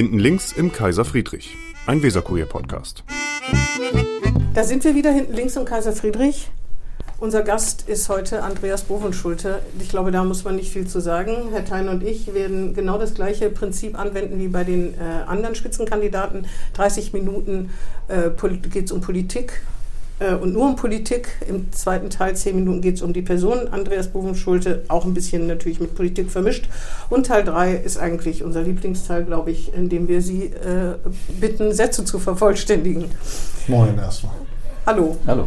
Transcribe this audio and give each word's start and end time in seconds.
Hinten 0.00 0.18
links 0.18 0.52
im 0.52 0.72
Kaiser 0.72 1.04
Friedrich, 1.04 1.58
ein 1.84 2.02
Weserkurier-Podcast. 2.02 3.04
Da 4.54 4.64
sind 4.64 4.82
wir 4.82 4.94
wieder 4.94 5.12
hinten 5.12 5.34
links 5.34 5.56
im 5.56 5.66
Kaiser 5.66 5.92
Friedrich. 5.92 6.50
Unser 7.18 7.42
Gast 7.42 7.86
ist 7.86 8.08
heute 8.08 8.42
Andreas 8.42 8.84
Bovenschulte. 8.84 9.60
Ich 9.78 9.90
glaube, 9.90 10.10
da 10.10 10.24
muss 10.24 10.42
man 10.42 10.56
nicht 10.56 10.72
viel 10.72 10.86
zu 10.86 11.00
sagen. 11.00 11.50
Herr 11.52 11.66
Thein 11.66 11.90
und 11.90 12.02
ich 12.02 12.32
werden 12.32 12.72
genau 12.72 12.96
das 12.96 13.12
gleiche 13.12 13.50
Prinzip 13.50 13.98
anwenden 13.98 14.38
wie 14.38 14.48
bei 14.48 14.64
den 14.64 14.94
äh, 14.94 15.02
anderen 15.26 15.54
Spitzenkandidaten. 15.54 16.46
30 16.72 17.12
Minuten 17.12 17.68
äh, 18.08 18.30
geht 18.70 18.86
es 18.86 18.92
um 18.92 19.02
Politik 19.02 19.60
äh, 20.20 20.34
und 20.34 20.52
nur 20.52 20.66
um 20.66 20.76
Politik. 20.76 21.28
Im 21.48 21.72
zweiten 21.72 22.10
Teil, 22.10 22.36
10 22.36 22.54
Minuten, 22.54 22.80
geht 22.80 22.96
es 22.96 23.02
um 23.02 23.12
die 23.12 23.22
Person 23.22 23.68
Andreas 23.70 24.08
Bovenschulte, 24.08 24.84
auch 24.88 25.04
ein 25.04 25.14
bisschen 25.14 25.46
natürlich 25.46 25.80
mit 25.80 25.94
Politik 25.94 26.30
vermischt. 26.30 26.68
Und 27.08 27.26
Teil 27.26 27.44
3 27.44 27.74
ist 27.74 27.98
eigentlich 27.98 28.44
unser 28.44 28.62
Lieblingsteil, 28.62 29.24
glaube 29.24 29.50
ich, 29.50 29.74
in 29.74 29.88
dem 29.88 30.06
wir 30.06 30.22
Sie 30.22 30.44
äh, 30.44 30.94
bitten, 31.40 31.72
Sätze 31.72 32.04
zu 32.04 32.18
vervollständigen. 32.18 33.06
Moin 33.66 33.98
erstmal. 33.98 34.34
Hallo. 34.86 35.16
Hallo. 35.26 35.46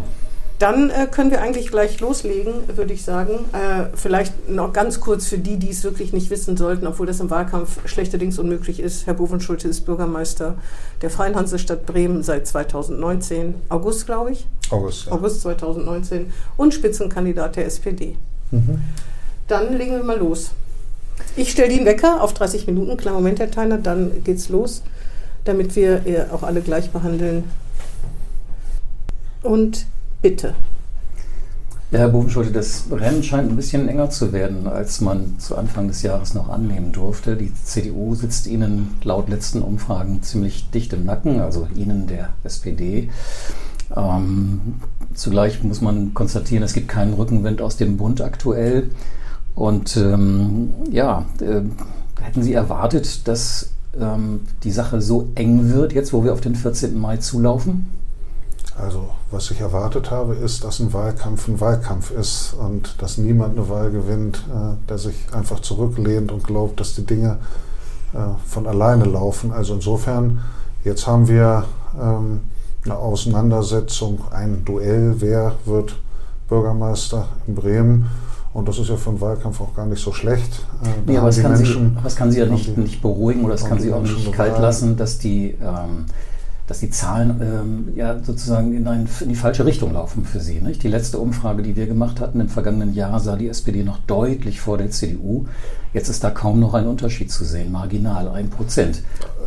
Dann 0.64 0.90
äh, 0.92 1.08
können 1.12 1.30
wir 1.30 1.42
eigentlich 1.42 1.68
gleich 1.68 2.00
loslegen, 2.00 2.54
würde 2.78 2.94
ich 2.94 3.04
sagen. 3.04 3.34
Äh, 3.52 3.98
vielleicht 3.98 4.50
noch 4.50 4.72
ganz 4.72 5.02
kurz 5.02 5.28
für 5.28 5.38
die, 5.38 5.58
die 5.58 5.72
es 5.72 5.84
wirklich 5.84 6.14
nicht 6.14 6.30
wissen 6.30 6.56
sollten, 6.56 6.88
obwohl 6.88 7.06
das 7.06 7.20
im 7.20 7.30
Wahlkampf 7.30 7.86
schlechterdings 7.86 8.40
unmöglich 8.40 8.80
ist. 8.80 9.06
Herr 9.06 9.14
Bovenschulte 9.14 9.68
ist 9.68 9.82
Bürgermeister 9.82 10.56
der 11.02 11.10
Freien 11.10 11.36
Hansestadt 11.36 11.86
Bremen 11.86 12.24
seit 12.24 12.48
2019, 12.48 13.56
August, 13.68 14.06
glaube 14.06 14.32
ich. 14.32 14.48
August. 14.70 15.08
Ja. 15.08 15.12
August 15.12 15.42
2019 15.42 16.32
und 16.56 16.74
Spitzenkandidat 16.74 17.58
der 17.58 17.66
SPD. 17.66 18.16
Mhm. 18.52 18.84
Dann 19.50 19.78
legen 19.78 19.92
wir 19.92 20.04
mal 20.06 20.18
los. 20.18 20.52
Ich 21.36 21.52
stelle 21.52 21.76
den 21.76 21.86
Wecker 21.86 22.24
auf 22.24 22.34
30 22.34 22.68
Minuten, 22.68 22.96
kleinen 22.96 23.18
Moment, 23.18 23.42
Herr 23.42 23.52
Theiner, 23.52 23.80
dann 23.80 24.24
geht's 24.24 24.48
los, 24.48 24.82
damit 25.44 25.76
wir 25.76 26.08
äh, 26.08 26.28
auch 26.32 26.44
alle 26.44 26.62
gleich 26.62 26.90
behandeln. 26.90 27.44
Und 29.42 29.88
Bitte. 30.24 30.56
Ja, 31.92 32.00
Herr 32.00 32.08
Bovenschulte, 32.08 32.54
das 32.54 32.86
Rennen 32.90 33.24
scheint 33.24 33.52
ein 33.52 33.58
bisschen 33.58 33.90
enger 33.90 34.10
zu 34.10 34.32
werden, 34.32 34.68
als 34.68 35.02
man 35.02 35.38
zu 35.38 35.58
Anfang 35.58 35.90
des 35.90 36.02
Jahres 36.02 36.34
noch 36.34 36.48
annehmen 36.48 36.94
durfte. 36.94 37.36
Die 37.36 37.54
CDU 37.54 38.16
sitzt 38.16 38.48
Ihnen 38.48 38.96
laut 39.04 39.28
letzten 39.28 39.62
Umfragen 39.62 40.24
ziemlich 40.24 40.70
dicht 40.72 40.94
im 40.94 41.04
Nacken, 41.04 41.42
also 41.42 41.68
Ihnen 41.76 42.08
der 42.08 42.30
SPD. 42.46 43.10
Ähm, 43.94 44.76
zugleich 45.14 45.62
muss 45.62 45.82
man 45.82 46.14
konstatieren, 46.14 46.64
es 46.64 46.74
gibt 46.74 46.88
keinen 46.88 47.16
Rückenwind 47.16 47.62
aus 47.62 47.76
dem 47.76 47.98
Bund 47.98 48.22
aktuell. 48.22 48.92
Und 49.56 49.98
ähm, 49.98 50.70
ja, 50.90 51.26
äh, 51.42 51.64
hätten 52.22 52.44
Sie 52.44 52.54
erwartet, 52.54 53.28
dass 53.28 53.72
ähm, 54.00 54.40
die 54.64 54.72
Sache 54.72 55.02
so 55.02 55.28
eng 55.36 55.74
wird, 55.74 55.92
jetzt 55.92 56.14
wo 56.14 56.24
wir 56.24 56.32
auf 56.32 56.42
den 56.42 56.56
14. 56.56 56.98
Mai 56.98 57.18
zulaufen? 57.18 58.03
Also 58.82 59.10
was 59.30 59.52
ich 59.52 59.62
erwartet 59.62 60.10
habe, 60.10 60.34
ist, 60.34 60.64
dass 60.64 60.80
ein 60.80 60.94
Wahlkampf 60.94 61.48
ein 61.48 61.62
Wahlkampf 61.62 62.12
ist 62.12 62.54
und 62.54 63.02
dass 63.02 63.18
niemand 63.18 63.58
eine 63.58 63.70
Wahl 63.70 63.92
gewinnt, 63.92 64.44
äh, 64.50 64.90
der 64.90 64.98
sich 64.98 65.16
einfach 65.32 65.60
zurücklehnt 65.60 66.32
und 66.32 66.44
glaubt, 66.44 66.80
dass 66.80 66.96
die 66.96 67.06
Dinge 67.06 67.38
äh, 68.14 68.18
von 68.48 68.66
alleine 68.66 69.06
laufen. 69.06 69.52
Also 69.52 69.76
insofern, 69.76 70.42
jetzt 70.84 71.06
haben 71.06 71.28
wir 71.28 71.66
ähm, 72.02 72.42
eine 72.84 72.96
Auseinandersetzung, 72.96 74.22
ein 74.32 74.66
Duell, 74.66 75.16
wer 75.20 75.54
wird 75.66 75.96
Bürgermeister 76.50 77.28
in 77.48 77.56
Bremen. 77.56 78.10
Und 78.54 78.68
das 78.68 78.78
ist 78.78 78.90
ja 78.90 78.98
für 78.98 79.10
einen 79.10 79.22
Wahlkampf 79.22 79.62
auch 79.62 79.76
gar 79.76 79.86
nicht 79.86 80.04
so 80.04 80.12
schlecht. 80.12 80.66
Äh, 80.84 80.88
nee, 81.08 81.18
aber 81.18 81.28
das 81.28 81.42
kann, 81.42 81.54
Menschen, 81.54 81.96
Sie, 81.96 82.04
das 82.04 82.16
kann 82.16 82.32
Sie 82.32 82.40
ja 82.40 82.46
nicht, 82.46 82.78
nicht 82.78 83.02
beruhigen 83.02 83.44
oder 83.44 83.54
das 83.54 83.66
kann 83.66 83.80
Sie 83.80 83.92
auch 83.94 84.02
nicht 84.02 84.32
kalt 84.32 84.60
lassen, 84.60 84.98
dass 84.98 85.18
die 85.18 85.58
ähm, 85.62 86.06
dass 86.74 86.80
die 86.80 86.90
Zahlen 86.90 87.40
ähm, 87.40 87.94
ja 87.96 88.18
sozusagen 88.24 88.76
in, 88.76 88.88
ein, 88.88 89.08
in, 89.20 89.30
die 89.30 89.36
falsche 89.36 89.64
Richtung 89.64 89.94
laufen 89.94 90.26
für 90.26 90.40
Sie. 90.40 90.60
Nicht? 90.60 90.82
Die 90.82 90.88
letzte 90.88 91.20
Umfrage, 91.20 91.62
die 91.62 91.76
wir 91.76 91.86
gemacht 91.86 92.20
hatten 92.20 92.40
im 92.40 92.50
vergangenen 92.50 92.96
Jahr, 92.96 93.20
sah 93.20 93.36
die 93.36 93.48
SPD 93.48 93.84
noch 93.84 94.00
deutlich 94.08 94.60
vor 94.60 94.80
der 94.80 94.90
CDU. 94.90 95.46
Jetzt 95.94 96.10
ist 96.10 96.24
da 96.24 96.32
kaum 96.32 96.60
noch 96.60 96.74
ein 96.74 96.88
Unterschied 96.88 97.32
zu 97.32 97.46
sehen, 97.46 97.72
marginal, 97.72 98.28
ein 98.28 98.50
Prozent. 98.50 99.04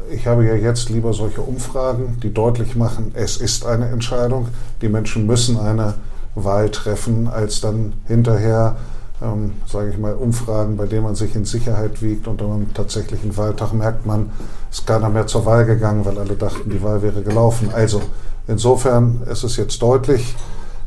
Ich 0.09 0.29
habe 0.29 0.47
ja 0.47 0.55
jetzt 0.55 0.89
lieber 0.89 1.13
solche 1.15 1.41
Umfragen, 1.41 2.19
die 2.23 2.33
deutlich 2.33 2.77
machen, 2.77 3.11
es 3.15 3.39
ist 3.39 3.67
eine 3.67 3.89
Entscheidung. 3.89 4.47
Die 4.81 4.89
Menschen 4.89 5.27
müssen 5.27 5.59
eine 5.59 5.95
Wahl 6.37 6.71
treffen, 6.71 7.27
als 7.27 7.61
dann 7.61 7.95
hinterher 8.07 8.77
ähm, 9.23 9.55
sage 9.67 9.91
ich 9.91 9.99
mal, 9.99 10.15
Umfragen, 10.15 10.77
bei 10.77 10.87
denen 10.87 11.05
man 11.05 11.15
sich 11.15 11.35
in 11.35 11.45
Sicherheit 11.45 12.03
wiegt 12.03 12.29
und 12.29 12.43
am 12.43 12.73
tatsächlichen 12.75 13.37
Wahltag 13.37 13.73
merkt 13.73 14.05
man, 14.05 14.31
es 14.71 14.81
ist 14.81 14.87
keiner 14.87 15.09
mehr 15.09 15.27
zur 15.27 15.47
Wahl 15.47 15.65
gegangen, 15.65 16.05
weil 16.05 16.19
alle 16.19 16.35
dachten, 16.35 16.69
die 16.69 16.83
Wahl 16.83 17.03
wäre 17.03 17.23
gelaufen. 17.23 17.71
Also 17.73 18.03
insofern 18.47 19.23
ist 19.31 19.43
es 19.43 19.57
jetzt 19.57 19.81
deutlich, 19.81 20.35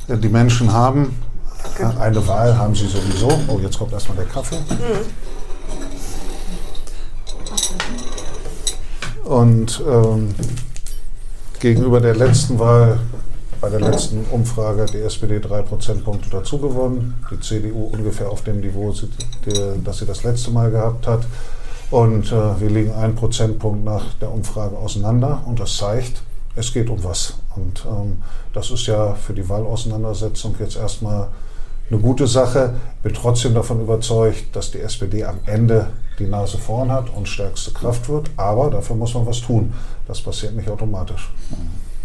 äh, 0.07 0.17
die 0.17 0.29
Menschen 0.29 0.71
haben 0.71 1.15
äh, 1.79 1.99
eine 1.99 2.25
Wahl, 2.27 2.57
haben 2.57 2.75
sie 2.75 2.87
sowieso. 2.87 3.29
Oh, 3.47 3.59
jetzt 3.59 3.79
kommt 3.79 3.93
erstmal 3.93 4.17
der 4.17 4.27
Kaffee. 4.27 4.57
Und 9.23 9.83
ähm, 9.87 10.33
gegenüber 11.59 11.99
der 11.99 12.15
letzten 12.15 12.57
Wahl 12.57 12.99
bei 13.61 13.69
der 13.69 13.81
letzten 13.81 14.25
Umfrage 14.31 14.83
hat 14.83 14.93
die 14.93 15.01
SPD 15.01 15.39
drei 15.39 15.61
Prozentpunkte 15.61 16.29
dazu 16.29 16.59
gewonnen, 16.59 17.15
die 17.29 17.39
CDU 17.39 17.89
ungefähr 17.91 18.29
auf 18.29 18.43
dem 18.43 18.61
Niveau, 18.61 18.93
das 19.83 19.97
sie 19.97 20.05
das 20.05 20.23
letzte 20.23 20.51
Mal 20.51 20.71
gehabt 20.71 21.07
hat. 21.07 21.25
Und 21.91 22.31
äh, 22.31 22.61
wir 22.61 22.69
liegen 22.69 22.93
einen 22.93 23.15
Prozentpunkt 23.15 23.83
nach 23.83 24.13
der 24.21 24.31
Umfrage 24.31 24.77
auseinander 24.77 25.41
und 25.45 25.59
das 25.59 25.75
zeigt, 25.75 26.21
es 26.55 26.71
geht 26.71 26.89
um 26.89 27.03
was. 27.03 27.35
Und 27.55 27.83
ähm, 27.89 28.21
das 28.53 28.69
ist 28.69 28.85
ja 28.85 29.15
für 29.15 29.33
die 29.33 29.47
Wahlauseinandersetzung 29.47 30.55
jetzt 30.59 30.77
erstmal 30.77 31.27
eine 31.89 31.99
gute 31.99 32.27
Sache. 32.27 32.75
Bin 33.01 33.13
trotzdem 33.13 33.55
davon 33.55 33.81
überzeugt, 33.81 34.55
dass 34.55 34.71
die 34.71 34.79
SPD 34.79 35.23
am 35.23 35.39
Ende 35.45 35.87
die 36.19 36.27
Nase 36.27 36.57
vorn 36.57 36.91
hat 36.91 37.09
und 37.09 37.27
stärkste 37.27 37.71
Kraft 37.71 38.07
wird. 38.09 38.29
Aber 38.37 38.69
dafür 38.69 38.95
muss 38.95 39.13
man 39.15 39.25
was 39.25 39.41
tun. 39.41 39.73
Das 40.07 40.21
passiert 40.21 40.55
nicht 40.55 40.69
automatisch. 40.69 41.31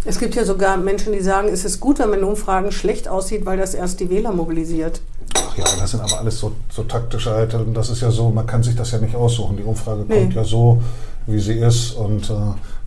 Es 0.07 0.19
gibt 0.19 0.35
ja 0.35 0.45
sogar 0.45 0.77
Menschen, 0.77 1.13
die 1.13 1.21
sagen, 1.21 1.49
es 1.49 1.65
ist 1.65 1.81
gut, 1.81 1.99
wenn 1.99 2.11
man 2.11 2.19
in 2.19 2.25
Umfragen 2.25 2.73
schlecht 2.73 3.09
aussieht, 3.09 3.47
weil 3.47 3.57
das 3.57 3.75
erst 3.75 4.01
die 4.01 4.11
Wähler 4.11 4.33
mobilisiert. 4.33 5.01
Ach 5.35 5.57
ja, 5.57 5.65
das 5.79 5.93
sind 5.93 6.01
aber 6.01 6.19
alles 6.19 6.39
so, 6.39 6.53
so 6.69 6.83
taktische 6.83 7.33
Alter. 7.33 7.65
Das 7.73 7.89
ist 7.89 8.03
ja 8.03 8.11
so, 8.11 8.29
man 8.29 8.47
kann 8.47 8.63
sich 8.63 8.77
das 8.77 8.91
ja 8.91 8.99
nicht 8.99 9.17
aussuchen. 9.17 9.57
Die 9.57 9.63
Umfrage 9.63 10.05
nee. 10.07 10.21
kommt 10.21 10.35
ja 10.35 10.45
so, 10.45 10.83
wie 11.27 11.41
sie 11.41 11.55
ist. 11.55 11.93
Und 11.93 12.29
äh, 12.29 12.35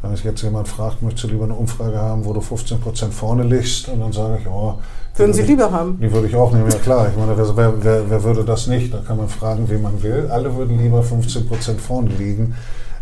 wenn 0.02 0.12
mich 0.12 0.24
jetzt 0.24 0.44
jemand 0.44 0.68
fragt, 0.68 1.02
möchtest 1.02 1.24
du 1.24 1.30
lieber 1.30 1.46
eine 1.46 1.56
Umfrage 1.56 1.98
haben, 1.98 2.24
wo 2.24 2.34
du 2.34 2.42
15 2.42 2.80
Prozent 2.80 3.14
vorne 3.14 3.44
liegst? 3.44 3.90
Und 3.90 4.00
dann 4.00 4.14
sage 4.14 4.38
ich, 4.42 4.48
oh, 4.48 4.76
würden 5.16 5.34
Sie 5.34 5.42
lieber 5.42 5.72
haben? 5.72 6.00
Die 6.00 6.12
würde 6.12 6.28
ich 6.28 6.36
auch 6.36 6.52
nehmen, 6.52 6.70
ja 6.70 6.78
klar. 6.78 7.10
Ich 7.10 7.18
meine, 7.18 7.36
wer, 7.36 7.84
wer, 7.84 8.10
wer 8.10 8.24
würde 8.24 8.44
das 8.44 8.68
nicht? 8.68 8.94
Da 8.94 9.00
kann 9.00 9.18
man 9.18 9.28
fragen, 9.28 9.68
wie 9.68 9.78
man 9.78 10.04
will. 10.04 10.28
Alle 10.30 10.56
würden 10.56 10.78
lieber 10.78 11.02
15 11.02 11.48
Prozent 11.48 11.82
vorne 11.82 12.12
liegen. 12.12 12.54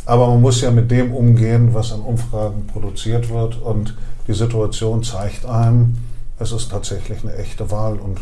Aber 0.06 0.28
man 0.28 0.42
muss 0.42 0.62
ja 0.62 0.72
mit 0.72 0.92
dem 0.92 1.14
umgehen, 1.14 1.74
was 1.74 1.92
an 1.92 2.02
Umfragen 2.02 2.68
produziert 2.68 3.30
wird. 3.30 3.62
Und 3.62 3.96
die 4.28 4.34
Situation 4.34 5.04
zeigt 5.04 5.46
einem, 5.46 5.98
es 6.40 6.52
ist 6.52 6.70
tatsächlich 6.70 7.24
eine 7.24 7.36
echte 7.36 7.72
Wahl 7.72 7.98
und 7.98 8.20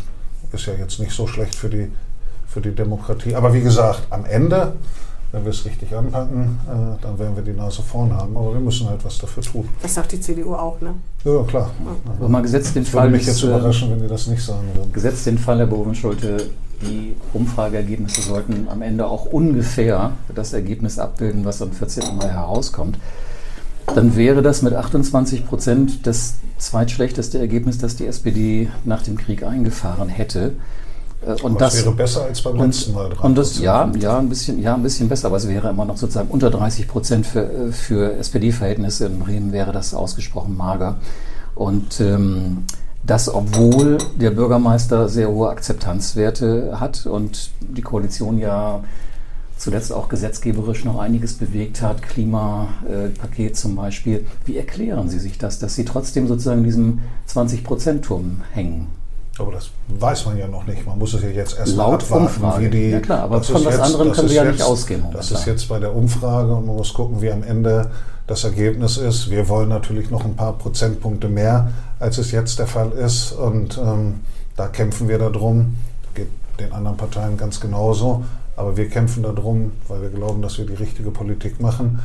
ist 0.52 0.66
ja 0.66 0.74
jetzt 0.74 1.00
nicht 1.00 1.12
so 1.12 1.26
schlecht 1.26 1.54
für 1.54 1.68
die, 1.68 1.90
für 2.46 2.60
die 2.60 2.74
Demokratie. 2.74 3.34
Aber 3.34 3.52
wie 3.52 3.60
gesagt, 3.60 4.06
am 4.10 4.24
Ende, 4.24 4.74
wenn 5.34 5.44
wir 5.44 5.50
es 5.50 5.64
richtig 5.64 5.94
anpacken, 5.94 6.58
äh, 6.66 7.02
dann 7.02 7.18
werden 7.18 7.34
wir 7.34 7.42
die 7.42 7.52
Nase 7.52 7.82
vorn 7.82 8.12
haben. 8.12 8.36
Aber 8.36 8.54
wir 8.54 8.60
müssen 8.60 8.88
halt 8.88 9.04
was 9.04 9.18
dafür 9.18 9.42
tun. 9.42 9.68
Das 9.82 9.94
sagt 9.94 10.12
die 10.12 10.20
CDU 10.20 10.54
auch, 10.54 10.80
ne? 10.80 10.94
Ja, 11.24 11.42
klar. 11.42 11.70
Aber 12.18 12.28
mal 12.28 12.42
gesetzt 12.42 12.76
den 12.76 12.84
ich 12.84 12.90
Fall. 12.90 13.04
Würde 13.04 13.16
mich 13.16 13.26
jetzt 13.26 13.42
äh, 13.42 13.46
überraschen, 13.46 13.90
wenn 13.90 14.00
die 14.00 14.08
das 14.08 14.26
nicht 14.28 14.42
sagen 14.42 14.68
würden. 14.74 14.92
Gesetzt 14.92 15.26
den 15.26 15.38
Fall, 15.38 15.58
Herr 15.58 15.66
Bovenschulte, 15.66 16.50
die 16.82 17.14
Umfrageergebnisse 17.32 18.22
sollten 18.22 18.68
am 18.68 18.82
Ende 18.82 19.06
auch 19.06 19.26
ungefähr 19.26 20.12
das 20.34 20.52
Ergebnis 20.52 20.98
abbilden, 20.98 21.44
was 21.44 21.60
am 21.62 21.72
14. 21.72 22.16
Mai 22.16 22.28
herauskommt. 22.28 22.98
Dann 23.94 24.16
wäre 24.16 24.42
das 24.42 24.62
mit 24.62 24.72
28 24.72 25.46
Prozent 25.46 26.06
das 26.06 26.36
zweitschlechteste 26.58 27.38
Ergebnis, 27.38 27.78
das 27.78 27.96
die 27.96 28.06
SPD 28.06 28.68
nach 28.84 29.02
dem 29.02 29.16
Krieg 29.16 29.42
eingefahren 29.42 30.08
hätte. 30.08 30.52
Äh, 31.26 31.42
und 31.42 31.60
das, 31.60 31.74
das, 31.74 31.84
wäre 31.84 31.94
besser 31.94 32.24
als 32.24 32.42
beim 32.42 32.56
letzten 32.56 32.92
Mal 32.92 33.10
dran. 33.10 33.30
Und 33.30 33.38
das, 33.38 33.58
ja, 33.58 33.90
ja, 33.98 34.18
ein 34.18 34.28
bisschen, 34.28 34.60
ja, 34.60 34.74
ein 34.74 34.82
bisschen 34.82 35.08
besser, 35.08 35.28
aber 35.28 35.36
es 35.36 35.48
wäre 35.48 35.70
immer 35.70 35.84
noch 35.84 35.96
sozusagen 35.96 36.28
unter 36.28 36.50
30 36.50 36.88
Prozent 36.88 37.26
für, 37.26 37.42
äh, 37.42 37.72
für 37.72 38.14
SPD-Verhältnisse 38.14 39.06
in 39.06 39.18
Bremen 39.18 39.52
wäre 39.52 39.72
das 39.72 39.94
ausgesprochen 39.94 40.56
mager. 40.56 40.96
Und 41.54 42.00
ähm, 42.00 42.64
das, 43.04 43.32
obwohl 43.32 43.98
der 44.16 44.30
Bürgermeister 44.30 45.08
sehr 45.08 45.30
hohe 45.30 45.50
Akzeptanzwerte 45.50 46.80
hat 46.80 47.06
und 47.06 47.50
die 47.60 47.82
Koalition 47.82 48.38
ja 48.38 48.82
zuletzt 49.56 49.92
auch 49.92 50.08
gesetzgeberisch 50.08 50.84
noch 50.84 50.98
einiges 50.98 51.34
bewegt 51.34 51.80
hat, 51.80 52.02
Klimapaket 52.02 53.56
zum 53.56 53.76
Beispiel. 53.76 54.26
Wie 54.44 54.56
erklären 54.56 55.08
Sie 55.08 55.18
sich 55.18 55.38
das, 55.38 55.58
dass 55.58 55.74
Sie 55.74 55.84
trotzdem 55.84 56.26
sozusagen 56.26 56.58
in 56.58 56.64
diesem 56.64 57.00
20-Prozent-Turm 57.28 58.40
hängen? 58.52 58.88
Aber 59.38 59.50
das 59.52 59.70
weiß 59.88 60.26
man 60.26 60.36
ja 60.38 60.46
noch 60.46 60.64
nicht. 60.66 60.86
Man 60.86 60.96
muss 60.98 61.12
es 61.14 61.22
ja 61.22 61.28
jetzt 61.28 61.58
erst 61.58 61.74
Laut 61.76 62.02
abwarten, 62.04 62.26
Umfrage. 62.26 62.64
wie 62.66 62.70
die. 62.70 62.90
Ja 62.90 63.00
klar, 63.00 63.20
aber 63.24 63.42
von 63.42 63.56
was 63.64 63.74
jetzt- 63.74 63.80
anderem 63.80 64.12
können 64.12 64.28
wir 64.28 64.36
ja 64.36 64.44
nicht 64.44 64.58
jetzt- 64.58 64.66
ausgehen 64.68 65.04
Das 65.12 65.30
ist 65.32 65.44
jetzt 65.46 65.68
bei 65.68 65.78
der 65.80 65.94
Umfrage 65.94 66.54
und 66.54 66.66
man 66.66 66.76
muss 66.76 66.94
gucken, 66.94 67.20
wie 67.20 67.32
am 67.32 67.42
Ende 67.42 67.90
das 68.28 68.44
Ergebnis 68.44 68.96
ist. 68.96 69.30
Wir 69.30 69.48
wollen 69.48 69.68
natürlich 69.68 70.10
noch 70.10 70.24
ein 70.24 70.36
paar 70.36 70.52
Prozentpunkte 70.52 71.28
mehr, 71.28 71.68
als 71.98 72.18
es 72.18 72.30
jetzt 72.30 72.58
der 72.60 72.66
Fall 72.68 72.92
ist. 72.92 73.32
Und 73.32 73.76
ähm, 73.76 74.20
da 74.56 74.68
kämpfen 74.68 75.08
wir 75.08 75.18
darum. 75.18 75.76
Geht 76.14 76.28
den 76.60 76.72
anderen 76.72 76.96
Parteien 76.96 77.36
ganz 77.36 77.60
genauso. 77.60 78.24
Aber 78.56 78.76
wir 78.76 78.88
kämpfen 78.88 79.24
darum, 79.24 79.72
weil 79.88 80.00
wir 80.00 80.10
glauben, 80.10 80.42
dass 80.42 80.58
wir 80.58 80.64
die 80.66 80.74
richtige 80.74 81.10
Politik 81.10 81.60
machen. 81.60 81.98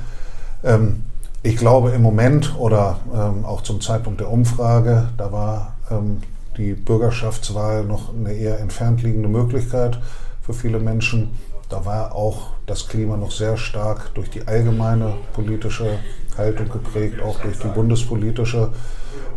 Ähm, 0.64 1.04
ich 1.44 1.58
glaube 1.58 1.92
im 1.92 2.02
Moment 2.02 2.56
oder 2.58 2.98
ähm, 3.14 3.46
auch 3.46 3.62
zum 3.62 3.80
Zeitpunkt 3.82 4.20
der 4.20 4.32
Umfrage, 4.32 5.10
da 5.16 5.32
war 5.32 5.76
ähm, 5.92 6.18
die 6.60 6.74
Bürgerschaftswahl 6.74 7.86
noch 7.86 8.14
eine 8.14 8.34
eher 8.34 8.60
entfernt 8.60 9.02
liegende 9.02 9.30
Möglichkeit 9.30 9.98
für 10.42 10.54
viele 10.54 10.80
Menschen. 10.80 11.30
Da 11.70 11.86
war 11.86 12.14
auch 12.14 12.52
das 12.66 12.88
Klima 12.88 13.16
noch 13.16 13.32
sehr 13.32 13.56
stark 13.58 14.14
durch 14.14 14.30
die 14.30 14.46
allgemeine 14.48 15.14
politische 15.34 16.00
Haltung 16.38 16.70
geprägt, 16.70 17.22
auch 17.22 17.40
durch 17.40 17.58
die 17.60 17.68
bundespolitische. 17.68 18.72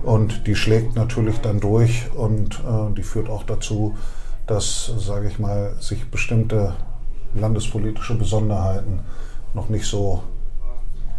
Und 0.03 0.47
die 0.47 0.57
schlägt 0.57 0.97
natürlich 0.97 1.39
dann 1.39 1.61
durch 1.61 2.11
und 2.15 2.55
äh, 2.55 2.95
die 2.97 3.03
führt 3.03 3.31
auch 3.31 3.45
dazu, 3.45 3.97
dass, 4.47 4.93
sage 4.99 5.29
ich 5.29 5.39
mal, 5.39 5.77
sich 5.79 6.11
bestimmte 6.11 6.75
landespolitische 7.35 8.15
Besonderheiten 8.15 9.01
noch 9.55 9.69
nicht 9.69 9.87
so, 9.87 10.23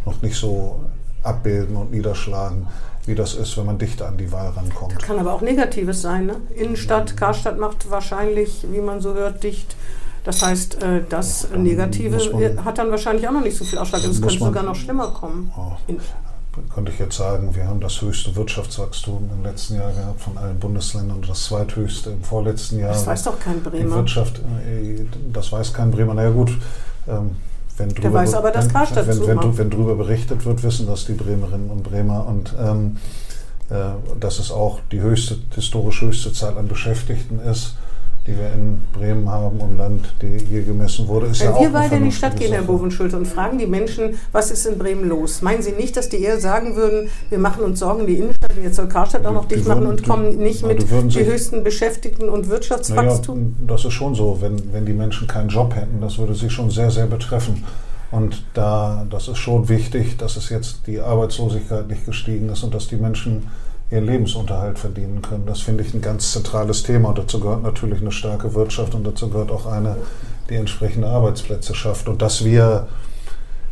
noch 0.06 0.22
nicht 0.22 0.36
so 0.36 0.82
abbilden 1.24 1.78
und 1.78 1.92
niederschlagen, 1.92 2.68
wie 3.06 3.16
das 3.16 3.34
ist, 3.36 3.58
wenn 3.58 3.66
man 3.66 3.78
dichter 3.78 4.08
an 4.08 4.18
die 4.18 4.32
Wahl 4.32 4.50
rankommt. 4.50 4.98
Kann 5.02 5.20
aber 5.20 5.34
auch 5.34 5.42
Negatives 5.42 6.02
sein. 6.02 6.26
Ne? 6.26 6.36
Innenstadt, 6.56 7.18
Karstadt 7.18 7.58
macht 7.60 7.90
wahrscheinlich, 7.90 8.66
wie 8.72 8.80
man 8.82 9.02
so 9.02 9.14
hört, 9.14 9.44
dicht. 9.44 9.76
Das 10.24 10.42
heißt, 10.42 10.82
äh, 10.82 11.02
das 11.10 11.48
Dann 11.52 11.64
Negative 11.64 12.18
man- 12.32 12.64
hat 12.64 12.78
dann 12.78 12.90
wahrscheinlich 12.92 13.28
auch 13.28 13.34
noch 13.34 13.44
nicht 13.44 13.58
so 13.58 13.66
viel 13.66 13.78
Ausschlag. 13.78 14.04
Es 14.06 14.22
könnte 14.22 14.40
sogar 14.40 14.64
noch 14.64 14.76
schlimmer 14.76 15.08
kommen. 15.10 15.52
Oh. 15.58 15.74
Könnte 16.74 16.92
ich 16.92 17.00
jetzt 17.00 17.18
sagen, 17.18 17.54
wir 17.56 17.68
haben 17.68 17.80
das 17.82 18.00
höchste 18.00 18.36
Wirtschaftswachstum 18.36 19.28
im 19.34 19.44
letzten 19.44 19.76
Jahr 19.76 19.92
gehabt 19.92 20.22
von 20.22 20.38
allen 20.38 20.60
Bundesländern 20.60 21.18
und 21.18 21.28
das 21.28 21.46
zweithöchste 21.46 22.12
im 22.12 22.24
vorletzten 22.24 22.78
Jahr. 22.80 22.90
Das 22.94 23.08
weiß 23.08 23.24
doch 23.24 23.40
kein 23.40 23.56
Die 23.64 23.70
Bremer. 23.70 23.96
Wirtschaft, 23.96 24.40
äh, 24.40 25.04
das 25.34 25.52
weiß 25.52 25.74
kein 25.74 25.90
Bremer. 25.92 26.14
Na 26.14 26.24
ja 26.24 26.30
gut, 26.30 26.52
ähm, 27.08 27.32
wenn 27.78 27.90
drüber, 27.90 28.14
weiß 28.14 28.36
aber, 28.36 28.52
dass 28.52 28.66
wenn, 28.66 28.74
Karstadt 28.74 29.08
wenn, 29.08 29.20
wenn, 29.20 29.40
zumacht. 29.40 29.58
wenn 29.58 29.70
drüber 29.70 29.96
berichtet 29.96 30.46
wird, 30.46 30.64
wissen 30.64 30.88
das 30.88 31.06
die 31.06 31.14
Bremerinnen 31.14 31.70
und 31.70 31.84
Bremer. 31.84 32.28
Und 32.28 32.54
ähm, 32.60 32.98
äh, 33.70 33.76
dass 34.20 34.40
es 34.40 34.52
auch 34.52 34.80
die 34.92 35.02
höchste, 35.02 35.38
historisch 35.56 36.02
höchste 36.02 36.34
Zahl 36.34 36.58
an 36.58 36.68
Beschäftigten 36.68 37.40
ist, 37.40 37.76
die 38.26 38.38
wir 38.38 38.54
in 38.54 38.80
Bremen 38.94 39.30
haben 39.30 39.60
und 39.60 39.78
Land, 39.78 40.14
die 40.22 40.38
je 40.38 40.62
gemessen 40.62 41.08
wurde, 41.08 41.28
ist 41.28 41.42
Wenn 41.42 41.48
ja 41.48 41.54
auch 41.56 41.60
wir 41.60 41.68
eine 41.68 41.78
beide 41.78 41.96
in 41.98 42.06
die 42.06 42.12
Stadt 42.12 42.38
gehen, 42.38 42.54
Herr. 42.54 42.62
Bovenschulte, 42.62 43.18
und 43.18 43.26
fragen 43.28 43.58
die 43.58 43.68
Menschen, 43.68 44.16
was 44.32 44.50
ist 44.50 44.66
in 44.66 44.78
Bremen 44.78 45.10
los? 45.10 45.42
Meinen 45.42 45.62
Sie 45.62 45.74
nicht, 45.74 45.98
dass 45.98 46.08
die 46.08 46.22
eher 46.22 46.40
sagen 46.40 46.76
würden, 46.76 47.10
wir 47.30 47.38
machen 47.38 47.64
uns 47.64 47.80
Sorgen, 47.80 48.08
die 48.08 48.16
Innenstadt, 48.16 48.56
und 48.56 48.64
jetzt 48.64 48.78
soll 48.78 48.88
Karstadt 48.88 49.26
auch 49.26 49.34
noch 49.34 49.46
dicht 49.46 49.68
machen 49.68 49.88
und 49.88 50.04
kommen 50.04 50.38
nicht 50.38 50.66
mit 50.66 50.84
die 50.84 51.10
sich- 51.12 51.28
höchsten 51.28 51.64
Beschäftigten 51.64 52.30
und 52.30 52.48
Wirtschaftswachstum? 52.50 53.56
das 53.68 53.84
ist 53.84 53.94
schon 53.94 54.16
so. 54.16 54.38
Wenn, 54.40 54.72
wenn 54.72 54.86
die 54.86 54.94
Menschen 54.94 55.28
keinen 55.28 55.50
Job 55.50 55.76
hätten, 55.76 56.00
das 56.00 56.18
würde 56.18 56.34
sie 56.34 56.50
schon 56.50 56.70
sehr, 56.70 56.92
sehr 56.92 57.08
betreffen. 57.08 57.64
Und 58.12 58.44
da, 58.54 59.06
das 59.10 59.28
ist 59.28 59.40
schon 59.40 59.68
wichtig, 59.70 60.18
dass 60.18 60.38
es 60.38 60.50
jetzt 60.50 60.86
die 60.86 61.00
Arbeitslosigkeit 61.00 61.88
nicht 61.88 62.06
gestiegen 62.06 62.50
ist 62.50 62.64
und 62.64 62.74
dass 62.74 62.88
die 62.88 62.96
Menschen 62.96 63.48
ihren 63.94 64.06
Lebensunterhalt 64.06 64.80
verdienen 64.80 65.22
können. 65.22 65.46
Das 65.46 65.62
finde 65.62 65.84
ich 65.84 65.94
ein 65.94 66.02
ganz 66.02 66.32
zentrales 66.32 66.84
Thema. 66.84 67.10
Und 67.10 67.20
dazu 67.20 67.40
gehört 67.40 67.64
natürlich 67.64 68.02
eine 68.02 68.12
starke 68.12 68.54
Wirtschaft 68.54 68.96
und 68.96 69.06
dazu 69.06 69.30
gehört 69.30 69.52
auch 69.52 69.66
eine, 69.66 69.98
die 70.50 70.56
entsprechende 70.56 71.08
Arbeitsplätze 71.08 71.76
schafft. 71.76 72.10
Und 72.10 72.22
dass 72.22 72.44
wir 72.44 72.88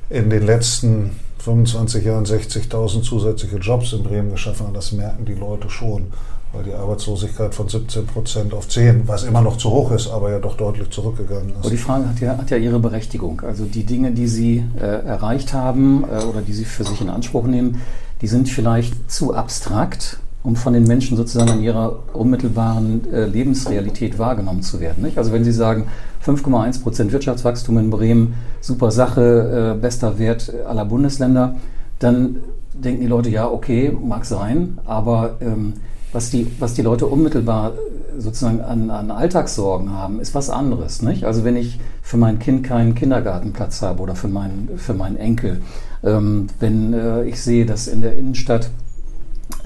in 0.10 0.30
den 0.30 0.46
letzten 0.46 1.12
25 1.40 2.06
Jahren 2.06 2.26
60.000 2.26 3.02
zusätzliche 3.02 3.58
Jobs 3.58 3.94
in 3.94 4.04
Bremen 4.04 4.32
geschaffen 4.32 4.68
haben, 4.68 4.74
das 4.74 4.92
merken 4.92 5.26
die 5.26 5.34
Leute 5.34 5.70
schon. 5.70 6.08
Weil 6.54 6.66
die 6.66 6.74
Arbeitslosigkeit 6.74 7.56
von 7.56 7.70
17 7.70 8.06
Prozent 8.08 8.54
auf 8.54 8.68
10, 8.68 9.08
was 9.08 9.24
immer 9.24 9.42
noch 9.42 9.56
zu 9.56 9.72
hoch 9.72 9.90
ist, 9.92 10.10
aber 10.10 10.32
ja 10.32 10.40
doch 10.40 10.58
deutlich 10.58 10.90
zurückgegangen 10.90 11.54
Aber 11.58 11.70
die 11.70 11.76
ist. 11.76 11.84
Frage 11.84 12.10
hat 12.10 12.20
ja, 12.20 12.38
hat 12.38 12.50
ja 12.50 12.58
ihre 12.58 12.78
Berechtigung. 12.78 13.40
Also 13.40 13.64
die 13.64 13.86
Dinge, 13.86 14.12
die 14.12 14.28
Sie 14.28 14.66
äh, 14.76 14.82
erreicht 14.82 15.54
haben 15.54 16.04
äh, 16.04 16.26
oder 16.26 16.42
die 16.42 16.52
Sie 16.52 16.66
für 16.66 16.84
sich 16.84 17.00
in 17.00 17.10
Anspruch 17.10 17.46
nehmen, 17.46 17.80
die 18.22 18.28
sind 18.28 18.50
vielleicht 18.50 19.12
zu 19.12 19.34
abstrakt, 19.34 20.18
um 20.44 20.56
von 20.56 20.74
den 20.74 20.86
Menschen 20.86 21.18
sozusagen 21.18 21.60
in 21.60 21.64
ihrer 21.64 22.00
unmittelbaren 22.14 23.12
äh, 23.14 23.26
Lebensrealität 23.26 24.18
wahrgenommen 24.18 24.64
zu 24.64 24.80
werden. 24.80 25.04
Nicht? 25.04 25.18
Also 25.18 25.32
wenn 25.32 25.44
Sie 25.44 25.52
sagen, 25.52 25.88
5,1 26.26 26.82
Prozent 26.82 27.12
Wirtschaftswachstum 27.12 27.78
in 27.78 27.90
Bremen, 27.90 28.36
super 28.60 28.92
Sache, 28.92 29.76
äh, 29.76 29.80
bester 29.80 30.18
Wert 30.18 30.52
aller 30.68 30.86
Bundesländer, 30.86 31.58
dann 32.00 32.38
denken 32.74 33.02
die 33.02 33.08
Leute, 33.08 33.30
ja, 33.30 33.48
okay, 33.50 33.96
mag 34.04 34.26
sein, 34.26 34.80
aber 34.86 35.38
ähm, 35.42 35.74
was, 36.12 36.30
die, 36.32 36.48
was 36.60 36.74
die 36.74 36.82
Leute 36.82 37.06
unmittelbar 37.06 37.74
sozusagen 38.18 38.62
an, 38.62 38.90
an 38.90 39.12
Alltagssorgen 39.12 39.94
haben, 39.94 40.20
ist 40.20 40.36
was 40.36 40.50
anderes. 40.50 41.02
Nicht? 41.02 41.24
Also 41.24 41.44
wenn 41.44 41.56
ich 41.56 41.80
für 42.12 42.18
mein 42.18 42.40
Kind 42.40 42.66
keinen 42.66 42.94
Kindergartenplatz 42.94 43.82
habe 43.82 44.02
oder 44.02 44.16
für 44.16 44.28
meinen, 44.28 44.78
für 44.78 44.94
meinen 44.94 45.16
Enkel, 45.16 45.62
ähm, 46.04 46.48
wenn 46.60 46.94
äh, 46.94 47.24
ich 47.24 47.42
sehe, 47.42 47.66
dass 47.66 47.88
in 47.88 48.02
der 48.02 48.18
Innenstadt, 48.18 48.70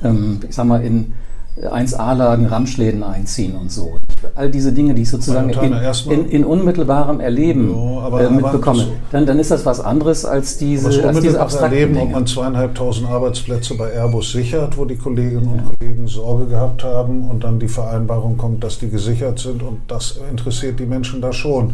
ähm, 0.03 0.41
ich 0.47 0.53
sag 0.53 0.67
mal, 0.67 0.83
in 0.83 1.13
1A-Lagen 1.59 2.45
Ramschläden 2.45 3.01
einziehen 3.01 3.55
und 3.55 3.71
so. 3.71 3.99
All 4.35 4.49
diese 4.49 4.73
Dinge, 4.73 4.93
die 4.93 5.03
ich 5.03 5.09
sozusagen 5.09 5.49
in, 5.49 5.73
in, 6.11 6.25
in 6.29 6.45
unmittelbarem 6.45 7.19
Erleben 7.19 7.69
Ja, 7.69 8.01
aber- 8.01 8.21
äh, 8.21 8.25
aber 8.25 8.35
mitbekomme, 8.35 8.79
das- 8.79 8.87
dann, 9.11 9.25
dann 9.25 9.39
ist 9.39 9.51
das 9.51 9.65
was 9.65 9.79
anderes 9.79 10.25
als 10.25 10.57
diese, 10.57 10.89
Das 10.89 10.99
als 11.03 11.19
diese 11.21 11.39
abstrakten 11.39 11.73
Erleben, 11.73 11.95
ob 11.97 12.01
Dinge. 12.01 12.13
man 12.13 12.27
zweieinhalbtausend 12.27 13.07
Arbeitsplätze 13.09 13.75
bei 13.75 13.91
Airbus 13.91 14.31
sichert, 14.31 14.77
wo 14.77 14.85
die 14.85 14.95
Kolleginnen 14.97 15.47
und 15.47 15.61
Kollegen 15.79 16.07
Sorge 16.07 16.45
gehabt 16.47 16.83
haben 16.83 17.29
und 17.29 17.43
dann 17.43 17.59
die 17.59 17.67
Vereinbarung 17.67 18.37
kommt, 18.37 18.63
dass 18.63 18.79
die 18.79 18.89
gesichert 18.89 19.39
sind 19.39 19.61
und 19.63 19.79
das 19.87 20.19
interessiert 20.31 20.79
die 20.79 20.85
Menschen 20.85 21.21
da 21.21 21.31
schon. 21.33 21.73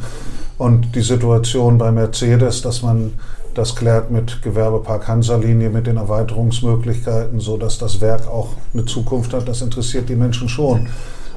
Und 0.58 0.96
die 0.96 1.02
Situation 1.02 1.78
bei 1.78 1.92
Mercedes, 1.92 2.62
dass 2.62 2.84
man 2.84 3.14
das 3.54 3.76
klärt 3.76 4.12
mit 4.12 4.42
Gewerbepark 4.44 5.08
Hansa-Linie, 5.10 5.70
mit 5.70 5.86
den 5.86 5.98
Erweiterungsmöglichkeiten, 5.98 7.40
sodass 7.40 7.78
das 7.78 8.00
Werk 8.00 8.28
auch 8.28 8.50
eine 8.74 8.86
Zukunft 8.86 9.34
hat, 9.34 9.48
das 9.48 9.62
interessiert 9.62 10.08
die 10.08 10.16
Menschen 10.16 10.48
schon. 10.48 10.88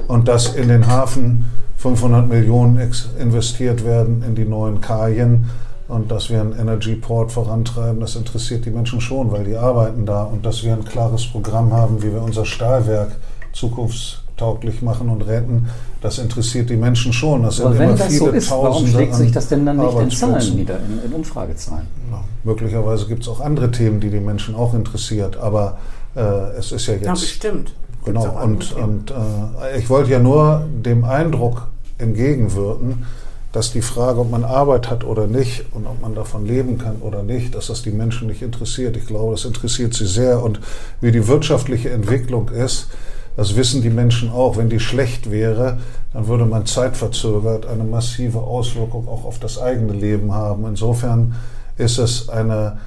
Und 0.07 0.27
dass 0.27 0.55
in 0.55 0.67
den 0.67 0.87
Hafen 0.87 1.45
500 1.77 2.27
Millionen 2.27 2.77
ex- 2.79 3.09
investiert 3.19 3.85
werden 3.85 4.23
in 4.25 4.35
die 4.35 4.45
neuen 4.45 4.81
Kajen 4.81 5.49
und 5.87 6.09
dass 6.11 6.29
wir 6.29 6.41
einen 6.41 6.57
Energy 6.57 6.95
Port 6.95 7.31
vorantreiben, 7.31 7.99
das 7.99 8.15
interessiert 8.15 8.65
die 8.65 8.71
Menschen 8.71 9.01
schon, 9.01 9.31
weil 9.31 9.43
die 9.43 9.55
arbeiten 9.55 10.05
da 10.05 10.23
und 10.23 10.45
dass 10.45 10.63
wir 10.63 10.73
ein 10.73 10.83
klares 10.85 11.25
Programm 11.25 11.73
haben, 11.73 12.01
wie 12.01 12.11
wir 12.11 12.21
unser 12.21 12.45
Stahlwerk 12.45 13.11
zukunftstauglich 13.53 14.81
machen 14.81 15.09
und 15.09 15.21
retten, 15.27 15.67
das 16.01 16.17
interessiert 16.19 16.69
die 16.69 16.75
Menschen 16.75 17.13
schon. 17.13 17.43
Das 17.43 17.59
Aber 17.61 17.69
sind 17.69 17.79
wenn 17.79 17.89
immer 17.89 17.97
das 17.97 18.07
viele 18.07 18.19
so 18.19 18.29
ist, 18.29 18.51
warum 18.51 18.65
Tausende 18.67 18.91
schlägt 18.91 19.15
sich 19.15 19.31
das 19.31 19.47
denn 19.47 19.65
dann 19.65 19.77
nicht 19.77 19.99
in 19.99 20.11
Zahlen 20.11 20.55
nieder, 20.55 20.77
in, 20.79 21.09
in 21.09 21.13
Umfragezahlen? 21.13 21.87
Ja, 22.11 22.23
möglicherweise 22.43 23.05
gibt 23.07 23.23
es 23.23 23.29
auch 23.29 23.41
andere 23.41 23.71
Themen, 23.71 23.99
die 23.99 24.09
die 24.09 24.19
Menschen 24.19 24.55
auch 24.55 24.73
interessiert, 24.73 25.37
aber 25.37 25.77
äh, 26.15 26.21
es 26.57 26.71
ist 26.71 26.87
ja 26.87 26.93
jetzt 26.93 27.05
Ja, 27.05 27.11
bestimmt. 27.13 27.73
Genau, 28.05 28.43
und, 28.43 28.73
und 28.73 29.11
äh, 29.11 29.77
ich 29.77 29.89
wollte 29.89 30.11
ja 30.11 30.19
nur 30.19 30.65
dem 30.83 31.03
Eindruck 31.03 31.67
entgegenwirken, 31.97 33.05
dass 33.51 33.71
die 33.71 33.81
Frage, 33.81 34.19
ob 34.19 34.31
man 34.31 34.43
Arbeit 34.43 34.89
hat 34.89 35.05
oder 35.05 35.27
nicht 35.27 35.63
und 35.71 35.87
ob 35.87 36.01
man 36.01 36.13
davon 36.13 36.45
leben 36.45 36.77
kann 36.77 36.97
oder 36.97 37.23
nicht, 37.23 37.55
dass 37.55 37.67
das 37.67 37.83
die 37.83 37.91
Menschen 37.91 38.27
nicht 38.27 38.41
interessiert. 38.41 38.97
Ich 38.97 39.05
glaube, 39.05 39.31
das 39.31 39.45
interessiert 39.45 39.93
sie 39.93 40.07
sehr. 40.07 40.43
Und 40.43 40.59
wie 40.99 41.11
die 41.11 41.27
wirtschaftliche 41.27 41.89
Entwicklung 41.89 42.49
ist, 42.49 42.89
das 43.37 43.55
wissen 43.55 43.81
die 43.81 43.89
Menschen 43.89 44.29
auch. 44.29 44.57
Wenn 44.57 44.69
die 44.69 44.81
schlecht 44.81 45.31
wäre, 45.31 45.77
dann 46.13 46.27
würde 46.27 46.45
man 46.45 46.65
zeitverzögert 46.65 47.65
eine 47.65 47.85
massive 47.85 48.39
Auswirkung 48.39 49.07
auch 49.07 49.23
auf 49.23 49.39
das 49.39 49.57
eigene 49.57 49.93
Leben 49.93 50.33
haben. 50.33 50.65
Insofern 50.65 51.35
ist 51.77 51.97
es 51.97 52.27
eine, 52.27 52.79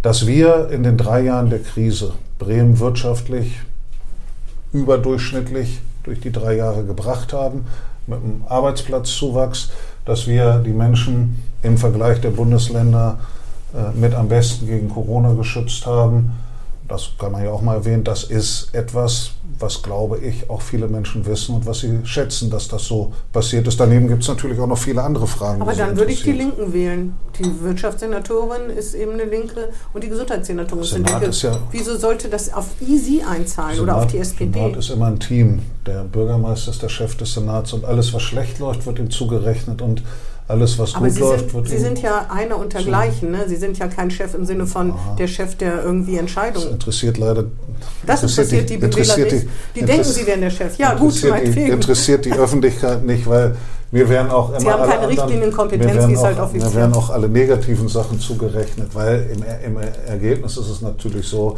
dass 0.00 0.26
wir 0.26 0.70
in 0.70 0.82
den 0.82 0.96
drei 0.96 1.20
Jahren 1.20 1.50
der 1.50 1.60
Krise 1.60 2.12
Bremen 2.38 2.78
wirtschaftlich 2.78 3.60
überdurchschnittlich 4.74 5.80
durch 6.02 6.20
die 6.20 6.32
drei 6.32 6.56
Jahre 6.56 6.84
gebracht 6.84 7.32
haben, 7.32 7.64
mit 8.06 8.18
einem 8.18 8.44
Arbeitsplatzzuwachs, 8.46 9.70
dass 10.04 10.26
wir 10.26 10.58
die 10.58 10.72
Menschen 10.72 11.42
im 11.62 11.78
Vergleich 11.78 12.20
der 12.20 12.30
Bundesländer 12.30 13.18
äh, 13.72 13.98
mit 13.98 14.14
am 14.14 14.28
besten 14.28 14.66
gegen 14.66 14.90
Corona 14.90 15.32
geschützt 15.32 15.86
haben, 15.86 16.32
das 16.88 17.10
kann 17.18 17.32
man 17.32 17.42
ja 17.44 17.50
auch 17.50 17.62
mal 17.62 17.76
erwähnen, 17.76 18.04
das 18.04 18.24
ist 18.24 18.68
etwas, 18.74 19.30
was, 19.58 19.82
glaube 19.82 20.18
ich, 20.18 20.50
auch 20.50 20.60
viele 20.60 20.86
Menschen 20.88 21.24
wissen 21.24 21.54
und 21.54 21.66
was 21.66 21.80
sie 21.80 22.00
schätzen, 22.04 22.50
dass 22.50 22.68
das 22.68 22.84
so 22.84 23.12
passiert 23.32 23.66
ist. 23.66 23.80
Daneben 23.80 24.06
gibt 24.08 24.22
es 24.22 24.28
natürlich 24.28 24.58
auch 24.58 24.66
noch 24.66 24.78
viele 24.78 25.02
andere 25.02 25.26
Fragen. 25.26 25.62
Aber 25.62 25.72
dann 25.72 25.96
würde 25.96 26.12
ich 26.12 26.22
die 26.22 26.32
Linken 26.32 26.72
wählen. 26.74 27.14
Die 27.38 27.62
Wirtschaftssenatorin 27.62 28.68
ist 28.68 28.94
eben 28.94 29.12
eine 29.12 29.24
Linke 29.24 29.70
und 29.94 30.04
die 30.04 30.08
Gesundheitssenatorin 30.08 30.84
ist 30.84 30.94
eine 30.94 31.04
Linke. 31.04 31.26
Ist 31.26 31.42
ja 31.42 31.58
Wieso 31.70 31.96
sollte 31.96 32.28
das 32.28 32.52
auf 32.52 32.66
Sie 32.80 33.22
einzahlen 33.22 33.76
Senat, 33.76 33.94
oder 33.94 34.04
auf 34.04 34.06
die 34.06 34.18
SPD? 34.18 34.52
Senat 34.52 34.76
ist 34.76 34.90
immer 34.90 35.06
ein 35.06 35.20
Team. 35.20 35.62
Der 35.86 36.04
Bürgermeister 36.04 36.70
ist 36.70 36.82
der 36.82 36.88
Chef 36.90 37.16
des 37.16 37.32
Senats 37.32 37.72
und 37.72 37.84
alles, 37.84 38.12
was 38.12 38.22
schlecht 38.22 38.58
läuft, 38.58 38.84
wird 38.84 38.98
ihm 38.98 39.10
zugerechnet 39.10 39.80
und 39.80 40.02
alles, 40.46 40.78
was 40.78 40.94
Aber 40.94 41.06
gut 41.06 41.14
Sie 41.14 41.20
läuft, 41.20 41.50
sind, 41.50 41.68
Sie 41.68 41.78
sind 41.78 42.02
ja 42.02 42.26
einer 42.28 42.58
untergleichen. 42.58 43.30
Ne? 43.30 43.44
Sie 43.48 43.56
sind 43.56 43.78
ja 43.78 43.88
kein 43.88 44.10
Chef 44.10 44.34
im 44.34 44.44
Sinne 44.44 44.66
von 44.66 44.92
Aha. 44.92 45.16
der 45.18 45.26
Chef, 45.26 45.56
der 45.56 45.82
irgendwie 45.82 46.18
Entscheidungen. 46.18 46.66
Das 46.66 46.74
interessiert 46.74 47.16
leider. 47.16 47.44
Das 48.06 48.22
interessiert, 48.22 48.68
die, 48.68 48.78
die 48.78 48.82
Wähler 48.82 49.16
nicht. 49.16 49.46
Die 49.74 49.82
denken, 49.82 50.04
sie 50.04 50.26
wären 50.26 50.42
der 50.42 50.50
Chef. 50.50 50.76
Ja, 50.76 50.94
gut, 50.94 51.22
meinetwegen. 51.28 51.72
Interessiert 51.72 52.24
die 52.26 52.32
Öffentlichkeit 52.32 53.04
nicht, 53.04 53.26
weil 53.26 53.56
wir 53.90 54.08
werden 54.08 54.30
auch 54.30 54.50
immer. 54.50 54.60
Sie 54.60 54.70
haben 54.70 54.90
keine 54.90 55.08
Richtlinienkompetenz, 55.08 56.08
wie 56.08 56.12
es 56.12 56.22
halt 56.22 56.38
offiziell 56.38 56.72
Wir 56.72 56.80
werden 56.80 56.94
auch 56.94 57.10
alle 57.10 57.28
negativen 57.28 57.88
Sachen 57.88 58.20
zugerechnet, 58.20 58.94
weil 58.94 59.30
im, 59.32 59.44
im 59.64 59.80
Ergebnis 60.06 60.56
ist 60.56 60.68
es 60.68 60.82
natürlich 60.82 61.26
so, 61.26 61.54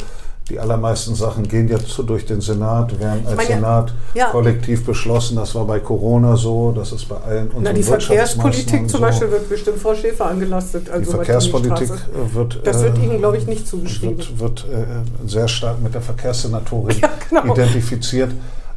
die 0.49 0.59
allermeisten 0.59 1.13
Sachen 1.13 1.47
gehen 1.47 1.67
jetzt 1.67 1.89
so 1.89 2.03
durch 2.03 2.25
den 2.25 2.39
Senat, 2.39 2.97
werden 2.99 3.25
als 3.27 3.35
meine, 3.35 3.47
Senat 3.47 3.93
ja. 4.13 4.27
kollektiv 4.27 4.85
beschlossen. 4.85 5.35
Das 5.35 5.53
war 5.55 5.65
bei 5.65 5.79
Corona 5.79 6.37
so, 6.37 6.71
das 6.71 6.93
ist 6.93 7.09
bei 7.09 7.17
allen 7.17 7.47
unseren 7.47 7.63
Na, 7.63 7.73
Die 7.73 7.83
Verkehrspolitik 7.83 8.89
zum 8.89 9.01
Beispiel 9.01 9.29
wird 9.29 9.49
bestimmt 9.49 9.79
Frau 9.79 9.93
Schäfer 9.93 10.27
angelastet. 10.27 10.89
Also 10.89 11.11
die 11.11 11.15
Verkehrspolitik 11.17 11.91
wird... 12.33 12.61
Das 12.63 12.81
wird 12.81 12.97
äh, 12.97 13.03
Ihnen, 13.03 13.17
glaube 13.17 13.37
ich, 13.37 13.45
nicht 13.45 13.67
zugeschrieben. 13.67 14.17
Wird, 14.17 14.39
wird 14.39 14.65
äh, 14.71 15.27
sehr 15.27 15.49
stark 15.49 15.81
mit 15.81 15.93
der 15.93 16.01
Verkehrssenatorin 16.01 16.97
ja, 17.01 17.09
genau. 17.29 17.53
identifiziert. 17.53 18.31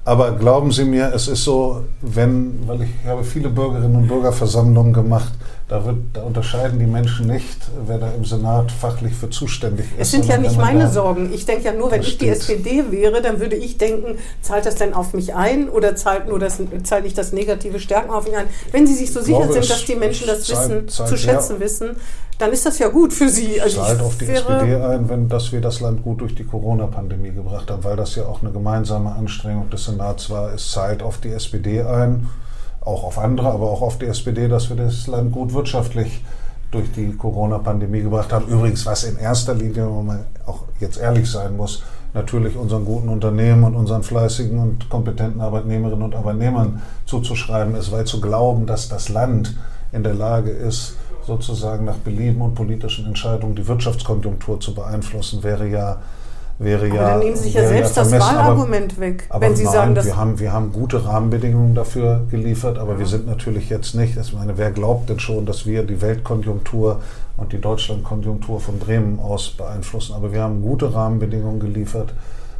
Aber 0.04 0.32
glauben 0.32 0.72
Sie 0.72 0.84
mir, 0.84 1.12
es 1.14 1.28
ist 1.28 1.44
so, 1.44 1.84
wenn, 2.00 2.66
weil 2.66 2.82
ich 2.82 2.90
habe 3.06 3.22
viele 3.22 3.48
Bürgerinnen 3.48 3.94
und 3.94 4.08
Bürgerversammlungen 4.08 4.92
gemacht, 4.92 5.32
da, 5.70 5.84
wird, 5.84 5.98
da 6.14 6.22
unterscheiden 6.22 6.80
die 6.80 6.86
Menschen 6.86 7.28
nicht, 7.28 7.58
wer 7.86 7.98
da 7.98 8.10
im 8.10 8.24
Senat 8.24 8.72
fachlich 8.72 9.14
für 9.14 9.30
zuständig 9.30 9.86
ist. 9.92 10.00
Es 10.00 10.10
sind 10.10 10.26
ja 10.26 10.36
nicht 10.36 10.58
meine 10.58 10.90
Sorgen. 10.90 11.32
Ich 11.32 11.46
denke 11.46 11.66
ja 11.66 11.72
nur, 11.72 11.92
wenn 11.92 12.02
ich 12.02 12.18
die 12.18 12.28
SPD 12.28 12.90
wäre, 12.90 13.22
dann 13.22 13.38
würde 13.38 13.54
ich 13.54 13.78
denken, 13.78 14.18
zahlt 14.42 14.66
das 14.66 14.74
denn 14.74 14.94
auf 14.94 15.14
mich 15.14 15.36
ein 15.36 15.68
oder 15.68 15.94
zahlt 15.94 16.28
nur 16.28 16.40
das, 16.40 16.58
zahlt 16.82 17.04
nicht 17.04 17.16
das 17.16 17.32
negative 17.32 17.78
Stärken 17.78 18.10
auf 18.10 18.26
mich 18.26 18.36
ein? 18.36 18.46
Wenn 18.72 18.88
Sie 18.88 18.94
sich 18.94 19.12
so 19.12 19.20
sicher 19.20 19.38
glaube, 19.38 19.52
sind, 19.52 19.70
dass 19.70 19.84
die 19.84 19.94
Menschen 19.94 20.26
das 20.26 20.42
zahlt, 20.42 20.70
wissen, 20.70 20.88
zahlt, 20.88 21.08
zu 21.08 21.16
schätzen 21.16 21.54
ja. 21.54 21.60
wissen, 21.60 21.90
dann 22.38 22.52
ist 22.52 22.66
das 22.66 22.80
ja 22.80 22.88
gut 22.88 23.12
für 23.12 23.28
Sie. 23.28 23.60
Also 23.60 23.80
zahlt 23.80 24.00
auf 24.00 24.18
die 24.18 24.26
SPD 24.26 24.74
ein, 24.74 25.08
wenn, 25.08 25.28
dass 25.28 25.52
wir 25.52 25.60
das 25.60 25.78
Land 25.78 26.02
gut 26.02 26.20
durch 26.20 26.34
die 26.34 26.44
Corona-Pandemie 26.44 27.30
gebracht 27.30 27.70
haben, 27.70 27.84
weil 27.84 27.94
das 27.94 28.16
ja 28.16 28.24
auch 28.24 28.42
eine 28.42 28.50
gemeinsame 28.50 29.12
Anstrengung 29.12 29.70
des 29.70 29.84
Senats 29.84 30.30
war. 30.30 30.52
Es 30.52 30.72
zahlt 30.72 31.00
auf 31.00 31.18
die 31.18 31.28
SPD 31.28 31.82
ein, 31.82 32.26
auch 32.80 33.04
auf 33.04 33.18
andere, 33.18 33.50
aber 33.50 33.70
auch 33.70 33.82
auf 33.82 33.98
die 33.98 34.06
SPD, 34.06 34.48
dass 34.48 34.70
wir 34.70 34.76
das 34.76 35.06
Land 35.06 35.32
gut 35.32 35.52
wirtschaftlich 35.52 36.22
durch 36.70 36.90
die 36.92 37.12
Corona-Pandemie 37.12 38.02
gebracht 38.02 38.32
haben. 38.32 38.46
Übrigens, 38.46 38.86
was 38.86 39.04
in 39.04 39.18
erster 39.18 39.54
Linie, 39.54 39.86
wenn 39.86 40.06
man 40.06 40.24
auch 40.46 40.64
jetzt 40.78 40.98
ehrlich 40.98 41.30
sein 41.30 41.56
muss, 41.56 41.82
natürlich 42.14 42.56
unseren 42.56 42.84
guten 42.84 43.08
Unternehmen 43.08 43.64
und 43.64 43.74
unseren 43.74 44.02
fleißigen 44.02 44.58
und 44.58 44.88
kompetenten 44.88 45.40
Arbeitnehmerinnen 45.40 46.02
und 46.02 46.14
Arbeitnehmern 46.14 46.82
zuzuschreiben 47.06 47.74
ist, 47.74 47.92
weil 47.92 48.04
zu 48.04 48.20
glauben, 48.20 48.66
dass 48.66 48.88
das 48.88 49.08
Land 49.08 49.56
in 49.92 50.02
der 50.02 50.14
Lage 50.14 50.50
ist, 50.50 50.96
sozusagen 51.26 51.84
nach 51.84 51.96
Belieben 51.96 52.40
und 52.40 52.54
politischen 52.54 53.06
Entscheidungen 53.06 53.54
die 53.54 53.66
Wirtschaftskonjunktur 53.66 54.60
zu 54.60 54.74
beeinflussen, 54.74 55.42
wäre 55.42 55.68
ja 55.68 55.98
wäre 56.60 56.86
aber 56.86 56.94
ja. 56.94 57.10
Dann 57.10 57.18
nehmen 57.20 57.36
Sie 57.36 57.44
sich 57.44 57.54
ja 57.54 57.66
selbst 57.66 57.96
ja 57.96 58.02
das 58.04 58.12
Wahlargument 58.12 58.92
aber, 58.92 59.00
weg, 59.00 59.24
aber 59.28 59.40
wenn 59.40 59.56
Sie 59.56 59.64
nein, 59.64 59.72
sagen, 59.72 59.94
dass. 59.94 60.06
Wir 60.06 60.16
haben, 60.16 60.38
wir 60.38 60.52
haben 60.52 60.72
gute 60.72 61.04
Rahmenbedingungen 61.04 61.74
dafür 61.74 62.26
geliefert, 62.30 62.78
aber 62.78 62.92
ja. 62.92 62.98
wir 63.00 63.06
sind 63.06 63.26
natürlich 63.26 63.70
jetzt 63.70 63.94
nicht. 63.94 64.16
Ich 64.16 64.32
meine, 64.32 64.56
wer 64.58 64.70
glaubt 64.70 65.08
denn 65.08 65.18
schon, 65.18 65.46
dass 65.46 65.66
wir 65.66 65.82
die 65.82 66.00
Weltkonjunktur 66.00 67.00
und 67.36 67.52
die 67.52 67.60
Deutschlandkonjunktur 67.60 68.60
von 68.60 68.78
Bremen 68.78 69.18
aus 69.18 69.50
beeinflussen? 69.50 70.14
Aber 70.14 70.32
wir 70.32 70.42
haben 70.42 70.62
gute 70.62 70.94
Rahmenbedingungen 70.94 71.60
geliefert 71.60 72.12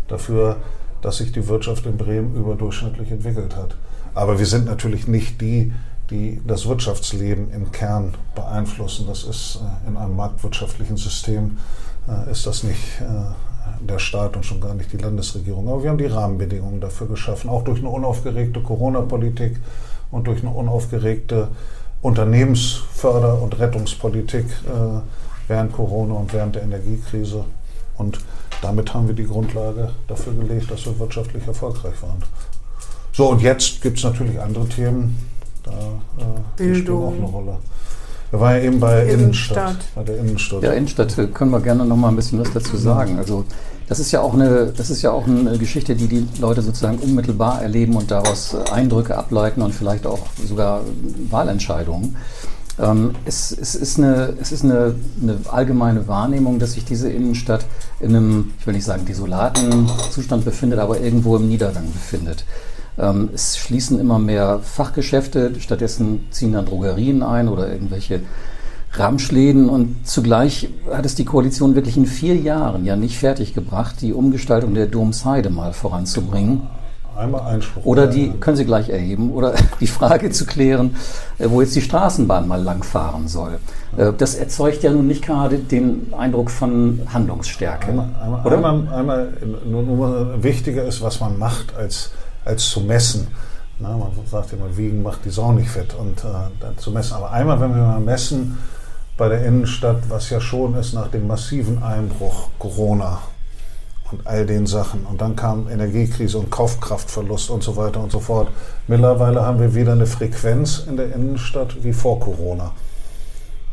dafür, 0.09 0.57
dass 1.03 1.19
sich 1.19 1.33
die 1.33 1.47
Wirtschaft 1.47 1.87
in 1.87 1.97
Bremen 1.97 2.35
überdurchschnittlich 2.35 3.11
entwickelt 3.11 3.57
hat. 3.57 3.77
Aber 4.15 4.39
wir 4.39 4.47
sind 4.47 4.67
natürlich 4.67 5.07
nicht 5.07 5.41
die, 5.41 5.73
die 6.11 6.41
das 6.47 6.67
Wirtschaftsleben 6.67 7.53
im 7.53 7.71
Kern 7.71 8.15
beeinflussen. 8.35 9.07
Das 9.07 9.25
ist 9.25 9.61
äh, 9.63 9.89
in 9.89 9.97
einem 9.97 10.17
marktwirtschaftlichen 10.17 10.97
System 10.97 11.59
äh, 12.09 12.31
ist 12.31 12.47
das 12.47 12.65
nicht 12.65 13.01
äh, 13.01 13.05
der 13.81 13.99
Staat 13.99 14.37
und 14.37 14.45
schon 14.45 14.61
gar 14.61 14.75
nicht 14.75 14.93
die 14.93 14.99
Landesregierung. 14.99 15.69
Aber 15.69 15.83
wir 15.83 15.91
haben 15.91 15.99
die 15.99 16.07
Rahmenbedingungen 16.07 16.81
dafür 16.81 17.07
geschaffen, 17.07 17.51
auch 17.51 17.65
durch 17.65 17.79
eine 17.81 17.89
unaufgeregte 17.89 18.61
Corona-Politik 18.61 19.57
und 20.11 20.27
durch 20.27 20.43
eine 20.43 20.51
unaufgeregte 20.51 21.49
Unternehmensförder- 22.03 23.41
und 23.41 23.59
Rettungspolitik 23.59 24.47
während 25.49 25.73
Corona 25.73 26.15
und 26.15 26.33
während 26.33 26.55
der 26.57 26.63
Energiekrise. 26.63 27.45
Und 27.99 28.19
damit 28.63 28.95
haben 28.95 29.07
wir 29.07 29.15
die 29.15 29.27
Grundlage 29.27 29.91
dafür 30.09 30.33
gelegt, 30.33 30.71
dass 30.71 30.87
wir 30.87 30.99
wirtschaftlich 30.99 31.47
erfolgreich 31.47 32.01
waren. 32.03 32.23
So, 33.13 33.29
und 33.31 33.43
jetzt 33.43 33.83
gibt 33.83 33.99
es 33.99 34.05
natürlich 34.05 34.41
andere 34.41 34.67
Themen, 34.69 35.19
da 35.63 35.73
äh, 36.59 36.75
spielen 36.75 36.97
auch 36.97 37.13
eine 37.13 37.27
Rolle. 37.27 37.59
Wir 38.31 38.41
waren 38.41 38.57
ja 38.57 38.63
eben 38.63 38.81
bei 38.81 39.03
Innenstadt. 39.07 39.57
Innenstadt. 39.57 39.95
Bei 39.95 40.03
der 40.05 40.19
Innenstadt. 40.19 40.63
Ja, 40.63 40.73
Innenstadt 40.73 41.35
können 41.35 41.51
wir 41.51 41.61
gerne 41.61 41.85
noch 41.85 41.97
mal 41.97 42.09
ein 42.09 42.17
bisschen 42.17 42.39
was 42.39 42.53
dazu 42.53 42.77
sagen. 42.77 43.19
Also 43.19 43.45
das 43.89 43.99
ist 43.99 44.13
ja 44.13 44.21
auch 44.21 44.35
eine, 44.35 44.73
das 44.77 44.89
ist 44.89 45.03
ja 45.03 45.11
auch 45.11 45.27
eine 45.27 45.59
Geschichte, 45.59 45.97
die 45.97 46.07
die 46.07 46.25
Leute 46.41 46.63
sozusagen 46.63 46.99
unmittelbar 46.99 47.61
erleben 47.61 47.97
und 47.97 48.13
daraus 48.13 48.55
äh, 48.55 48.71
Eindrücke 48.71 49.19
ableiten 49.19 49.63
und 49.63 49.75
vielleicht 49.75 50.07
auch 50.07 50.21
sogar 50.47 50.83
Wahlentscheidungen. 51.29 52.17
Ähm, 52.79 53.17
es, 53.25 53.51
es, 53.51 53.75
ist, 53.75 53.99
eine, 53.99 54.35
es 54.41 54.53
ist 54.53 54.63
eine, 54.63 54.95
eine, 55.21 55.39
allgemeine 55.51 56.07
Wahrnehmung, 56.07 56.61
dass 56.61 56.75
sich 56.75 56.85
diese 56.85 57.11
Innenstadt 57.11 57.67
in 57.99 58.15
einem, 58.15 58.53
ich 58.61 58.67
will 58.67 58.75
nicht 58.75 58.85
sagen 58.85 59.05
desolaten 59.07 59.91
Zustand 60.13 60.45
befindet, 60.45 60.79
aber 60.79 61.01
irgendwo 61.01 61.37
im 61.37 61.49
Niedergang 61.49 61.91
befindet. 61.93 62.45
Ähm, 62.99 63.31
es 63.35 63.59
schließen 63.59 63.99
immer 64.01 64.19
mehr 64.19 64.61
Fachgeschäfte, 64.63 65.53
stattdessen 65.61 66.27
ziehen 66.31 66.53
dann 66.53 66.67
Drogerien 66.67 67.23
ein 67.23 67.49
oder 67.49 67.71
irgendwelche 67.71 68.21
Ramschläden 68.93 69.69
und 69.69 70.07
zugleich 70.07 70.69
hat 70.93 71.07
es 71.07 71.15
die 71.15 71.25
Koalition 71.25 71.77
wirklich 71.77 71.97
in 71.97 72.07
vier 72.07 72.37
Jahren 72.37 72.85
ja 72.85 72.97
nicht 72.97 73.19
fertiggebracht, 73.19 74.01
die 74.01 74.13
Umgestaltung 74.13 74.75
der 74.75 74.87
Domsheide 74.87 75.51
mal 75.51 75.73
voranzubringen. 75.73 76.63
Einmal 77.17 77.43
Einspruch. 77.43 77.85
Oder 77.85 78.07
die 78.07 78.31
können 78.41 78.57
Sie 78.57 78.65
gleich 78.65 78.89
erheben, 78.89 79.31
oder 79.33 79.55
die 79.81 79.87
Frage 79.87 80.31
zu 80.31 80.47
klären, 80.47 80.97
äh, 81.39 81.49
wo 81.51 81.61
jetzt 81.61 81.77
die 81.77 81.83
Straßenbahn 81.83 82.49
mal 82.49 82.63
langfahren 82.63 83.29
soll. 83.29 83.59
Äh, 83.97 84.13
das 84.17 84.35
erzeugt 84.35 84.83
ja 84.83 84.91
nun 84.91 85.07
nicht 85.07 85.23
gerade 85.23 85.59
den 85.59 86.13
Eindruck 86.17 86.51
von 86.51 87.01
Handlungsstärke. 87.13 87.89
Einmal, 87.89 88.09
einmal, 88.23 88.47
oder? 88.47 88.57
einmal, 88.57 88.89
einmal 88.93 89.33
nur, 89.67 89.83
nur 89.83 90.43
wichtiger 90.43 90.85
ist, 90.85 91.03
was 91.03 91.21
man 91.21 91.39
macht, 91.39 91.77
als 91.77 92.11
als 92.45 92.69
zu 92.69 92.81
messen. 92.81 93.29
Na, 93.79 93.97
man 93.97 94.11
sagt 94.31 94.53
immer, 94.53 94.77
wiegen 94.77 95.03
macht 95.03 95.25
die 95.25 95.31
Sau 95.31 95.53
nicht 95.53 95.71
fett 95.71 95.95
und 95.95 96.23
äh, 96.25 96.77
zu 96.77 96.91
messen. 96.91 97.15
Aber 97.15 97.33
einmal, 97.33 97.61
wenn 97.61 97.75
wir 97.75 97.83
mal 97.83 98.01
messen 98.01 98.59
bei 99.17 99.29
der 99.29 99.45
Innenstadt, 99.45 100.03
was 100.09 100.31
ja 100.31 100.41
schon 100.41 100.75
ist 100.75 100.93
nach 100.93 101.09
dem 101.09 101.27
massiven 101.27 101.83
Einbruch 101.83 102.49
Corona 102.59 103.21
und 104.13 104.27
all 104.27 104.45
den 104.47 104.67
Sachen. 104.67 105.07
Und 105.07 105.21
dann 105.21 105.37
kam 105.37 105.69
Energiekrise 105.69 106.39
und 106.39 106.51
Kaufkraftverlust 106.51 107.51
und 107.51 107.63
so 107.63 107.77
weiter 107.77 108.01
und 108.01 108.13
so 108.13 108.21
fort. 108.21 108.49
Mittlerweile 108.87 109.43
haben 109.43 109.61
wir 109.61 109.75
wieder 109.75 109.93
eine 109.93 110.07
Frequenz 110.07 110.85
in 110.89 110.97
der 110.97 111.15
Innenstadt 111.15 111.83
wie 111.83 111.93
vor 111.93 112.21
Corona. 112.21 112.73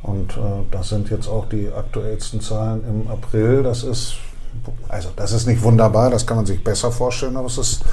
Und 0.03 0.38
äh, 0.38 0.63
das 0.71 0.89
sind 0.89 1.09
jetzt 1.09 1.27
auch 1.27 1.50
die 1.50 1.69
aktuellsten 1.69 2.39
Zahlen 2.39 2.83
im 2.88 3.12
April. 3.12 3.63
Das 3.63 3.83
ist, 3.83 4.15
also 4.88 5.09
das 5.15 5.31
ist 5.31 5.47
nicht 5.47 5.62
wunderbar, 5.63 6.09
das 6.09 6.25
kann 6.25 6.38
man 6.38 6.45
sich 6.45 6.63
besser 6.63 6.91
vorstellen, 6.91 7.36
aber 7.36 7.47
es 7.47 7.57
ist 7.57 7.83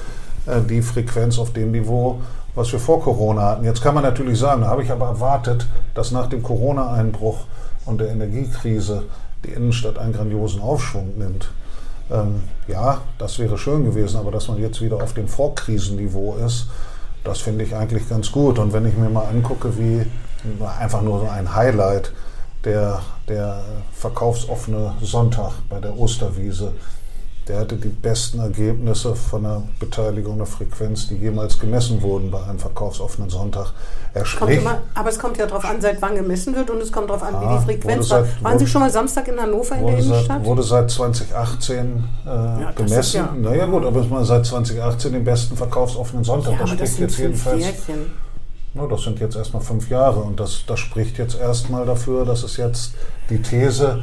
die 0.69 0.83
Frequenz 0.83 1.39
auf 1.39 1.53
dem 1.53 1.71
Niveau, 1.71 2.21
was 2.55 2.71
wir 2.73 2.79
vor 2.79 3.03
Corona 3.03 3.43
hatten. 3.43 3.65
Jetzt 3.65 3.83
kann 3.83 3.95
man 3.95 4.05
natürlich 4.05 4.39
sagen, 4.39 4.63
da 4.63 4.69
habe 4.69 4.83
ich 4.83 4.91
aber 4.91 5.07
erwartet, 5.07 5.67
dass 5.95 6.13
nach 6.13 6.29
dem 6.29 6.43
Corona-Einbruch 6.43 7.39
und 7.87 8.01
der 8.01 8.11
Energiekrise 8.11 9.05
die 9.45 9.51
Innenstadt 9.51 9.99
einen 9.99 10.13
grandiosen 10.13 10.61
Aufschwung 10.61 11.19
nimmt. 11.19 11.51
Ähm, 12.11 12.43
ja, 12.69 12.99
das 13.19 13.39
wäre 13.39 13.59
schön 13.59 13.85
gewesen, 13.85 14.19
aber 14.19 14.31
dass 14.31 14.49
man 14.49 14.59
jetzt 14.59 14.81
wieder 14.81 15.03
auf 15.03 15.15
dem 15.15 15.29
Vorkrisenniveau 15.29 16.37
ist, 16.45 16.69
das 17.25 17.41
finde 17.41 17.65
ich 17.65 17.75
eigentlich 17.75 18.09
ganz 18.09 18.31
gut. 18.31 18.59
Und 18.59 18.73
wenn 18.73 18.87
ich 18.87 18.97
mir 18.97 19.09
mal 19.09 19.27
angucke, 19.27 19.79
wie 19.79 20.05
einfach 20.79 21.01
nur 21.01 21.21
so 21.21 21.29
ein 21.29 21.55
Highlight, 21.55 22.13
der, 22.65 23.01
der 23.29 23.63
verkaufsoffene 23.93 24.95
Sonntag 25.03 25.53
bei 25.69 25.81
der 25.81 25.99
Osterwiese, 25.99 26.73
der 27.49 27.61
hatte 27.61 27.77
die 27.77 27.89
besten 27.89 28.39
Ergebnisse 28.41 29.15
von 29.15 29.43
der 29.43 29.63
Beteiligung 29.79 30.39
der 30.39 30.47
Frequenz, 30.47 31.09
die 31.09 31.17
jemals 31.17 31.59
gemessen 31.59 32.01
wurden 32.01 32.31
bei 32.31 32.43
einem 32.43 32.59
verkaufsoffenen 32.59 33.29
Sonntag. 33.29 33.73
Er 34.15 34.25
spricht, 34.25 34.63
immer, 34.63 34.79
aber 34.95 35.11
es 35.11 35.19
kommt 35.19 35.37
ja 35.37 35.47
darauf 35.47 35.65
an, 35.65 35.81
seit 35.81 36.01
wann 36.01 36.15
gemessen 36.15 36.55
wird 36.55 36.71
und 36.71 36.81
es 36.81 36.91
kommt 36.91 37.11
darauf 37.11 37.23
an, 37.23 37.35
ah, 37.35 37.43
wie 37.43 37.59
die 37.59 37.65
Frequenz 37.65 38.09
war. 38.11 38.25
Seit, 38.25 38.45
Waren 38.45 38.59
Sie 38.59 38.67
schon 38.67 38.81
mal 38.81 38.91
Samstag 38.91 39.29
in 39.29 39.39
Hannover 39.39 39.77
in 39.77 39.87
der 39.87 39.99
Innenstadt? 39.99 40.39
Seit, 40.39 40.45
wurde 40.45 40.63
seit 40.63 40.91
2018 40.91 42.05
äh, 42.25 42.29
ja, 42.29 42.71
gemessen. 42.75 43.17
Ja, 43.17 43.35
naja 43.37 43.67
gut, 43.67 43.85
aber 43.85 44.01
es 44.01 44.11
war 44.11 44.25
seit 44.25 44.47
2018 44.47 45.13
den 45.13 45.25
besten 45.25 45.57
verkaufsoffenen 45.57 46.25
Sonntag. 46.25 46.53
Ja, 46.53 46.59
das 46.61 46.71
spricht 46.71 46.99
jetzt 46.99 47.19
jedenfalls. 47.19 47.65
No, 48.73 48.89
das 48.89 49.03
sind 49.03 49.21
jetzt 49.21 49.37
erstmal 49.37 49.63
fünf 49.63 49.89
Jahre 49.89 50.21
und 50.21 50.41
das, 50.41 50.65
das 50.67 50.81
spricht 50.81 51.19
jetzt 51.19 51.39
erstmal 51.39 51.87
dafür, 51.87 52.25
dass 52.25 52.43
es 52.43 52.57
jetzt 52.57 52.95
die 53.31 53.41
These 53.41 54.03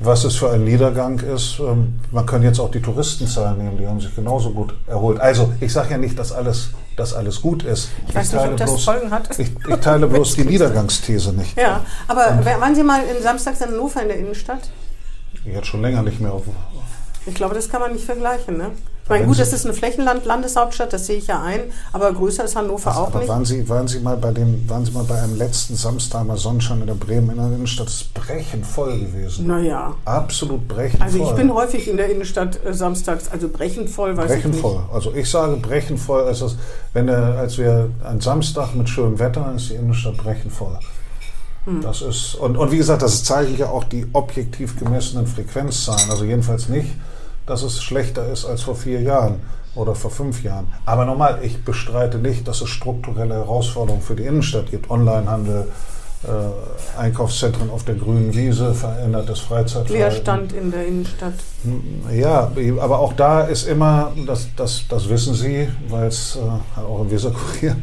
was 0.00 0.24
es 0.24 0.36
für 0.36 0.50
ein 0.50 0.64
Niedergang 0.64 1.18
ist. 1.20 1.58
Ähm, 1.58 2.00
man 2.12 2.24
kann 2.24 2.42
jetzt 2.42 2.60
auch 2.60 2.70
die 2.70 2.80
Touristenzahlen 2.80 3.58
nehmen, 3.58 3.78
die 3.78 3.86
haben 3.86 4.00
sich 4.00 4.14
genauso 4.14 4.50
gut 4.50 4.74
erholt. 4.86 5.20
Also 5.20 5.52
ich 5.60 5.72
sage 5.72 5.92
ja 5.92 5.98
nicht, 5.98 6.18
dass 6.18 6.32
alles, 6.32 6.70
dass 6.96 7.14
alles 7.14 7.40
gut 7.40 7.62
ist. 7.64 7.90
Ich, 8.02 8.10
ich 8.10 8.14
weiß 8.14 8.32
nicht, 8.32 8.44
ob 8.44 8.56
das 8.56 8.70
bloß, 8.70 8.84
Folgen 8.84 9.10
hat. 9.10 9.38
Ich, 9.38 9.50
ich 9.68 9.76
teile 9.76 10.06
bloß 10.06 10.34
die 10.34 10.44
Niedergangsthese 10.52 11.32
nicht. 11.32 11.56
Ja, 11.56 11.80
aber 12.06 12.30
Und, 12.30 12.44
waren 12.44 12.74
Sie 12.74 12.82
mal 12.82 13.02
in 13.04 13.22
Samstags 13.22 13.60
in 13.60 13.68
Hannover 13.68 14.02
in 14.02 14.08
der 14.08 14.18
Innenstadt? 14.18 14.70
Jetzt 15.44 15.66
schon 15.66 15.82
länger 15.82 16.02
nicht 16.02 16.20
mehr. 16.20 16.32
Auf, 16.32 16.44
ich 17.26 17.34
glaube, 17.34 17.54
das 17.54 17.68
kann 17.68 17.80
man 17.80 17.92
nicht 17.92 18.04
vergleichen, 18.04 18.56
ne? 18.56 18.70
Ich 19.08 19.10
meine, 19.10 19.26
gut, 19.26 19.38
das 19.38 19.54
ist 19.54 19.64
eine 19.64 19.72
Flächenland-Landeshauptstadt, 19.72 20.92
das 20.92 21.06
sehe 21.06 21.16
ich 21.16 21.28
ja 21.28 21.42
ein, 21.42 21.60
aber 21.94 22.12
größer 22.12 22.44
ist 22.44 22.56
Hannover 22.56 22.90
also, 22.90 23.00
auch 23.00 23.06
aber 23.06 23.20
nicht. 23.20 23.28
Waren 23.30 23.44
Sie, 23.46 23.66
waren, 23.66 23.88
Sie 23.88 24.00
mal 24.00 24.18
bei 24.18 24.32
dem, 24.32 24.68
waren 24.68 24.84
Sie 24.84 24.92
mal 24.92 25.04
bei 25.04 25.18
einem 25.18 25.38
letzten 25.38 25.76
Samstager 25.76 26.36
Sonnenschein 26.36 26.82
in 26.82 26.88
der 26.88 26.94
Bremen 26.94 27.30
in 27.30 27.36
der 27.38 27.46
Innenstadt? 27.46 27.86
Das 27.86 27.94
ist 27.94 28.12
brechend 28.12 28.66
voll 28.66 28.98
gewesen. 28.98 29.46
Naja. 29.46 29.94
Absolut 30.04 30.68
brechend 30.68 31.00
also 31.00 31.16
voll. 31.16 31.26
Also 31.26 31.36
ich 31.40 31.42
bin 31.42 31.54
häufig 31.54 31.88
in 31.88 31.96
der 31.96 32.10
Innenstadt 32.10 32.62
äh, 32.62 32.74
samstags, 32.74 33.30
also 33.30 33.48
brechend 33.48 33.88
voll, 33.88 34.14
weiß 34.14 34.26
brechend 34.26 34.44
ich 34.44 34.50
nicht. 34.50 34.60
voll. 34.60 34.82
Also 34.92 35.14
ich 35.14 35.30
sage 35.30 35.56
brechend 35.56 35.98
voll, 35.98 36.24
als, 36.24 36.40
das, 36.40 36.56
wenn 36.92 37.06
der, 37.06 37.38
als 37.38 37.56
wir 37.56 37.88
ein 38.04 38.20
Samstag 38.20 38.74
mit 38.74 38.90
schönem 38.90 39.18
Wetter, 39.18 39.54
ist 39.56 39.70
die 39.70 39.76
Innenstadt 39.76 40.18
brechend 40.18 40.52
voll. 40.52 40.78
Hm. 41.64 41.80
Das 41.80 42.02
ist, 42.02 42.34
und, 42.34 42.58
und 42.58 42.70
wie 42.72 42.76
gesagt, 42.76 43.00
das 43.00 43.24
zeigen 43.24 43.56
ja 43.56 43.70
auch 43.70 43.84
die 43.84 44.06
objektiv 44.12 44.78
gemessenen 44.78 45.26
Frequenzzahlen. 45.26 46.10
Also 46.10 46.26
jedenfalls 46.26 46.68
nicht 46.68 46.90
dass 47.48 47.62
es 47.62 47.82
schlechter 47.82 48.30
ist 48.30 48.44
als 48.44 48.62
vor 48.62 48.76
vier 48.76 49.00
Jahren 49.00 49.40
oder 49.74 49.94
vor 49.94 50.10
fünf 50.10 50.42
Jahren. 50.42 50.66
Aber 50.86 51.04
nochmal, 51.04 51.38
ich 51.42 51.64
bestreite 51.64 52.18
nicht, 52.18 52.48
dass 52.48 52.60
es 52.60 52.68
strukturelle 52.68 53.34
Herausforderungen 53.34 54.02
für 54.02 54.16
die 54.16 54.24
Innenstadt 54.24 54.70
gibt. 54.70 54.90
Onlinehandel, 54.90 55.68
äh, 56.24 56.98
Einkaufszentren 57.00 57.70
auf 57.70 57.84
der 57.84 57.94
grünen 57.94 58.34
Wiese, 58.34 58.74
verändertes 58.74 59.38
Freizeitverhalten. 59.38 59.94
Leerstand 59.94 60.52
in 60.52 60.70
der 60.72 60.86
Innenstadt. 60.86 61.34
Ja, 62.12 62.50
aber 62.80 62.98
auch 62.98 63.12
da 63.12 63.42
ist 63.42 63.68
immer, 63.68 64.12
das, 64.26 64.48
das, 64.56 64.84
das 64.88 65.08
wissen 65.08 65.34
Sie, 65.34 65.68
weil 65.88 66.08
es 66.08 66.36
äh, 66.36 66.80
auch 66.80 67.02
im 67.02 67.10
Weserkurier 67.10 67.76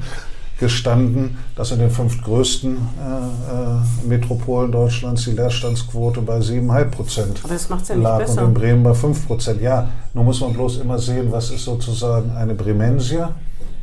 gestanden, 0.60 1.38
dass 1.56 1.72
in 1.72 1.80
den 1.80 1.90
fünf 1.90 2.22
größten 2.22 2.76
äh, 2.76 4.08
äh, 4.08 4.08
Metropolen 4.08 4.72
Deutschlands 4.72 5.26
die 5.26 5.32
Leerstandsquote 5.32 6.22
bei 6.22 6.40
7,5 6.40 6.86
Prozent 6.86 7.42
ja 7.90 7.96
lag 7.96 8.20
besser. 8.20 8.42
und 8.42 8.48
in 8.50 8.54
Bremen 8.54 8.84
bei 8.84 8.94
5 8.94 9.28
Prozent. 9.28 9.62
Ja, 9.62 9.90
nun 10.14 10.26
muss 10.26 10.40
man 10.42 10.54
bloß 10.54 10.78
immer 10.78 10.98
sehen, 10.98 11.32
was 11.32 11.52
ist 11.52 11.66
sozusagen 11.66 12.32
eine 12.32 12.54
Bremensia, 12.54 13.36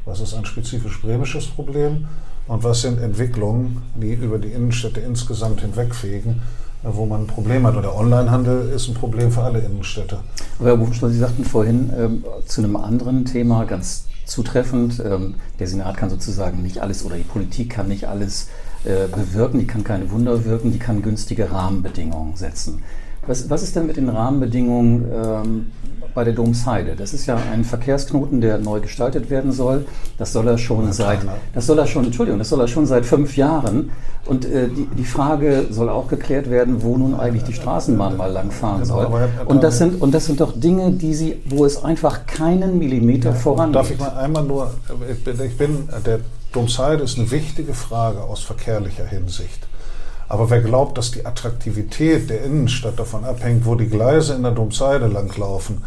was 0.07 0.21
ist 0.21 0.35
ein 0.35 0.47
spezifisch 0.47 1.01
bremisches 1.03 1.47
Problem 1.47 2.07
und 2.49 2.65
was 2.65 2.83
sind 2.83 3.01
Entwicklungen, 3.01 3.83
die 3.95 4.15
über 4.15 4.39
die 4.39 4.49
Innenstädte 4.49 5.01
insgesamt 5.01 5.61
hinwegfegen 5.61 6.41
äh, 6.85 6.89
wo 6.91 7.05
man 7.05 7.23
ein 7.23 7.27
Problem 7.27 7.67
hat. 7.67 7.77
Und 7.77 7.83
der 7.83 7.95
Onlinehandel 7.95 8.71
ist 8.71 8.89
ein 8.89 8.95
Problem 8.95 9.31
für 9.31 9.43
alle 9.43 9.61
Innenstädte. 9.61 10.21
Aber 10.59 10.69
Herr 10.69 10.77
Buchenschloss, 10.77 11.13
Sie 11.13 11.19
sagten 11.19 11.45
vorhin 11.45 11.93
ähm, 11.97 12.25
zu 12.47 12.63
einem 12.63 12.77
anderen 12.77 13.25
Thema 13.25 13.65
ganz 13.65 14.07
zutreffend. 14.25 15.03
Ähm, 15.05 15.35
der 15.59 15.67
Senat 15.67 15.97
kann 15.97 16.11
sozusagen 16.11 16.63
nicht 16.63 16.79
alles 16.79 17.05
oder 17.05 17.17
die 17.17 17.23
Politik 17.23 17.71
kann 17.71 17.89
nicht 17.89 18.07
alles 18.09 18.49
äh, 18.85 19.07
bewirken, 19.09 19.59
die 19.61 19.67
kann 19.67 19.85
keine 19.85 20.11
Wunder 20.11 20.45
wirken, 20.45 20.73
die 20.73 20.79
kann 20.79 21.03
günstige 21.03 21.51
Rahmenbedingungen 21.51 22.37
setzen. 22.37 22.83
Was, 23.27 23.49
was 23.51 23.63
ist 23.63 23.77
denn 23.77 23.87
mit 23.87 23.97
den 23.97 24.09
Rahmenbedingungen 24.09 25.07
ähm, 25.13 25.67
bei 26.15 26.25
der 26.25 26.33
Domsheide? 26.33 26.97
Das 26.97 27.13
ist 27.13 27.27
ja 27.27 27.39
ein 27.53 27.65
Verkehrsknoten, 27.65 28.41
der 28.41 28.59
neu 28.59 28.81
gestaltet 28.81 29.31
werden 29.31 29.53
soll. 29.53 29.87
Das 30.19 30.33
soll 30.33 30.49
er 30.49 30.59
schon 30.59 30.93
seit, 30.93 31.21
das 31.55 31.67
soll 31.67 31.79
er 31.79 31.87
schon, 31.87 32.05
Entschuldigung, 32.05 32.39
das 32.39 32.49
soll 32.49 32.61
er 32.61 32.69
schon 32.69 32.87
seit 32.87 33.07
fünf 33.07 33.37
Jahren. 33.37 33.91
Und 34.25 34.45
äh, 34.45 34.69
die, 34.69 34.87
die 34.87 35.05
Frage 35.05 35.67
soll 35.71 35.89
auch 35.89 36.09
geklärt 36.09 36.49
werden, 36.49 36.83
wo 36.83 36.97
nun 36.97 37.15
eigentlich 37.15 37.45
die 37.45 37.55
Straßenbahn 37.55 38.17
mal 38.17 38.31
langfahren 38.31 38.85
soll. 38.85 39.09
Und 39.47 39.63
das 39.63 39.79
sind, 39.79 40.01
und 40.01 40.13
das 40.13 40.27
sind 40.27 40.41
doch 40.41 40.53
Dinge, 40.55 40.93
die 40.93 41.15
sie, 41.15 41.43
wo 41.47 41.65
es 41.65 41.83
einfach 41.83 42.27
keinen 42.27 42.79
Millimeter 42.79 43.31
ja, 43.31 43.35
vorangeht. 43.35 43.77
Darf 43.77 43.91
ich 43.91 43.99
mal 43.99 44.11
einmal 44.11 44.45
nur, 44.45 44.73
ich 45.11 45.25
bin, 45.25 45.41
ich 45.45 45.57
bin 45.57 45.89
der 46.07 46.21
Domsheide 46.53 47.03
ist 47.03 47.19
eine 47.19 47.31
wichtige 47.31 47.73
Frage 47.73 48.23
aus 48.23 48.43
verkehrlicher 48.43 49.07
Hinsicht. 49.07 49.67
Aber 50.29 50.51
wer 50.51 50.61
glaubt, 50.61 50.97
dass 50.99 51.11
die 51.11 51.27
Attraktivität 51.27 52.31
der 52.31 52.43
Innenstadt 52.43 52.99
davon 52.99 53.25
abhängt, 53.25 53.67
wo 53.67 53.75
die 53.75 53.89
Gleise 53.89 54.35
in 54.35 54.43
der 54.43 54.53
Domseide 54.53 55.07
langlaufen, 55.07 55.83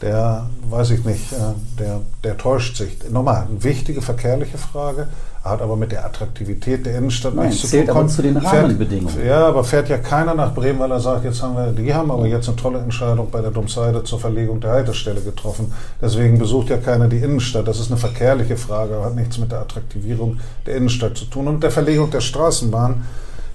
der, 0.00 0.46
weiß 0.70 0.90
ich 0.90 1.04
nicht, 1.04 1.32
äh, 1.32 1.36
der, 1.78 2.00
der 2.22 2.36
täuscht 2.36 2.76
sich. 2.76 2.96
Nochmal, 3.10 3.46
eine 3.48 3.62
wichtige 3.64 4.00
verkehrliche 4.00 4.58
Frage, 4.58 5.08
hat 5.42 5.62
aber 5.62 5.76
mit 5.76 5.92
der 5.92 6.04
Attraktivität 6.04 6.86
der 6.86 6.98
Innenstadt 6.98 7.34
Nein, 7.34 7.48
nichts 7.48 7.68
zu 7.68 7.84
tun. 7.84 7.90
aber 7.90 8.06
zu 8.06 8.22
den 8.22 8.36
Rahmenbedingungen. 8.36 9.14
Fährt, 9.14 9.26
ja, 9.26 9.46
aber 9.46 9.64
fährt 9.64 9.88
ja 9.88 9.98
keiner 9.98 10.34
nach 10.34 10.54
Bremen, 10.54 10.78
weil 10.78 10.90
er 10.90 11.00
sagt, 11.00 11.24
jetzt 11.24 11.42
haben 11.42 11.56
wir, 11.56 11.72
die 11.72 11.92
haben 11.92 12.10
aber 12.10 12.26
jetzt 12.26 12.48
eine 12.48 12.56
tolle 12.56 12.78
Entscheidung 12.78 13.30
bei 13.30 13.40
der 13.40 13.50
Domseide 13.50 14.04
zur 14.04 14.20
Verlegung 14.20 14.60
der 14.60 14.70
Haltestelle 14.70 15.20
getroffen. 15.20 15.72
Deswegen 16.00 16.38
besucht 16.38 16.70
ja 16.70 16.76
keiner 16.76 17.08
die 17.08 17.18
Innenstadt. 17.18 17.66
Das 17.66 17.80
ist 17.80 17.90
eine 17.90 17.98
verkehrliche 17.98 18.56
Frage, 18.56 19.02
hat 19.02 19.14
nichts 19.14 19.38
mit 19.38 19.50
der 19.50 19.60
Attraktivierung 19.60 20.38
der 20.66 20.76
Innenstadt 20.76 21.16
zu 21.16 21.24
tun. 21.24 21.48
Und 21.48 21.62
der 21.62 21.70
Verlegung 21.70 22.10
der 22.10 22.20
Straßenbahn 22.20 23.04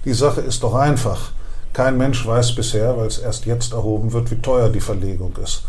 die 0.05 0.13
Sache 0.13 0.41
ist 0.41 0.63
doch 0.63 0.73
einfach. 0.73 1.31
Kein 1.71 1.97
Mensch 1.97 2.25
weiß 2.25 2.55
bisher, 2.55 2.97
weil 2.97 3.07
es 3.07 3.19
erst 3.19 3.45
jetzt 3.45 3.73
erhoben 3.73 4.11
wird, 4.11 4.29
wie 4.31 4.35
teuer 4.35 4.69
die 4.69 4.81
Verlegung 4.81 5.33
ist. 5.41 5.63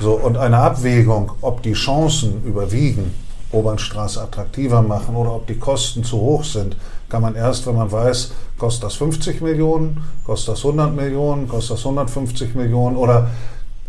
So, 0.00 0.12
und 0.12 0.36
eine 0.36 0.58
Abwägung, 0.58 1.32
ob 1.40 1.62
die 1.62 1.72
Chancen 1.72 2.42
überwiegen, 2.44 3.14
Obernstraße 3.50 4.20
attraktiver 4.20 4.82
machen 4.82 5.16
oder 5.16 5.34
ob 5.34 5.46
die 5.46 5.58
Kosten 5.58 6.04
zu 6.04 6.20
hoch 6.20 6.44
sind, 6.44 6.76
kann 7.08 7.22
man 7.22 7.34
erst, 7.34 7.66
wenn 7.66 7.76
man 7.76 7.90
weiß, 7.90 8.32
kostet 8.58 8.84
das 8.84 8.94
50 8.94 9.40
Millionen, 9.40 10.02
kostet 10.24 10.54
das 10.54 10.58
100 10.58 10.94
Millionen, 10.94 11.48
kostet 11.48 11.78
das 11.78 11.84
150 11.84 12.54
Millionen 12.54 12.96
oder 12.96 13.28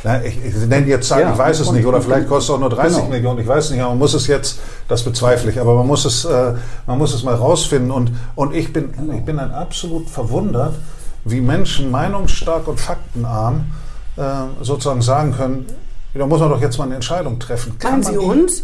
na, 0.04 0.24
ich, 0.24 0.38
ich 0.46 0.56
nenne 0.66 0.88
jetzt 0.88 1.10
Zahlen, 1.10 1.28
ja, 1.28 1.34
ich 1.34 1.38
weiß 1.38 1.60
es 1.60 1.72
nicht, 1.72 1.86
oder 1.86 2.02
vielleicht 2.02 2.30
kostet 2.30 2.50
es 2.50 2.56
auch 2.56 2.60
nur 2.60 2.70
30 2.70 2.98
genau. 3.00 3.10
Millionen, 3.10 3.40
ich 3.40 3.48
weiß 3.48 3.72
nicht, 3.72 3.82
aber 3.82 3.90
man 3.90 4.00
muss 4.00 4.14
es 4.14 4.28
jetzt, 4.28 4.60
das 4.88 5.04
bezweifle 5.04 5.52
ich, 5.52 5.60
aber 5.60 5.76
man 5.76 5.88
muss 5.88 6.06
es, 6.06 6.24
äh, 6.24 6.54
man 6.88 6.98
muss 6.98 7.14
es 7.14 7.24
mal 7.24 7.36
rausfinden. 7.36 7.92
Und, 7.92 8.14
und 8.36 8.56
ich, 8.56 8.72
bin, 8.72 8.94
genau. 8.94 9.14
ich 9.14 9.26
bin 9.26 9.36
dann 9.36 9.52
absolut 9.52 10.10
verwundert, 10.10 10.76
wie 11.26 11.42
Menschen 11.42 11.92
meinungsstark 11.92 12.70
und 12.70 12.80
faktenarm 12.80 13.72
äh, 14.16 14.22
sozusagen 14.62 15.02
sagen 15.02 15.34
können, 15.34 15.66
da 16.14 16.26
muss 16.26 16.40
man 16.40 16.50
doch 16.50 16.62
jetzt 16.62 16.78
mal 16.78 16.86
eine 16.86 16.96
Entscheidung 16.96 17.40
treffen. 17.40 17.78
Kann 17.80 18.02
Meinen 18.02 18.04
Sie 18.04 18.18
uns? 18.18 18.64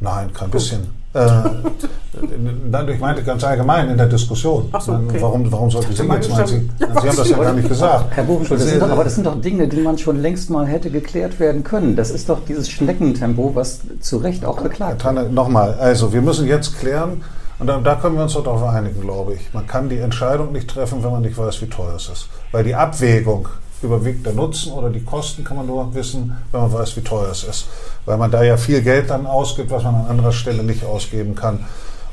Nein, 0.00 0.32
kein 0.32 0.50
bisschen. 0.50 0.86
Äh, 1.14 1.26
ich 2.92 3.00
meinte 3.00 3.22
ganz 3.22 3.42
allgemein 3.42 3.88
in 3.88 3.96
der 3.96 4.06
Diskussion. 4.06 4.68
Ach 4.72 4.80
so, 4.80 4.92
okay. 4.92 5.16
warum, 5.20 5.50
warum 5.50 5.70
sollte 5.70 5.92
Sie 5.92 6.02
jetzt 6.02 6.30
meinen? 6.30 6.46
Sie, 6.46 6.70
Sie 6.78 6.84
haben 6.84 7.16
das 7.16 7.28
ja 7.30 7.38
gar 7.38 7.52
nicht 7.54 7.68
gesagt. 7.68 8.04
Herr 8.10 8.24
Buchenschul, 8.24 8.58
das 8.58 8.68
sind 8.68 8.82
doch, 8.82 8.90
aber 8.90 9.04
das 9.04 9.14
sind 9.14 9.26
doch 9.26 9.40
Dinge, 9.40 9.68
die 9.68 9.80
man 9.80 9.96
schon 9.98 10.20
längst 10.20 10.50
mal 10.50 10.66
hätte 10.66 10.90
geklärt 10.90 11.40
werden 11.40 11.64
können. 11.64 11.96
Das 11.96 12.10
ist 12.10 12.28
doch 12.28 12.44
dieses 12.46 12.68
Schneckentempo, 12.68 13.52
was 13.54 13.80
zu 14.00 14.18
Recht 14.18 14.44
auch 14.44 14.60
beklagt 14.60 15.04
wird. 15.04 15.32
Nochmal, 15.32 15.74
also 15.74 16.12
wir 16.12 16.22
müssen 16.22 16.46
jetzt 16.46 16.78
klären, 16.78 17.22
und 17.58 17.68
da, 17.68 17.78
da 17.78 17.94
können 17.94 18.16
wir 18.16 18.22
uns 18.22 18.34
doch 18.34 18.44
darauf 18.44 18.62
einigen, 18.64 19.00
glaube 19.00 19.34
ich. 19.34 19.54
Man 19.54 19.66
kann 19.66 19.88
die 19.88 19.98
Entscheidung 19.98 20.52
nicht 20.52 20.68
treffen, 20.68 21.02
wenn 21.02 21.10
man 21.10 21.22
nicht 21.22 21.38
weiß, 21.38 21.62
wie 21.62 21.66
teuer 21.66 21.94
es 21.96 22.08
ist. 22.08 22.28
Weil 22.52 22.64
die 22.64 22.74
Abwägung 22.74 23.48
überwiegt 23.86 24.26
der 24.26 24.34
Nutzen 24.34 24.72
oder 24.72 24.90
die 24.90 25.02
Kosten, 25.02 25.44
kann 25.44 25.56
man 25.56 25.66
nur 25.66 25.94
wissen, 25.94 26.36
wenn 26.52 26.60
man 26.60 26.72
weiß, 26.72 26.96
wie 26.96 27.00
teuer 27.00 27.30
es 27.30 27.44
ist. 27.44 27.66
Weil 28.04 28.18
man 28.18 28.30
da 28.30 28.42
ja 28.42 28.56
viel 28.56 28.82
Geld 28.82 29.10
dann 29.10 29.26
ausgibt, 29.26 29.70
was 29.70 29.82
man 29.82 29.94
an 29.94 30.06
anderer 30.06 30.32
Stelle 30.32 30.62
nicht 30.62 30.84
ausgeben 30.84 31.34
kann. 31.34 31.64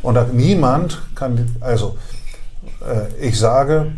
Und 0.02 0.34
niemand 0.34 1.02
kann, 1.16 1.56
also 1.62 1.98
äh, 2.82 3.28
ich 3.28 3.40
sage, 3.40 3.92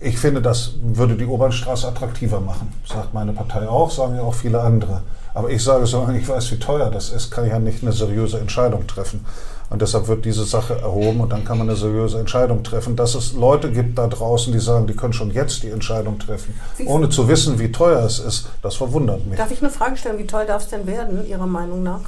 ich 0.00 0.18
finde, 0.18 0.42
das 0.42 0.72
würde 0.82 1.16
die 1.16 1.26
Obernstraße 1.26 1.88
attraktiver 1.88 2.40
machen. 2.40 2.72
Sagt 2.86 3.14
meine 3.14 3.32
Partei 3.32 3.66
auch, 3.68 3.90
sagen 3.90 4.16
ja 4.16 4.22
auch 4.22 4.34
viele 4.34 4.60
andere. 4.60 5.02
Aber 5.32 5.50
ich 5.50 5.64
sage, 5.64 5.86
solange 5.86 6.18
ich 6.18 6.28
weiß, 6.28 6.52
wie 6.52 6.58
teuer 6.58 6.90
das 6.90 7.10
ist, 7.10 7.30
kann 7.30 7.44
ich 7.44 7.50
ja 7.50 7.58
nicht 7.58 7.82
eine 7.82 7.92
seriöse 7.92 8.38
Entscheidung 8.38 8.86
treffen. 8.86 9.24
Und 9.70 9.82
deshalb 9.82 10.08
wird 10.08 10.24
diese 10.24 10.44
Sache 10.44 10.78
erhoben 10.78 11.20
und 11.20 11.32
dann 11.32 11.44
kann 11.44 11.58
man 11.58 11.68
eine 11.68 11.76
seriöse 11.76 12.18
Entscheidung 12.18 12.62
treffen. 12.62 12.96
Dass 12.96 13.14
es 13.14 13.32
Leute 13.32 13.72
gibt 13.72 13.98
da 13.98 14.06
draußen, 14.06 14.52
die 14.52 14.60
sagen, 14.60 14.86
die 14.86 14.94
können 14.94 15.12
schon 15.12 15.30
jetzt 15.32 15.62
die 15.62 15.70
Entscheidung 15.70 16.18
treffen, 16.18 16.54
ohne 16.86 17.08
zu 17.08 17.28
wissen, 17.28 17.58
wie 17.58 17.72
teuer 17.72 18.04
es 18.04 18.18
ist, 18.18 18.48
das 18.62 18.76
verwundert 18.76 19.26
mich. 19.26 19.38
Darf 19.38 19.50
ich 19.50 19.60
eine 19.60 19.70
Frage 19.70 19.96
stellen? 19.96 20.18
Wie 20.18 20.26
teuer 20.26 20.44
darf 20.44 20.62
es 20.62 20.68
denn 20.68 20.86
werden, 20.86 21.26
Ihrer 21.26 21.46
Meinung 21.46 21.82
nach? 21.82 22.00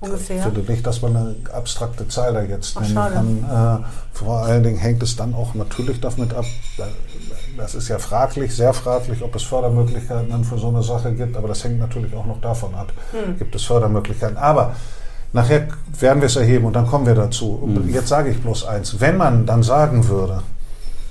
Ungefähr? 0.00 0.36
Ich 0.36 0.42
finde 0.42 0.72
nicht, 0.72 0.86
dass 0.86 1.00
man 1.00 1.16
eine 1.16 1.36
abstrakte 1.52 2.08
Zahl 2.08 2.34
da 2.34 2.42
jetzt 2.42 2.76
Ach, 2.76 2.80
nennen 2.82 3.44
kann. 3.46 3.82
Äh, 3.82 4.16
vor 4.16 4.38
allen 4.38 4.62
Dingen 4.62 4.78
hängt 4.78 5.02
es 5.02 5.14
dann 5.16 5.34
auch 5.34 5.54
natürlich 5.54 6.00
damit 6.00 6.34
ab, 6.34 6.44
das 7.56 7.74
ist 7.74 7.88
ja 7.88 7.98
fraglich, 7.98 8.54
sehr 8.54 8.72
fraglich, 8.72 9.22
ob 9.22 9.36
es 9.36 9.42
Fördermöglichkeiten 9.42 10.30
dann 10.30 10.44
für 10.44 10.58
so 10.58 10.68
eine 10.68 10.82
Sache 10.82 11.12
gibt, 11.12 11.36
aber 11.36 11.48
das 11.48 11.62
hängt 11.62 11.78
natürlich 11.78 12.14
auch 12.14 12.26
noch 12.26 12.40
davon 12.40 12.74
ab. 12.74 12.92
Hm. 13.12 13.38
Gibt 13.38 13.54
es 13.54 13.64
Fördermöglichkeiten? 13.64 14.36
Aber 14.36 14.74
nachher 15.32 15.68
werden 15.98 16.20
wir 16.20 16.26
es 16.26 16.36
erheben 16.36 16.66
und 16.66 16.74
dann 16.74 16.86
kommen 16.86 17.06
wir 17.06 17.14
dazu. 17.14 17.58
Und 17.62 17.86
Mhm. 17.86 17.94
Jetzt 17.94 18.08
sage 18.08 18.30
ich 18.30 18.40
bloß 18.40 18.66
eins. 18.66 19.00
Wenn 19.00 19.16
man 19.16 19.46
dann 19.46 19.62
sagen 19.62 20.08
würde, 20.08 20.42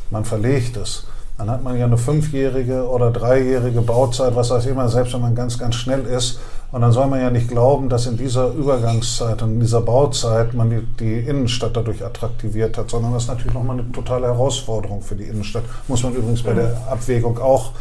man 0.10 0.26
verlegt 0.26 0.78
es, 0.78 1.06
dann 1.38 1.50
hat 1.50 1.64
man 1.64 1.76
ja 1.76 1.86
eine 1.86 1.98
fünfjährige 1.98 2.88
oder 2.88 3.10
dreijährige 3.10 3.82
Bauzeit, 3.82 4.36
was 4.36 4.52
weiß 4.52 4.66
ich 4.66 4.72
immer, 4.72 4.88
selbst 4.90 5.14
wenn 5.14 5.22
man 5.22 5.34
ganz, 5.34 5.58
ganz 5.58 5.76
schnell 5.76 6.06
ist. 6.06 6.40
Und 6.72 6.82
dann 6.82 6.92
soll 6.92 7.08
man 7.08 7.20
ja 7.20 7.30
nicht 7.32 7.48
glauben, 7.50 7.90
dass 7.90 8.06
in 8.06 8.16
dieser 8.16 8.52
Übergangszeit 8.54 9.42
und 9.42 9.54
in 9.54 9.60
dieser 9.60 9.82
Bauzeit 9.82 10.54
man 10.54 10.70
die, 10.70 10.82
die 11.00 11.20
Innenstadt 11.28 11.76
dadurch 11.76 12.06
attraktiviert 12.06 12.78
hat, 12.78 12.90
sondern 12.90 13.14
das 13.14 13.24
ist 13.24 13.30
natürlich 13.30 13.54
nochmal 13.54 13.80
eine 13.80 13.92
totale 13.92 14.28
Herausforderung 14.28 15.02
für 15.02 15.16
die 15.16 15.24
Innenstadt. 15.24 15.64
Muss 15.88 16.04
man 16.04 16.14
übrigens 16.14 16.44
bei 16.44 16.54
der 16.54 16.78
Abwägung 16.90 17.40
auch, 17.40 17.72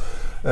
äh, 0.42 0.50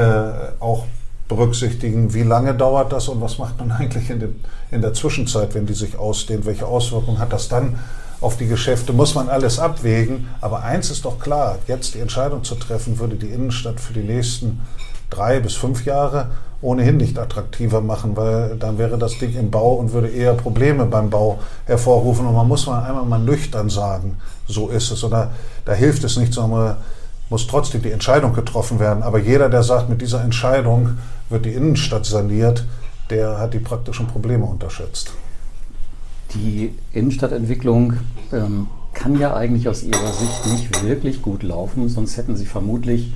auch 0.61 0.85
berücksichtigen, 1.29 2.15
wie 2.15 2.23
lange 2.23 2.55
dauert 2.55 2.93
das 2.93 3.09
und 3.09 3.21
was 3.21 3.39
macht 3.39 3.59
man 3.59 3.71
eigentlich 3.79 4.11
in, 4.11 4.21
den, 4.21 4.41
in 4.71 4.81
der 4.81 4.95
Zwischenzeit, 4.95 5.55
wenn 5.55 5.67
die 5.67 5.75
sich 5.75 5.97
ausdehnt, 5.97 6.47
welche 6.47 6.67
Auswirkungen 6.67 7.19
hat 7.19 7.33
das 7.33 7.49
dann 7.49 7.79
auf 8.21 8.37
die 8.37 8.49
Geschäfte, 8.49 8.93
muss 8.93 9.15
man 9.15 9.29
alles 9.29 9.59
abwägen. 9.59 10.29
Aber 10.41 10.63
eins 10.63 10.91
ist 10.91 11.05
doch 11.05 11.21
klar, 11.21 11.59
jetzt 11.69 11.95
die 11.95 12.01
Entscheidung 12.01 12.43
zu 12.43 12.57
treffen, 12.57 12.99
würde 12.99 13.17
die 13.17 13.29
Innenstadt 13.29 13.79
für 13.79 13.93
die 13.93 14.03
nächsten 14.03 14.61
drei 15.11 15.39
bis 15.41 15.55
fünf 15.55 15.85
Jahre 15.85 16.29
ohnehin 16.61 16.97
nicht 16.97 17.19
attraktiver 17.19 17.81
machen, 17.81 18.17
weil 18.17 18.57
dann 18.57 18.79
wäre 18.79 18.99
das 18.99 19.19
Ding 19.19 19.37
im 19.37 19.51
Bau 19.51 19.75
und 19.75 19.93
würde 19.93 20.09
eher 20.09 20.35
Probleme 20.35 20.87
beim 20.87 21.09
Bau 21.09 21.39
hervorrufen. 21.67 22.27
Und 22.27 22.35
man 22.35 22.49
muss 22.49 22.67
mal 22.67 22.83
einmal 22.83 23.05
mal 23.05 23.21
nüchtern 23.21 23.71
sagen, 23.71 24.17
so 24.49 24.69
ist 24.69 24.91
es. 24.91 25.05
Oder 25.05 25.31
da 25.65 25.73
hilft 25.73 26.03
es 26.03 26.17
nicht, 26.17 26.33
sondern 26.35 26.77
muss 27.31 27.47
trotzdem 27.47 27.83
die 27.83 27.93
Entscheidung 27.93 28.33
getroffen 28.33 28.81
werden. 28.81 29.05
Aber 29.05 29.19
jeder, 29.19 29.49
der 29.49 29.63
sagt, 29.63 29.89
mit 29.89 30.01
dieser 30.01 30.23
Entscheidung 30.25 30.99
wird 31.29 31.45
die 31.45 31.53
Innenstadt 31.53 32.07
saniert, 32.07 32.65
der 33.11 33.39
hat 33.39 33.55
die 33.55 33.59
praktischen 33.59 34.07
Probleme 34.07 34.45
unterschätzt. 34.45 35.13
Die 36.35 36.75
Innenstadtentwicklung 36.93 37.95
ähm, 38.33 38.69
kann 38.93 39.19
ja 39.19 39.35
eigentlich 39.35 39.69
aus 39.69 39.83
Ihrer 39.83 40.13
Sicht 40.13 40.47
nicht 40.47 40.83
wirklich 40.83 41.23
gut 41.23 41.43
laufen, 41.43 41.89
sonst 41.89 42.17
hätten 42.17 42.37
Sie 42.37 42.47
vermutlich 42.47 43.13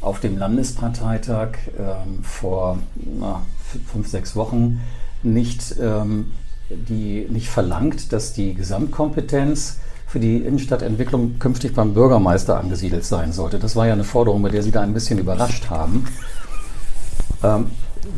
auf 0.00 0.20
dem 0.20 0.38
Landesparteitag 0.38 1.56
ähm, 1.78 2.22
vor 2.22 2.78
na, 3.18 3.42
fünf, 3.86 4.08
sechs 4.08 4.36
Wochen 4.36 4.80
nicht, 5.22 5.76
ähm, 5.80 6.32
die, 6.70 7.26
nicht 7.28 7.48
verlangt, 7.48 8.12
dass 8.12 8.32
die 8.32 8.54
Gesamtkompetenz 8.54 9.78
für 10.06 10.20
die 10.20 10.36
Innenstadtentwicklung 10.36 11.38
künftig 11.38 11.74
beim 11.74 11.94
Bürgermeister 11.94 12.58
angesiedelt 12.58 13.04
sein 13.04 13.32
sollte. 13.32 13.58
Das 13.58 13.74
war 13.74 13.86
ja 13.86 13.94
eine 13.94 14.04
Forderung, 14.04 14.42
bei 14.42 14.50
der 14.50 14.62
Sie 14.62 14.70
da 14.70 14.82
ein 14.82 14.94
bisschen 14.94 15.18
überrascht 15.18 15.70
haben. 15.70 16.06
Ähm, 17.44 17.70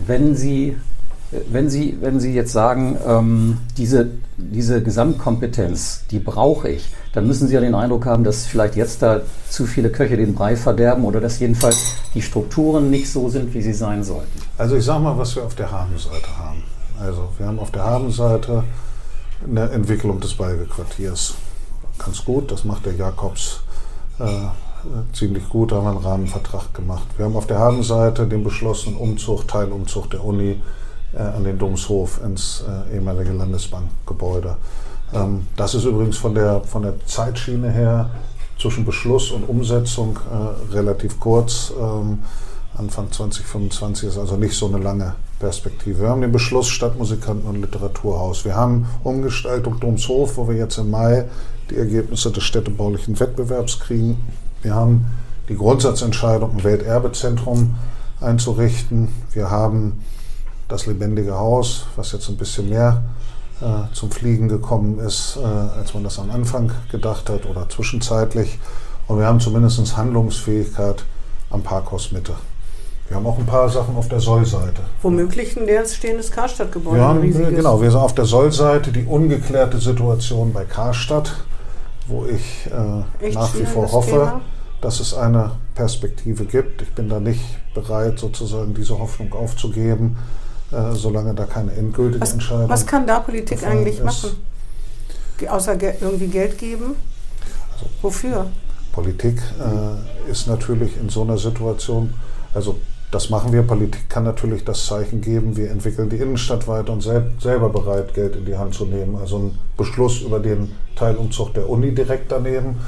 wenn 0.06 0.36
Sie 0.36 0.76
wenn 1.50 1.68
Sie, 1.68 1.98
wenn 2.00 2.20
Sie 2.20 2.32
jetzt 2.34 2.52
sagen, 2.52 2.96
ähm, 3.06 3.58
diese, 3.76 4.08
diese 4.36 4.82
Gesamtkompetenz, 4.82 6.04
die 6.10 6.18
brauche 6.18 6.68
ich, 6.68 6.88
dann 7.12 7.26
müssen 7.26 7.48
Sie 7.48 7.54
ja 7.54 7.60
den 7.60 7.74
Eindruck 7.74 8.06
haben, 8.06 8.22
dass 8.22 8.46
vielleicht 8.46 8.76
jetzt 8.76 9.02
da 9.02 9.20
zu 9.50 9.66
viele 9.66 9.90
Köche 9.90 10.16
den 10.16 10.34
Brei 10.34 10.56
verderben 10.56 11.04
oder 11.04 11.20
dass 11.20 11.40
jedenfalls 11.40 11.94
die 12.14 12.22
Strukturen 12.22 12.90
nicht 12.90 13.10
so 13.10 13.28
sind, 13.28 13.52
wie 13.54 13.62
sie 13.62 13.72
sein 13.72 14.04
sollten. 14.04 14.40
Also 14.56 14.76
ich 14.76 14.84
sage 14.84 15.02
mal, 15.02 15.18
was 15.18 15.34
wir 15.34 15.44
auf 15.44 15.54
der 15.54 15.70
Habenseite 15.70 16.38
haben. 16.38 16.62
Also 17.00 17.28
wir 17.38 17.46
haben 17.46 17.58
auf 17.58 17.72
der 17.72 17.84
Habenseite 17.84 18.64
eine 19.46 19.68
Entwicklung 19.70 20.20
des 20.20 20.34
Balgequartiers. 20.34 21.34
Ganz 21.98 22.24
gut, 22.24 22.52
das 22.52 22.64
macht 22.64 22.86
der 22.86 22.94
Jakobs 22.94 23.60
äh, 24.20 24.24
ziemlich 25.12 25.48
gut, 25.48 25.72
haben 25.72 25.84
wir 25.84 25.90
einen 25.90 25.98
Rahmenvertrag 25.98 26.74
gemacht. 26.74 27.06
Wir 27.16 27.26
haben 27.26 27.36
auf 27.36 27.46
der 27.46 27.58
Habenseite 27.58 28.26
den 28.26 28.44
beschlossenen 28.44 28.96
Umzug, 28.96 29.46
Teilumzug 29.48 30.10
der 30.10 30.24
Uni 30.24 30.60
äh, 31.14 31.22
an 31.22 31.44
den 31.44 31.58
Domshof 31.58 32.20
ins 32.24 32.64
äh, 32.90 32.94
ehemalige 32.94 33.32
Landesbankgebäude. 33.32 34.56
Ähm, 35.14 35.46
das 35.56 35.74
ist 35.74 35.84
übrigens 35.84 36.16
von 36.16 36.34
der, 36.34 36.62
von 36.62 36.82
der 36.82 36.94
Zeitschiene 37.06 37.70
her 37.70 38.10
zwischen 38.58 38.84
Beschluss 38.84 39.30
und 39.30 39.44
Umsetzung 39.44 40.18
äh, 40.30 40.74
relativ 40.74 41.18
kurz. 41.20 41.72
Ähm, 41.78 42.18
Anfang 42.76 43.10
2025 43.10 44.08
ist 44.10 44.18
also 44.18 44.36
nicht 44.36 44.54
so 44.54 44.66
eine 44.66 44.78
lange 44.78 45.14
Perspektive. 45.38 46.02
Wir 46.02 46.08
haben 46.10 46.20
den 46.20 46.32
Beschluss 46.32 46.68
Stadtmusikanten 46.68 47.48
und 47.48 47.60
Literaturhaus. 47.62 48.44
Wir 48.44 48.54
haben 48.54 48.86
Umgestaltung 49.02 49.80
Domshof, 49.80 50.36
wo 50.36 50.48
wir 50.48 50.56
jetzt 50.56 50.76
im 50.78 50.90
Mai 50.90 51.24
die 51.70 51.76
Ergebnisse 51.76 52.30
des 52.30 52.44
städtebaulichen 52.44 53.18
Wettbewerbs 53.18 53.80
kriegen. 53.80 54.18
Wir 54.62 54.74
haben 54.74 55.06
die 55.48 55.56
Grundsatzentscheidung, 55.56 56.56
ein 56.56 56.64
Welterbezentrum 56.64 57.76
einzurichten. 58.20 59.08
Wir 59.32 59.50
haben 59.50 60.04
das 60.68 60.86
lebendige 60.86 61.38
Haus, 61.38 61.86
was 61.96 62.12
jetzt 62.12 62.28
ein 62.28 62.36
bisschen 62.36 62.68
mehr 62.68 63.04
äh, 63.60 63.92
zum 63.94 64.10
Fliegen 64.10 64.48
gekommen 64.48 64.98
ist, 64.98 65.36
äh, 65.36 65.44
als 65.44 65.94
man 65.94 66.04
das 66.04 66.18
am 66.18 66.30
Anfang 66.30 66.72
gedacht 66.90 67.30
hat 67.30 67.46
oder 67.46 67.68
zwischenzeitlich. 67.68 68.58
Und 69.06 69.18
wir 69.18 69.26
haben 69.26 69.40
zumindest 69.40 69.96
Handlungsfähigkeit 69.96 71.04
am 71.50 71.62
Parkhaus 71.62 72.10
Mitte. 72.12 72.34
Wir 73.08 73.16
haben 73.16 73.26
auch 73.26 73.38
ein 73.38 73.46
paar 73.46 73.68
Sachen 73.68 73.96
auf 73.96 74.08
der 74.08 74.18
Sollseite. 74.18 74.82
Womöglich 75.00 75.56
ein 75.56 75.64
leer 75.64 75.86
stehendes 75.86 76.32
Karstadtgebäude. 76.32 77.22
Riesiges. 77.22 77.50
genau, 77.50 77.80
wir 77.80 77.90
sind 77.90 78.00
auf 78.00 78.14
der 78.14 78.24
Sollseite 78.24 78.90
die 78.90 79.04
ungeklärte 79.04 79.78
Situation 79.78 80.52
bei 80.52 80.64
Karstadt, 80.64 81.32
wo 82.06 82.26
ich 82.26 82.66
äh, 82.66 83.30
nach 83.32 83.54
wie 83.54 83.64
vor 83.64 83.90
hoffe, 83.90 84.10
Thema. 84.10 84.40
dass 84.80 85.00
es 85.00 85.14
eine 85.14 85.52
Perspektive 85.74 86.44
gibt. 86.44 86.82
Ich 86.82 86.92
bin 86.92 87.08
da 87.08 87.20
nicht 87.20 87.42
bereit, 87.74 88.18
sozusagen 88.18 88.74
diese 88.74 88.98
Hoffnung 88.98 89.32
aufzugeben, 89.32 90.16
äh, 90.72 90.92
solange 90.94 91.34
da 91.34 91.44
keine 91.44 91.72
endgültige 91.72 92.20
Was, 92.20 92.32
Entscheidung 92.32 92.68
was 92.68 92.86
kann 92.86 93.06
da 93.06 93.20
Politik 93.20 93.62
eigentlich 93.64 93.98
ist. 93.98 94.04
machen? 94.04 94.30
Außer 95.48 95.76
ge 95.76 95.94
irgendwie 96.00 96.28
Geld 96.28 96.56
geben? 96.58 96.96
Also 97.72 97.86
Wofür? 98.02 98.46
Politik 98.92 99.42
äh, 99.60 100.30
ist 100.30 100.46
natürlich 100.46 100.96
in 100.98 101.10
so 101.10 101.22
einer 101.22 101.36
Situation, 101.36 102.14
also 102.54 102.78
das 103.10 103.30
machen 103.30 103.52
wir. 103.52 103.62
Politik 103.62 104.08
kann 104.10 104.24
natürlich 104.24 104.64
das 104.64 104.86
Zeichen 104.86 105.20
geben, 105.20 105.56
wir 105.56 105.70
entwickeln 105.70 106.08
die 106.10 106.16
Innenstadt 106.16 106.66
weiter 106.66 106.92
und 106.92 107.02
sel 107.02 107.32
selber 107.40 107.68
bereit, 107.68 108.14
Geld 108.14 108.36
in 108.36 108.44
die 108.44 108.56
Hand 108.56 108.74
zu 108.74 108.84
nehmen. 108.84 109.16
Also 109.16 109.38
ein 109.38 109.58
Beschluss 109.76 110.20
über 110.22 110.40
den 110.40 110.72
Teilumzug 110.96 111.54
der 111.54 111.68
Uni 111.68 111.94
direkt 111.94 112.32
daneben. 112.32 112.78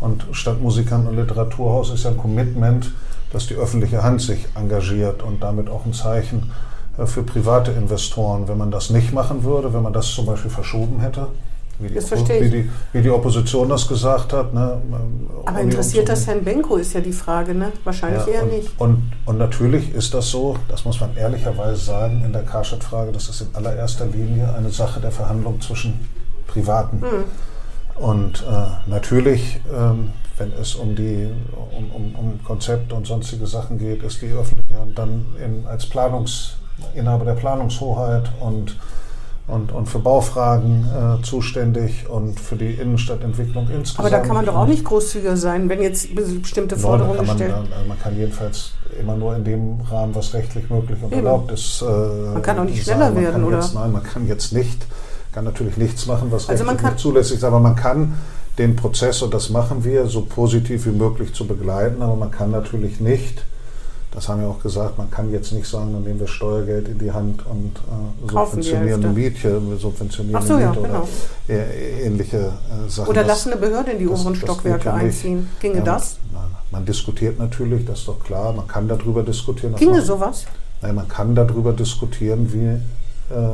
Und 0.00 0.26
Stadtmusikern 0.32 1.06
und 1.06 1.16
Literaturhaus 1.16 1.90
ist 1.90 2.04
ja 2.04 2.10
ein 2.10 2.18
Commitment, 2.18 2.92
dass 3.32 3.46
die 3.46 3.54
öffentliche 3.54 4.02
Hand 4.02 4.20
sich 4.20 4.46
engagiert 4.56 5.22
und 5.22 5.42
damit 5.42 5.70
auch 5.70 5.86
ein 5.86 5.92
Zeichen 5.92 6.50
äh, 6.98 7.06
für 7.06 7.22
private 7.22 7.70
Investoren. 7.70 8.48
Wenn 8.48 8.58
man 8.58 8.70
das 8.70 8.90
nicht 8.90 9.12
machen 9.12 9.44
würde, 9.44 9.72
wenn 9.72 9.82
man 9.82 9.92
das 9.92 10.08
zum 10.08 10.26
Beispiel 10.26 10.50
verschoben 10.50 11.00
hätte, 11.00 11.28
wie 11.82 11.88
die, 11.88 11.94
Das 11.94 12.08
verstehe 12.08 12.40
wie 12.40 12.44
ich. 12.44 12.50
die, 12.52 12.70
wie 12.92 13.02
die 13.02 13.10
Opposition 13.10 13.68
das 13.68 13.86
gesagt 13.86 14.32
hat. 14.32 14.54
Ne, 14.54 14.80
Aber 15.44 15.58
Uni 15.58 15.70
interessiert 15.70 16.08
das 16.08 16.26
Herrn 16.26 16.44
Benko, 16.44 16.76
ist 16.76 16.92
ja 16.92 17.00
die 17.00 17.12
Frage, 17.12 17.54
ne? 17.54 17.72
Wahrscheinlich 17.84 18.26
ja, 18.26 18.34
eher 18.34 18.42
und, 18.44 18.52
nicht. 18.52 18.80
Und, 18.80 19.12
und 19.26 19.38
natürlich 19.38 19.94
ist 19.94 20.14
das 20.14 20.30
so, 20.30 20.56
das 20.68 20.84
muss 20.84 21.00
man 21.00 21.16
ehrlicherweise 21.16 21.76
sagen, 21.76 22.22
in 22.24 22.32
der 22.32 22.42
Karstadt-Frage, 22.42 23.12
das 23.12 23.28
ist 23.28 23.40
in 23.40 23.48
allererster 23.54 24.06
Linie 24.06 24.54
eine 24.56 24.70
Sache 24.70 25.00
der 25.00 25.10
Verhandlung 25.10 25.60
zwischen 25.60 26.08
Privaten. 26.46 27.00
Hm. 27.00 27.24
Und 27.96 28.42
äh, 28.42 28.90
natürlich, 28.90 29.60
ähm, 29.72 30.10
wenn 30.38 30.52
es 30.60 30.74
um 30.74 30.94
die 30.96 31.28
um, 31.76 31.90
um, 31.90 32.14
um 32.14 32.44
Konzepte 32.44 32.94
und 32.94 33.06
sonstige 33.06 33.46
Sachen 33.46 33.78
geht, 33.78 34.02
ist 34.02 34.22
die 34.22 34.32
öffentliche 34.32 34.78
Hand 34.78 34.98
dann 34.98 35.26
in, 35.42 35.66
als 35.66 35.86
Planungsinhaber 35.86 37.24
der 37.24 37.34
Planungshoheit 37.34 38.30
und 38.40 38.76
und, 39.52 39.70
und 39.72 39.86
für 39.88 39.98
Baufragen 39.98 40.86
äh, 40.86 41.22
zuständig 41.22 42.08
und 42.08 42.40
für 42.40 42.56
die 42.56 42.72
Innenstadtentwicklung 42.72 43.68
insgesamt. 43.68 43.98
Aber 43.98 44.10
da 44.10 44.20
kann 44.20 44.34
man 44.36 44.46
doch 44.46 44.56
auch 44.56 44.66
nicht 44.66 44.84
großzügiger 44.84 45.36
sein, 45.36 45.68
wenn 45.68 45.82
jetzt 45.82 46.14
be- 46.14 46.22
bestimmte 46.22 46.76
Forderungen 46.76 47.16
kann 47.18 47.26
man, 47.26 47.36
gestellt 47.36 47.54
also 47.54 47.88
man 47.88 47.98
kann 47.98 48.16
jedenfalls 48.16 48.72
immer 48.98 49.16
nur 49.16 49.36
in 49.36 49.44
dem 49.44 49.80
Rahmen, 49.90 50.14
was 50.14 50.32
rechtlich 50.34 50.68
möglich 50.70 50.98
und 51.02 51.12
Eben. 51.12 51.26
erlaubt 51.26 51.52
ist. 51.52 51.82
Äh, 51.82 51.84
Man 51.86 52.42
kann 52.42 52.58
auch 52.58 52.64
nicht 52.64 52.82
schneller 52.82 53.14
werden, 53.14 53.44
oder? 53.44 53.56
Jetzt, 53.58 53.74
nein, 53.74 53.92
man 53.92 54.02
kann 54.02 54.26
jetzt 54.26 54.52
nicht, 54.52 54.86
kann 55.32 55.44
natürlich 55.44 55.76
nichts 55.76 56.06
machen, 56.06 56.28
was 56.30 56.48
Also 56.48 56.64
rechtlich 56.64 56.90
nicht 56.90 56.98
zulässig 56.98 57.36
ist, 57.38 57.44
aber 57.44 57.60
man 57.60 57.76
kann 57.76 58.14
den 58.58 58.76
Prozess, 58.76 59.22
und 59.22 59.32
das 59.32 59.48
machen 59.50 59.82
wir, 59.84 60.06
so 60.06 60.22
positiv 60.22 60.84
wie 60.86 60.90
möglich 60.90 61.32
zu 61.34 61.46
begleiten, 61.46 62.02
aber 62.02 62.16
man 62.16 62.30
kann 62.30 62.50
natürlich 62.50 63.00
nicht, 63.00 63.42
das 64.14 64.28
haben 64.28 64.42
wir 64.42 64.48
auch 64.48 64.60
gesagt, 64.60 64.98
man 64.98 65.10
kann 65.10 65.32
jetzt 65.32 65.52
nicht 65.52 65.66
sagen, 65.66 65.94
dann 65.94 66.02
nehmen 66.04 66.20
wir 66.20 66.28
Steuergeld 66.28 66.86
in 66.86 66.98
die 66.98 67.10
Hand 67.10 67.44
und 67.46 67.72
äh, 67.76 68.30
subventionieren 68.30 69.04
eine. 69.04 69.12
Miete, 69.14 69.60
wir 69.66 69.76
subventionieren 69.78 70.42
so, 70.42 70.54
eine 70.54 70.62
ja, 70.62 70.68
Miete 70.70 70.82
genau. 70.82 70.98
oder 71.48 71.54
äh, 71.54 72.06
ähnliche 72.06 72.36
äh, 72.38 72.88
Sachen. 72.90 73.08
Oder 73.08 73.24
lassen 73.24 73.52
eine 73.52 73.60
Behörde 73.60 73.92
in 73.92 73.98
die 73.98 74.08
oberen 74.08 74.34
Stockwerke 74.34 74.84
ja 74.86 74.94
einziehen. 74.94 75.48
Ginge 75.60 75.78
Ja, 75.78 75.84
das? 75.84 76.18
Nein, 76.30 76.42
man 76.70 76.84
diskutiert 76.84 77.38
natürlich, 77.38 77.86
das 77.86 78.00
ist 78.00 78.08
doch 78.08 78.22
klar, 78.22 78.52
man 78.52 78.68
kann 78.68 78.86
darüber 78.86 79.22
diskutieren. 79.22 79.74
Ginge 79.76 79.96
macht- 79.96 80.06
sowas? 80.06 80.44
Nein, 80.82 80.94
man 80.94 81.08
kann 81.08 81.34
darüber 81.34 81.72
diskutieren, 81.72 82.52
wie, 82.52 83.34
äh, 83.34 83.48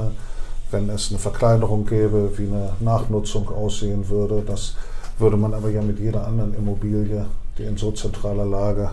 wenn 0.73 0.89
es 0.91 1.11
eine 1.11 1.21
Verkleinerung 1.21 1.87
gäbe, 1.87 2.33
wie 2.37 2.49
eine 2.49 2.71
Nachnutzung 2.81 3.49
aussehen 3.49 4.09
würde. 4.09 4.43
Das 4.45 4.75
würde 5.19 5.37
man 5.37 5.55
aber 5.55 5.69
ja 5.71 5.83
mit 5.83 6.01
jeder 6.01 6.27
anderen 6.27 6.53
Immobilie, 6.55 7.27
die 7.59 7.63
in 7.63 7.77
so 7.77 7.93
zentraler 7.93 8.45
Lage 8.45 8.91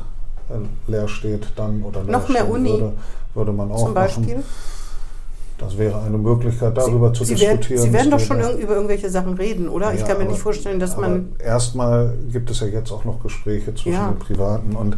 leer 0.88 1.08
steht, 1.08 1.48
dann 1.56 1.84
oder 1.84 2.04
leer 2.04 2.12
Noch 2.12 2.30
mehr 2.30 2.50
Uni 2.50 2.70
würde, 2.72 2.94
würde 3.34 3.52
man 3.52 3.72
auch 3.72 3.84
Zum 3.86 3.94
Beispiel. 3.94 4.36
machen. 4.36 4.44
Das 5.58 5.78
wäre 5.78 6.02
eine 6.02 6.18
Möglichkeit, 6.18 6.78
darüber 6.78 7.14
zu 7.14 7.24
Sie 7.24 7.40
werden, 7.40 7.58
diskutieren. 7.60 7.82
Sie 7.82 7.94
werden 7.94 8.12
doch 8.12 8.20
schon 8.20 8.38
irg- 8.42 8.58
über 8.58 8.76
irgendwelche 8.76 9.10
Sachen 9.10 9.36
reden, 9.36 9.70
oder? 9.70 9.94
ich 9.94 10.02
Ja, 10.02 10.08
kann 10.08 10.18
mir 10.18 10.24
aber- 10.24 10.32
nicht 10.34 10.42
vorstellen, 10.42 10.80
dass 10.82 10.98
man. 10.98 11.30
Erstmal 11.40 12.14
gibt 12.32 12.50
es 12.52 12.60
ja 12.60 12.68
jetzt 12.68 12.92
auch 12.92 13.06
noch 13.06 13.24
Gespräche 13.24 13.74
zwischen 13.74 13.94
Ja. 13.94 14.10
den 14.10 14.20
Privaten 14.20 14.76
und 14.76 14.98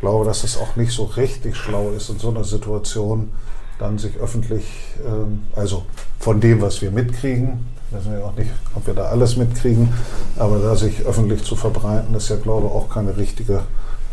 glaube, 0.00 0.24
dass 0.24 0.44
es 0.44 0.56
auch 0.56 0.76
nicht 0.76 0.92
so 0.92 1.04
richtig 1.04 1.56
schlau 1.56 1.90
ist, 1.90 2.08
in 2.08 2.18
so 2.18 2.30
einer 2.30 2.44
Situation 2.44 3.32
dann 3.78 3.98
sich 3.98 4.16
öffentlich, 4.16 4.64
ähm, 5.06 5.42
also 5.54 5.82
von 6.18 6.40
dem, 6.40 6.62
was 6.62 6.80
wir 6.80 6.90
mitkriegen, 6.90 7.66
wissen 7.90 8.10
wir 8.12 8.20
ja 8.20 8.24
auch 8.24 8.36
nicht, 8.36 8.50
ob 8.74 8.86
wir 8.86 8.94
da 8.94 9.04
alles 9.06 9.36
mitkriegen, 9.36 9.92
aber 10.38 10.58
da 10.58 10.74
sich 10.74 11.04
öffentlich 11.04 11.44
zu 11.44 11.54
verbreiten, 11.54 12.14
ist 12.14 12.28
ja, 12.30 12.36
glaube 12.36 12.66
ich, 12.68 12.72
auch 12.72 12.88
keine 12.88 13.16
richtige 13.18 13.60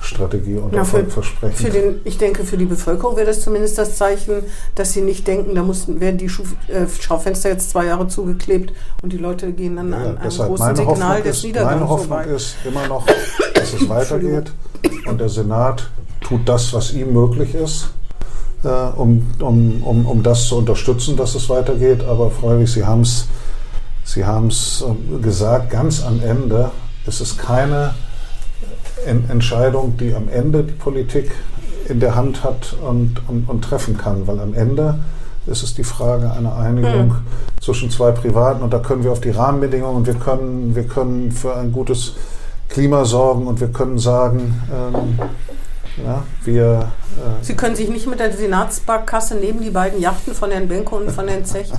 Strategie 0.05 0.55
und 0.55 0.71
Na, 0.71 0.83
für, 0.83 0.97
Erfolgversprechen. 0.97 1.55
für 1.65 1.69
den, 1.71 1.99
ich 2.03 2.17
denke, 2.17 2.43
für 2.43 2.57
die 2.57 2.65
Bevölkerung 2.65 3.15
wäre 3.15 3.25
das 3.25 3.41
zumindest 3.41 3.77
das 3.77 3.97
Zeichen, 3.97 4.43
dass 4.75 4.93
sie 4.93 5.01
nicht 5.01 5.27
denken, 5.27 5.55
da 5.55 5.63
mussten, 5.63 5.99
werden 5.99 6.17
die 6.17 6.29
Schu 6.29 6.43
äh, 6.67 6.85
Schaufenster 7.01 7.49
jetzt 7.49 7.69
zwei 7.71 7.85
Jahre 7.85 8.07
zugeklebt 8.07 8.73
und 9.01 9.11
die 9.13 9.17
Leute 9.17 9.51
gehen 9.51 9.75
dann 9.75 9.91
Ja, 9.91 9.97
an 9.97 10.17
einem 10.17 10.29
großen 10.29 10.75
Signal 10.75 11.21
des 11.21 11.37
ist, 11.37 11.43
Niedergangs 11.43 11.73
meine 11.75 11.89
Hoffnung 11.89 12.07
vorbei. 12.19 12.25
ist 12.35 12.55
immer 12.65 12.87
noch, 12.87 13.05
dass 13.53 13.73
es 13.73 13.89
weitergeht 13.89 14.51
und 15.07 15.19
der 15.19 15.29
Senat 15.29 15.89
tut 16.21 16.47
das, 16.47 16.71
was 16.73 16.93
ihm 16.93 17.13
möglich 17.13 17.53
ist, 17.55 17.89
äh, 18.63 18.67
um, 18.67 19.25
um, 19.39 19.83
um, 19.83 20.05
um 20.05 20.23
das 20.23 20.45
zu 20.45 20.57
unterstützen, 20.57 21.15
dass 21.17 21.35
es 21.35 21.49
weitergeht. 21.49 22.03
Aber 22.03 22.29
freilich, 22.31 22.71
Sie 22.71 22.85
haben 22.85 23.01
es 23.01 23.27
Sie 24.07 24.23
haben's, 24.23 24.83
ähm, 24.87 25.19
gesagt, 25.21 25.71
ganz 25.71 26.03
am 26.03 26.21
Ende 26.21 26.69
ist 27.07 27.21
es 27.21 27.35
keine 27.37 27.75
En- 27.85 28.04
Entscheidung, 29.05 29.97
die 29.97 30.13
am 30.13 30.27
Ende 30.29 30.63
die 30.63 30.73
Politik 30.73 31.31
in 31.87 31.99
der 31.99 32.15
Hand 32.15 32.43
hat 32.43 32.75
und, 32.87 33.21
und, 33.27 33.47
und 33.47 33.61
treffen 33.63 33.97
kann, 33.97 34.27
weil 34.27 34.39
am 34.39 34.53
Ende 34.53 34.99
ist 35.45 35.63
es 35.63 35.75
die 35.75 35.83
Frage 35.83 36.31
einer 36.31 36.55
Einigung 36.57 37.11
Hm. 37.11 37.17
zwischen 37.61 37.91
zwei 37.91 38.11
Privaten 38.11 38.63
und 38.63 38.73
da 38.73 38.79
können 38.79 39.03
wir 39.03 39.11
auf 39.11 39.21
die 39.21 39.29
Rahmenbedingungen 39.29 39.97
und 39.97 40.07
wir 40.07 40.15
können, 40.15 40.75
wir 40.75 40.83
können 40.83 41.31
für 41.31 41.55
ein 41.55 41.71
gutes 41.71 42.15
Klima 42.69 43.05
sorgen 43.05 43.47
und 43.47 43.59
wir 43.59 43.67
können 43.67 43.99
sagen, 43.99 44.61
ähm, 44.73 45.19
ja, 46.03 46.23
wir 46.43 46.91
äh, 47.17 47.43
Sie 47.43 47.55
können 47.55 47.75
sich 47.75 47.89
nicht 47.89 48.07
mit 48.07 48.19
der 48.19 48.31
Senatsbarkasse 48.31 49.35
neben 49.35 49.61
die 49.61 49.69
beiden 49.69 49.99
Yachten 49.99 50.33
von 50.33 50.51
Herrn 50.51 50.67
Benko 50.67 50.97
und 50.97 51.11
von 51.11 51.27
Herrn 51.27 51.45
Zech 51.45 51.71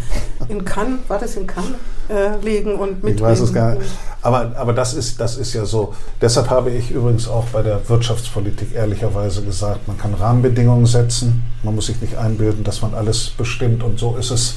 in 0.48 0.64
Cannes, 0.64 1.00
war 1.08 1.18
das 1.18 1.36
in 1.36 1.46
Cannes, 1.46 1.74
äh, 2.08 2.36
legen 2.42 2.76
und 2.76 3.02
mit 3.02 3.16
Ich 3.16 3.20
weiß 3.20 3.40
es 3.40 3.52
gar 3.52 3.74
nicht. 3.74 3.90
Aber, 4.22 4.52
aber 4.56 4.72
das, 4.72 4.94
ist, 4.94 5.20
das 5.20 5.36
ist 5.36 5.52
ja 5.52 5.64
so. 5.64 5.94
Deshalb 6.20 6.50
habe 6.50 6.70
ich 6.70 6.90
übrigens 6.90 7.28
auch 7.28 7.44
bei 7.46 7.62
der 7.62 7.88
Wirtschaftspolitik 7.88 8.74
ehrlicherweise 8.74 9.42
gesagt, 9.42 9.86
man 9.86 9.98
kann 9.98 10.14
Rahmenbedingungen 10.14 10.86
setzen. 10.86 11.42
Man 11.62 11.74
muss 11.74 11.86
sich 11.86 12.00
nicht 12.00 12.16
einbilden, 12.16 12.64
dass 12.64 12.82
man 12.82 12.94
alles 12.94 13.30
bestimmt. 13.30 13.82
Und 13.82 13.98
so 13.98 14.16
ist 14.16 14.30
es 14.30 14.56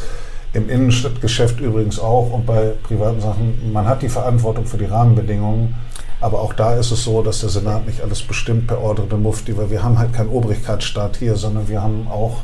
im 0.54 0.70
Innenstadtgeschäft 0.70 1.60
übrigens 1.60 2.00
auch 2.00 2.32
und 2.32 2.46
bei 2.46 2.74
privaten 2.84 3.22
Sachen. 3.22 3.72
Man 3.72 3.88
hat 3.88 4.02
die 4.02 4.10
Verantwortung 4.10 4.66
für 4.66 4.78
die 4.78 4.86
Rahmenbedingungen. 4.86 5.76
Aber 6.22 6.42
auch 6.42 6.54
da 6.54 6.76
ist 6.76 6.92
es 6.92 7.04
so, 7.04 7.22
dass 7.22 7.40
der 7.42 7.50
Senat 7.50 7.86
nicht 7.86 8.02
alles 8.02 8.22
bestimmt 8.22 8.68
per 8.68 8.82
Ordre 8.82 9.06
de 9.08 9.18
Mufti, 9.18 9.58
weil 9.58 9.70
wir 9.72 9.84
haben 9.84 9.98
halt 9.98 10.14
keinen 10.14 10.30
Obrigkeitsstaat 10.30 11.18
hier, 11.18 11.36
sondern 11.36 11.70
wir 11.70 11.82
haben 11.82 12.08
auch 12.10 12.42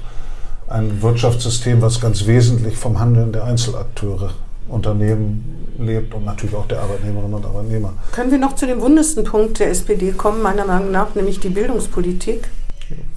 ein 0.67 1.01
Wirtschaftssystem, 1.01 1.81
was 1.81 1.99
ganz 1.99 2.25
wesentlich 2.25 2.77
vom 2.77 2.99
Handeln 2.99 3.31
der 3.31 3.43
Einzelakteure, 3.43 4.31
Unternehmen 4.67 5.67
lebt 5.77 6.13
und 6.15 6.25
natürlich 6.25 6.55
auch 6.55 6.67
der 6.67 6.81
Arbeitnehmerinnen 6.81 7.35
und 7.35 7.45
Arbeitnehmer. 7.45 7.93
Können 8.13 8.31
wir 8.31 8.39
noch 8.39 8.55
zu 8.55 8.65
dem 8.65 8.81
wundesten 8.81 9.23
Punkt 9.23 9.59
der 9.59 9.69
SPD 9.69 10.11
kommen, 10.11 10.41
meiner 10.41 10.65
Meinung 10.65 10.91
nach, 10.91 11.13
nämlich 11.13 11.39
die 11.39 11.49
Bildungspolitik? 11.49 12.49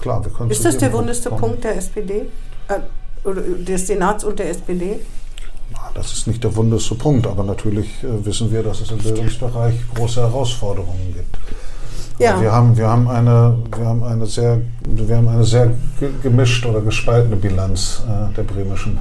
Klar, 0.01 0.25
wir 0.25 0.33
können 0.33 0.51
Ist 0.51 0.65
das 0.65 0.77
der 0.77 0.93
wundeste. 0.93 1.31
Punkt 1.31 1.65
der 1.65 1.77
SPD? 1.77 2.27
Äh, 2.69 2.81
oder 3.27 3.43
des 3.43 3.87
Senats 3.87 4.25
und 4.25 4.39
der 4.39 4.51
SPD? 4.51 5.01
Das 5.99 6.13
ist 6.13 6.29
nicht 6.29 6.45
der 6.45 6.55
wundeste 6.55 6.95
Punkt, 6.95 7.27
aber 7.27 7.43
natürlich 7.43 7.89
äh, 8.05 8.25
wissen 8.25 8.53
wir, 8.53 8.63
dass 8.63 8.81
es 8.81 8.93
im 8.93 8.99
Bildungsbereich 8.99 9.75
große 9.97 10.21
Herausforderungen 10.21 11.13
gibt. 11.13 11.37
Ja. 12.21 12.41
Wir 12.41 12.53
haben, 12.53 12.77
wir 12.77 12.87
haben 12.89 13.09
eine, 13.09 13.57
wir 13.77 13.85
haben 13.85 14.05
eine 14.05 14.25
sehr, 14.27 14.61
wir 14.89 15.17
haben 15.17 15.27
eine 15.27 15.43
sehr 15.45 15.73
ge- 15.99 16.11
gemischt 16.23 16.65
oder 16.67 16.83
gespaltene 16.83 17.35
Bilanz 17.35 18.03
äh, 18.09 18.33
der 18.37 18.45
bremischen 18.45 18.99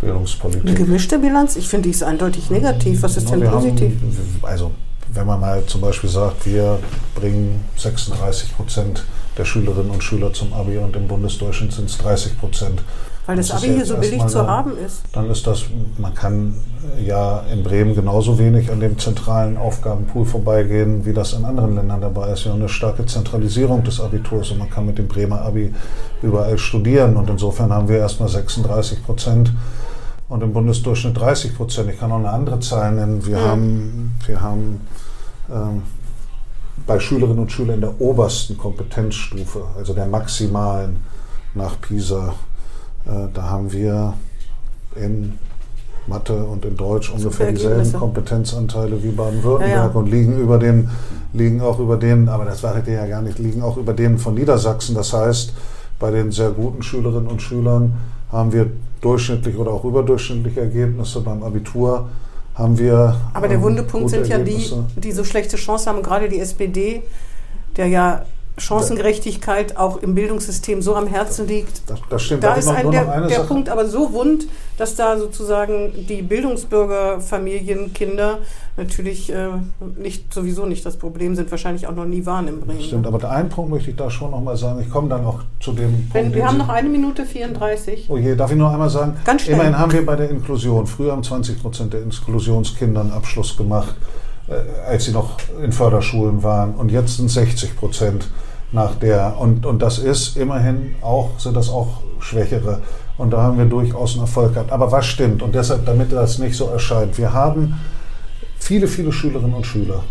Bildungspolitik. 0.00 0.66
Eine 0.66 0.74
gemischte 0.74 1.18
Bilanz? 1.18 1.56
Ich 1.56 1.68
finde, 1.68 1.84
die 1.84 1.90
ist 1.90 2.02
eindeutig 2.02 2.48
negativ. 2.48 3.02
Was 3.02 3.18
ist 3.18 3.28
Ja, 3.28 3.36
denn 3.36 3.50
positiv? 3.50 3.92
Haben, 4.00 4.38
also, 4.44 4.70
wenn 5.12 5.26
man 5.26 5.40
mal 5.40 5.62
zum 5.66 5.82
Beispiel 5.82 6.08
sagt, 6.08 6.46
wir 6.46 6.78
bringen 7.14 7.60
36 7.76 8.56
Prozent 8.56 9.04
der 9.36 9.44
Schülerinnen 9.44 9.90
und 9.90 10.02
Schüler 10.02 10.32
zum 10.32 10.54
Abi 10.54 10.78
und 10.78 10.96
im 10.96 11.06
Bundesdeutschland 11.06 11.72
sind 11.74 11.90
es 11.90 11.98
30 11.98 12.38
Prozent. 12.38 12.80
Weil 13.26 13.36
das 13.36 13.48
das 13.48 13.56
Abi 13.58 13.68
hier 13.68 13.76
jetzt 13.78 13.88
so 13.88 13.96
billig 13.96 14.26
zu 14.26 14.46
haben 14.46 14.72
ist. 14.84 15.00
Dann 15.12 15.30
ist 15.30 15.46
das, 15.46 15.64
man 15.98 16.14
kann 16.14 16.54
ja 17.02 17.40
in 17.50 17.62
Bremen 17.62 17.94
genauso 17.94 18.38
wenig 18.38 18.70
an 18.70 18.80
dem 18.80 18.98
zentralen 18.98 19.56
Aufgabenpool 19.56 20.26
vorbeigehen, 20.26 21.06
wie 21.06 21.14
das 21.14 21.32
in 21.32 21.44
anderen 21.46 21.74
Ländern 21.74 22.02
dabei 22.02 22.30
ist. 22.32 22.44
Wir 22.44 22.52
haben 22.52 22.60
eine 22.60 22.68
starke 22.68 23.06
Zentralisierung 23.06 23.82
des 23.82 23.98
Abiturs 24.00 24.50
und 24.50 24.58
man 24.58 24.68
kann 24.68 24.84
mit 24.84 24.98
dem 24.98 25.08
Bremer 25.08 25.40
Abi 25.40 25.72
überall 26.22 26.58
studieren. 26.58 27.16
Und 27.16 27.30
insofern 27.30 27.72
haben 27.72 27.88
wir 27.88 27.98
erstmal 27.98 28.28
36 28.28 29.02
Prozent 29.04 29.52
und 30.28 30.42
im 30.42 30.52
Bundesdurchschnitt 30.52 31.18
30 31.18 31.56
Prozent. 31.56 31.90
Ich 31.90 31.98
kann 31.98 32.12
auch 32.12 32.18
eine 32.18 32.30
andere 32.30 32.60
Zahl 32.60 32.92
nennen. 32.92 33.24
Wir 33.24 33.38
Mhm. 33.38 33.42
haben, 33.42 34.12
wir 34.26 34.40
haben 34.42 34.80
ähm, 35.50 35.82
bei 36.86 36.98
Schülerinnen 37.00 37.38
und 37.38 37.52
Schülern 37.52 37.76
in 37.76 37.80
der 37.80 38.00
obersten 38.00 38.58
Kompetenzstufe, 38.58 39.62
also 39.78 39.94
der 39.94 40.06
maximalen 40.06 40.96
nach 41.54 41.80
PISA, 41.80 42.34
da 43.04 43.42
haben 43.42 43.72
wir 43.72 44.14
in 44.96 45.38
Mathe 46.06 46.44
und 46.44 46.64
in 46.64 46.76
Deutsch 46.76 47.10
ungefähr 47.10 47.50
dieselben 47.50 47.76
Ergebnisse. 47.76 47.98
Kompetenzanteile 47.98 49.02
wie 49.02 49.10
Baden-Württemberg 49.10 49.70
Ja, 49.70 49.86
ja. 49.86 49.98
und 49.98 50.10
liegen 50.10 50.38
über 50.38 50.58
den, 50.58 50.90
liegen 51.32 51.60
auch 51.60 51.78
über 51.78 51.96
den, 51.96 52.28
aber 52.28 52.44
das 52.44 52.62
war 52.62 52.86
ja 52.86 53.06
gar 53.06 53.22
nicht, 53.22 53.38
liegen 53.38 53.62
auch 53.62 53.76
über 53.76 53.92
denen 53.92 54.18
von 54.18 54.34
Niedersachsen. 54.34 54.94
Das 54.94 55.12
heißt, 55.12 55.54
bei 55.98 56.10
den 56.10 56.30
sehr 56.30 56.50
guten 56.50 56.82
Schülerinnen 56.82 57.26
und 57.26 57.40
Schülern 57.40 57.94
haben 58.30 58.52
wir 58.52 58.70
durchschnittlich 59.00 59.56
oder 59.56 59.70
auch 59.70 59.84
überdurchschnittliche 59.84 60.60
Ergebnisse. 60.60 61.20
Beim 61.20 61.42
Abitur 61.42 62.08
haben 62.54 62.78
wir. 62.78 63.16
Aber 63.32 63.48
der 63.48 63.56
ähm, 63.56 63.62
wunde 63.62 63.82
Punkt 63.82 64.10
gute 64.10 64.24
sind 64.24 64.28
ja 64.28 64.38
die, 64.38 64.70
die 64.96 65.12
so 65.12 65.24
schlechte 65.24 65.56
Chancen 65.56 65.90
haben, 65.90 66.02
gerade 66.02 66.28
die 66.28 66.40
SPD, 66.40 67.02
der 67.76 67.88
ja 67.88 68.24
Chancengerechtigkeit 68.56 69.76
auch 69.76 69.96
im 70.02 70.14
Bildungssystem 70.14 70.80
so 70.80 70.94
am 70.94 71.06
Herzen 71.08 71.48
liegt. 71.48 71.82
Das, 71.88 71.98
das 72.08 72.22
stimmt. 72.22 72.44
Da 72.44 72.48
Darf 72.50 72.58
ist 72.58 72.66
noch- 72.66 72.74
ein, 72.74 72.90
der, 72.90 73.26
der? 73.26 73.40
Punkt 73.40 73.68
aber 73.68 73.86
so 73.86 74.12
wund, 74.12 74.46
dass 74.78 74.94
da 74.94 75.18
sozusagen 75.18 75.92
die 76.08 76.22
Bildungsbürgerfamilien, 76.22 77.92
Kinder 77.92 78.38
natürlich 78.76 79.32
äh, 79.32 79.48
nicht, 79.96 80.32
sowieso 80.32 80.66
nicht 80.66 80.84
das 80.84 80.96
Problem 80.96 81.34
sind, 81.36 81.50
wahrscheinlich 81.50 81.86
auch 81.86 81.94
noch 81.94 82.04
nie 82.06 82.26
waren 82.26 82.48
in 82.48 82.60
Bremen. 82.60 82.78
Das 82.78 82.86
stimmt, 82.86 83.06
aber 83.06 83.18
der 83.18 83.30
einen 83.30 83.48
Punkt 83.48 83.70
möchte 83.70 83.90
ich 83.90 83.96
da 83.96 84.10
schon 84.10 84.30
noch 84.32 84.40
mal 84.40 84.56
sagen. 84.56 84.80
Ich 84.80 84.90
komme 84.90 85.08
dann 85.08 85.24
auch 85.24 85.40
zu 85.60 85.72
dem 85.72 86.08
Wenn, 86.12 86.24
Punkt. 86.24 86.36
wir 86.36 86.46
haben 86.46 86.58
noch 86.58 86.68
eine 86.68 86.88
Minute 86.88 87.24
34. 87.24 88.06
Oh 88.08 88.16
je, 88.16 88.34
darf 88.34 88.50
ich 88.50 88.56
noch 88.56 88.72
einmal 88.72 88.90
sagen? 88.90 89.16
Ganz 89.24 89.42
schnell. 89.42 89.54
Immerhin 89.56 89.78
haben 89.78 89.92
wir 89.92 90.04
bei 90.04 90.16
der 90.16 90.30
Inklusion, 90.30 90.86
früher 90.86 91.12
haben 91.12 91.22
20 91.22 91.60
Prozent 91.62 91.92
der 91.92 92.02
Inklusionskindern 92.02 93.12
Abschluss 93.12 93.56
gemacht, 93.56 93.94
als 94.86 95.04
sie 95.04 95.12
noch 95.12 95.36
in 95.62 95.72
Förderschulen 95.72 96.42
waren. 96.42 96.74
Und 96.74 96.90
jetzt 96.90 97.16
sind 97.16 97.30
60 97.30 97.76
Prozent 97.76 98.28
nach 98.72 98.94
der. 98.96 99.38
Und, 99.38 99.64
und 99.64 99.80
das 99.80 99.98
ist 99.98 100.36
immerhin 100.36 100.96
auch, 101.00 101.38
sind 101.38 101.56
das 101.56 101.68
auch 101.70 102.02
Schwächere. 102.18 102.82
Und 103.16 103.30
da 103.32 103.42
haben 103.42 103.58
wir 103.58 103.64
durchaus 103.64 104.14
einen 104.14 104.22
Erfolg 104.22 104.54
gehabt. 104.54 104.72
Aber 104.72 104.90
was 104.92 105.06
stimmt? 105.06 105.42
Und 105.42 105.54
deshalb, 105.54 105.86
damit 105.86 106.12
das 106.12 106.38
nicht 106.38 106.56
so 106.56 106.66
erscheint, 106.66 107.16
wir 107.16 107.32
haben 107.32 107.80
viele, 108.58 108.88
viele 108.88 109.12
Schülerinnen 109.12 109.54
und 109.54 109.66
Schüler, 109.66 110.02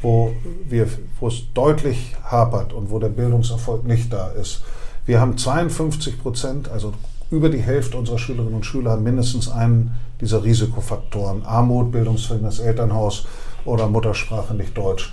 wo, 0.00 0.32
wir, 0.68 0.88
wo 1.20 1.28
es 1.28 1.42
deutlich 1.52 2.16
hapert 2.24 2.72
und 2.72 2.90
wo 2.90 2.98
der 2.98 3.10
Bildungserfolg 3.10 3.84
nicht 3.84 4.12
da 4.12 4.28
ist. 4.28 4.62
Wir 5.04 5.20
haben 5.20 5.36
52 5.36 6.22
Prozent, 6.22 6.70
also 6.70 6.94
über 7.30 7.48
die 7.48 7.58
Hälfte 7.58 7.96
unserer 7.96 8.18
Schülerinnen 8.18 8.54
und 8.54 8.66
Schüler 8.66 8.92
haben 8.92 9.02
mindestens 9.02 9.50
einen 9.50 9.94
dieser 10.20 10.44
Risikofaktoren. 10.44 11.44
Armut, 11.44 11.90
Bildungsverhältnis, 11.90 12.60
Elternhaus 12.60 13.26
oder 13.64 13.88
Muttersprache 13.88 14.54
nicht 14.54 14.76
Deutsch. 14.76 15.12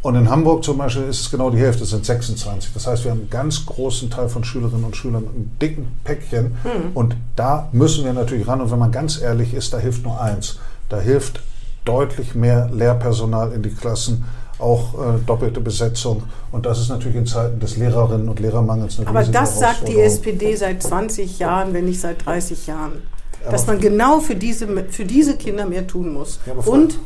Und 0.00 0.14
in 0.14 0.30
Hamburg 0.30 0.62
zum 0.62 0.78
Beispiel 0.78 1.04
ist 1.04 1.20
es 1.22 1.30
genau 1.30 1.50
die 1.50 1.58
Hälfte, 1.58 1.82
es 1.82 1.90
sind 1.90 2.04
26. 2.06 2.72
Das 2.72 2.86
heißt, 2.86 3.02
wir 3.04 3.10
haben 3.10 3.20
einen 3.20 3.30
ganz 3.30 3.66
großen 3.66 4.08
Teil 4.10 4.28
von 4.28 4.44
Schülerinnen 4.44 4.84
und 4.84 4.96
Schülern 4.96 5.22
mit 5.24 5.34
einem 5.34 5.50
dicken 5.60 5.88
Päckchen. 6.04 6.56
Und 6.94 7.16
da 7.34 7.68
müssen 7.72 8.04
wir 8.04 8.12
natürlich 8.12 8.46
ran. 8.46 8.60
Und 8.60 8.70
wenn 8.70 8.78
man 8.78 8.92
ganz 8.92 9.20
ehrlich 9.20 9.54
ist, 9.54 9.72
da 9.74 9.78
hilft 9.78 10.04
nur 10.04 10.20
eins. 10.20 10.60
Da 10.88 11.00
hilft 11.00 11.42
deutlich 11.84 12.34
mehr 12.36 12.70
Lehrpersonal 12.72 13.50
in 13.52 13.62
die 13.62 13.70
Klassen, 13.70 14.24
auch 14.60 14.94
äh, 14.94 15.18
doppelte 15.26 15.60
Besetzung. 15.60 16.22
Und 16.52 16.64
das 16.66 16.78
ist 16.78 16.90
natürlich 16.90 17.16
in 17.16 17.26
Zeiten 17.26 17.58
des 17.58 17.76
Lehrerinnen 17.76 18.28
und 18.28 18.38
Lehrermangels 18.38 18.98
eine 19.00 19.08
Aber 19.08 19.24
das 19.24 19.58
sagt 19.58 19.88
die. 19.88 19.98
SPD 20.00 20.54
seit 20.54 20.80
20 20.82 21.40
Jahren, 21.40 21.72
wenn 21.74 21.86
nicht 21.86 22.00
seit 22.00 22.24
30 22.24 22.68
Jahren. 22.68 23.02
Aber- 23.42 23.50
Dass 23.52 23.66
man 23.66 23.80
genau 23.80 24.20
für 24.20 24.34
diese, 24.36 24.66
für 24.90 25.04
diese 25.04 25.36
Kinder 25.36 25.66
mehr 25.66 25.86
tun 25.88 26.12
muss. 26.12 26.38
Ja, 26.46 26.52
Und 26.54 26.98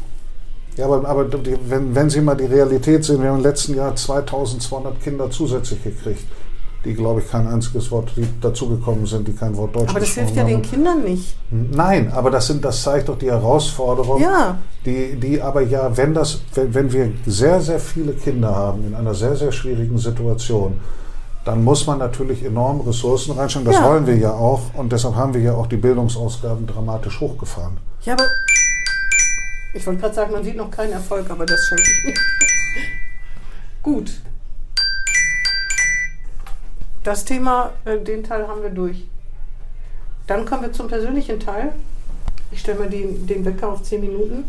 Ja, 0.77 0.87
aber, 0.87 1.07
aber 1.07 1.25
die, 1.25 1.57
wenn, 1.69 1.95
wenn 1.95 2.09
Sie 2.09 2.21
mal 2.21 2.35
die 2.35 2.47
Realität 2.47 3.05
sehen, 3.05 3.21
wir 3.23 3.29
haben 3.31 3.39
im 3.39 3.43
letzten 3.43 3.75
Jahr 3.75 3.95
2200 3.95 5.01
Kinder 5.03 5.31
zusätzlich 5.31 5.83
gekriegt, 5.85 6.25
die, 6.85 6.95
glaube 6.95 7.21
ich, 7.21 7.31
kein 7.31 7.47
einziges 7.47 7.91
Wort, 7.93 8.11
dazugekommen 8.41 9.07
sind, 9.07 9.29
die 9.29 9.33
kein 9.35 9.57
Wort 9.57 9.77
Deutsch 9.77 9.91
Aber 9.91 10.01
das 10.01 10.09
hilft 10.11 10.35
ja 10.35 10.43
haben. 10.43 10.49
den 10.51 10.63
Kindern 10.63 11.05
nicht. 11.05 11.37
Nein, 11.51 12.11
aber 12.13 12.31
das, 12.31 12.47
sind, 12.49 12.65
das 12.65 12.83
zeigt 12.83 13.09
doch 13.09 13.19
die 13.19 13.31
Herausforderung, 13.31 14.21
Ja. 14.21 14.59
die, 14.85 15.15
die 15.21 15.41
aber 15.41 15.61
ja, 15.61 15.97
wenn, 15.97 16.13
das, 16.15 16.41
wenn, 16.55 16.75
wenn 16.75 16.93
wir 16.93 17.13
sehr, 17.27 17.61
sehr 17.61 17.79
viele 17.79 18.15
Kinder 18.15 18.53
haben 18.55 18.85
in 18.87 18.95
einer 18.97 19.15
sehr, 19.15 19.37
sehr 19.37 19.53
schwierigen 19.53 19.99
Situation, 19.99 20.81
dann 21.45 21.63
muss 21.63 21.87
man 21.87 21.99
natürlich 21.99 22.45
enorm 22.45 22.81
Ressourcen 22.81 23.33
reinstecken. 23.33 23.67
Das 23.67 23.77
Ja. 23.77 23.89
wollen 23.89 24.07
wir 24.07 24.17
ja 24.17 24.33
auch 24.33 24.61
und 24.75 24.91
deshalb 24.91 25.15
haben 25.17 25.35
wir 25.35 25.41
ja 25.41 25.55
auch 25.55 25.67
die 25.67 25.77
Bildungsausgaben 25.77 26.67
dramatisch 26.67 27.21
hochgefahren. 27.21 27.77
Ja, 28.03 28.15
aber 28.15 28.25
ich 29.75 29.87
wollte 29.87 30.01
gerade 30.01 30.15
sagen, 30.15 30.33
man 30.33 30.45
sieht 30.45 30.57
noch 30.57 30.71
keinen 30.71 30.93
Erfolg, 30.93 31.29
aber 31.31 31.47
das 31.47 31.67
schenke 31.67 31.83
ich 31.83 32.05
mir. 32.05 32.15
Gut. 33.83 34.13
Das 37.05 37.25
Thema, 37.25 37.71
äh, 37.85 37.99
den 37.99 38.23
Teil 38.23 38.47
haben 38.47 38.63
wir 38.63 38.71
durch. 38.71 39.05
Dann 40.27 40.45
kommen 40.47 40.63
wir 40.63 40.73
zum 40.73 40.87
persönlichen 40.89 41.41
Teil. 41.41 41.73
Ich 42.53 42.61
stelle 42.61 42.79
mal 42.79 42.89
den, 42.89 43.27
den 43.27 43.45
Wecker 43.45 43.69
auf 43.69 43.83
10 43.83 44.01
Minuten. 44.01 44.45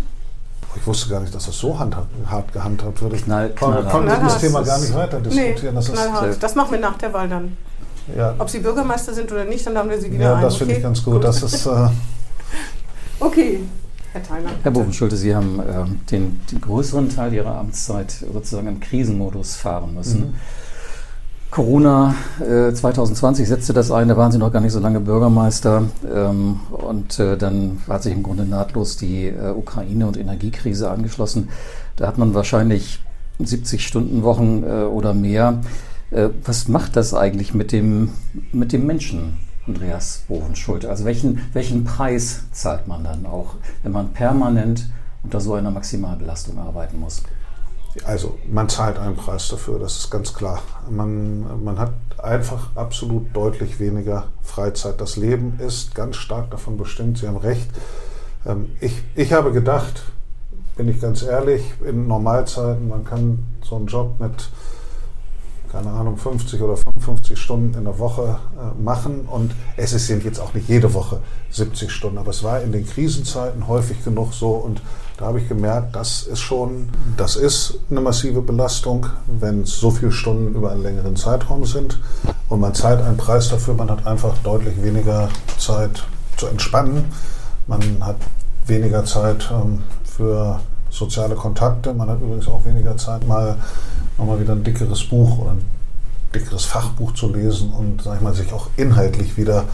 Ich 0.76 0.86
wusste 0.88 1.10
gar 1.10 1.20
nicht, 1.20 1.34
dass 1.34 1.46
das 1.46 1.58
so 1.58 1.78
hart 1.80 2.54
gehandhabt 2.54 3.02
wird. 3.02 3.14
Ich 3.14 3.24
Knall- 3.26 3.50
konnte 3.56 3.84
das. 3.84 4.40
Thema 4.40 4.62
gar 4.64 4.80
nicht 4.80 4.94
weiter 4.94 5.20
Nee, 5.20 5.30
diskutieren. 5.54 5.76
das 5.76 5.90
ist. 5.90 6.44
Das 6.44 6.56
machen 6.56 6.72
wir 6.72 6.80
nach 6.80 6.98
der 6.98 7.14
Wahl 7.14 7.30
dann. 7.30 7.56
ja, 8.16 8.34
Ob 8.40 8.50
Sie 8.50 8.60
Bürgermeister 8.60 9.14
sind 9.14 9.32
oder 9.32 9.46
nicht, 9.46 9.66
dann 9.66 9.78
haben 9.78 9.90
wir 9.90 10.00
Sie 10.02 10.12
wieder 10.12 10.24
ja, 10.26 10.36
ein. 10.36 10.42
das 10.42 10.56
finde 10.58 10.74
ich 10.74 10.78
okay? 10.80 10.84
ganz 10.84 11.04
gut. 11.04 11.24
Das 11.24 11.42
ist, 11.44 11.66
äh, 11.68 11.70
Okay, 13.20 13.60
Herr 14.14 14.22
Theiner. 14.22 14.50
Herr 14.62 14.72
Bovenschulte, 14.72 15.18
Sie 15.18 15.36
haben 15.36 15.60
ähm, 15.60 16.00
den, 16.12 16.40
den 16.52 16.62
größeren 16.62 17.10
Teil 17.10 17.34
Ihrer 17.34 17.58
Amtszeit 17.58 18.12
sozusagen 18.12 18.68
im 18.68 18.80
Krisenmodus 18.80 19.56
fahren 19.56 19.96
müssen. 19.96 20.20
Mhm. 20.20 20.34
Corona 21.50 22.14
äh, 22.40 22.72
2020 22.72 23.48
setzte 23.48 23.74
das 23.74 23.90
ein, 23.90 24.08
da 24.08 24.18
waren 24.18 24.32
Sie 24.32 24.38
noch 24.38 24.52
gar 24.52 24.60
nicht 24.60 24.72
so 24.72 24.80
lange 24.80 25.00
Bürgermeister. 25.00 25.86
Ähm, 26.14 26.60
und 26.70 27.20
äh, 27.20 27.38
dann 27.38 27.82
hat 27.88 28.04
sich 28.04 28.14
im 28.14 28.22
Grunde 28.22 28.46
nahtlos 28.46 28.98
die 28.98 29.30
äh, 29.30 29.50
Ukraine- 29.50 30.06
und 30.06 30.18
Energiekrise 30.18 30.92
angeschlossen. 30.92 31.50
Da 31.96 32.06
hat 32.06 32.20
man 32.20 32.36
wahrscheinlich 32.36 33.00
70-Stunden-Wochen 33.42 34.64
äh, 34.64 34.68
oder 34.84 35.16
mehr. 35.16 35.62
Äh, 36.12 36.30
was 36.46 36.68
macht 36.68 36.96
das 36.96 37.16
eigentlich 37.16 37.56
mit 37.56 37.72
dem, 37.72 38.10
mit 38.52 38.74
dem 38.74 38.86
Menschen, 38.86 39.40
Andreas 39.68 40.24
Bovenschulte? 40.28 40.90
Also 40.90 41.06
welchen, 41.06 41.42
welchen 41.54 41.84
Preis 41.84 42.44
zahlt 42.52 42.88
man 42.88 43.04
dann 43.04 43.26
auch, 43.26 43.56
wenn 43.84 43.92
man 43.92 44.14
permanent 44.14 44.90
unter 45.24 45.40
so 45.40 45.54
einer 45.54 45.72
Maximalbelastung 45.72 46.58
arbeiten 46.60 47.00
muss? 47.00 47.24
Also 48.06 48.40
man 48.52 48.70
zahlt 48.70 48.98
einen 48.98 49.16
Preis 49.16 49.48
dafür, 49.50 49.80
das 49.80 49.98
ist 49.98 50.10
ganz 50.10 50.34
klar. 50.34 50.62
Man, 50.90 51.64
man 51.64 51.78
hat 51.78 51.94
einfach 52.22 52.76
absolut 52.76 53.36
deutlich 53.36 53.80
weniger 53.80 54.26
Freizeit. 54.42 55.00
Das 55.00 55.16
Leben 55.16 55.60
ist 55.60 55.94
ganz 55.94 56.16
stark 56.16 56.50
davon 56.52 56.78
bestimmt, 56.78 57.20
Sie 57.20 57.28
haben 57.28 57.38
recht. 57.38 57.70
Ähm, 58.46 58.72
Ich, 58.82 59.04
ich 59.16 59.32
habe 59.32 59.52
gedacht, 59.52 60.02
bin 60.76 60.90
ich 60.90 61.00
ganz 61.00 61.22
ehrlich, 61.22 61.62
in 61.86 62.08
Normalzeiten, 62.08 62.90
man 62.90 63.06
kann 63.06 63.46
so 63.64 63.76
einen 63.76 63.86
Job 63.86 64.20
mit, 64.20 64.50
keine 65.74 65.90
Ahnung, 65.90 66.18
50 66.18 66.62
oder 66.62 66.78
55 66.78 67.38
Stunden 67.38 67.76
in 67.76 67.86
der 67.86 67.98
Woche 67.98 68.38
äh, 68.56 68.80
machen. 68.82 69.22
Und 69.22 69.54
es 69.76 69.92
sind 70.06 70.24
jetzt 70.24 70.40
auch 70.40 70.54
nicht 70.54 70.70
jede 70.70 70.94
Woche 70.94 71.20
70 71.50 71.92
Stunden, 71.92 72.20
aber 72.20 72.30
es 72.30 72.44
war 72.44 72.62
in 72.62 72.72
den 72.72 72.88
Krisenzeiten 72.88 73.68
häufig 73.68 74.04
genug 74.06 74.36
so. 74.36 74.52
Und 74.52 74.84
da 75.18 75.26
habe 75.26 75.40
ich 75.40 75.50
gemerkt, 75.50 75.96
das 75.96 76.24
ist 76.24 76.42
schon, 76.42 76.90
das 77.18 77.36
ist 77.36 77.80
eine 77.90 78.02
massive 78.02 78.42
Belastung, 78.42 79.08
wenn 79.26 79.62
es 79.62 79.80
so 79.80 79.90
viele 79.90 80.12
Stunden 80.12 80.54
über 80.54 80.72
einen 80.72 80.84
längeren 80.84 81.16
Zeitraum 81.16 81.66
sind 81.66 82.00
und 82.50 82.60
man 82.60 82.76
zahlt 82.76 83.02
einen 83.02 83.18
Preis 83.18 83.50
dafür, 83.50 83.74
man 83.74 83.90
hat 83.90 84.06
einfach 84.06 84.38
deutlich 84.44 84.82
weniger 84.84 85.30
Zeit 85.58 86.04
zu 86.38 86.48
entspannen, 86.48 87.06
man 87.66 87.82
hat 88.02 88.18
weniger 88.68 89.06
Zeit 89.06 89.50
ähm, 89.52 89.82
für 90.04 90.60
soziale 90.92 91.34
Kontakte, 91.34 91.94
man 91.96 92.10
hat 92.10 92.22
übrigens 92.22 92.48
auch 92.48 92.64
weniger 92.66 92.96
Zeit, 92.98 93.28
mal 93.28 93.58
nochmal 94.18 94.40
wieder 94.40 94.54
ein 94.54 94.64
dickeres 94.64 95.04
Buch 95.04 95.40
oder 95.40 95.52
ein 95.52 95.66
dickeres 96.34 96.66
Fachbuch 96.66 97.14
zu 97.14 97.32
lesen 97.32 97.72
und 97.72 98.02
sag 98.02 98.18
ich 98.18 98.22
mal, 98.22 98.34
sich 98.34 98.52
auch 98.54 98.68
inhaltlich 98.78 99.38
wieder 99.38 99.66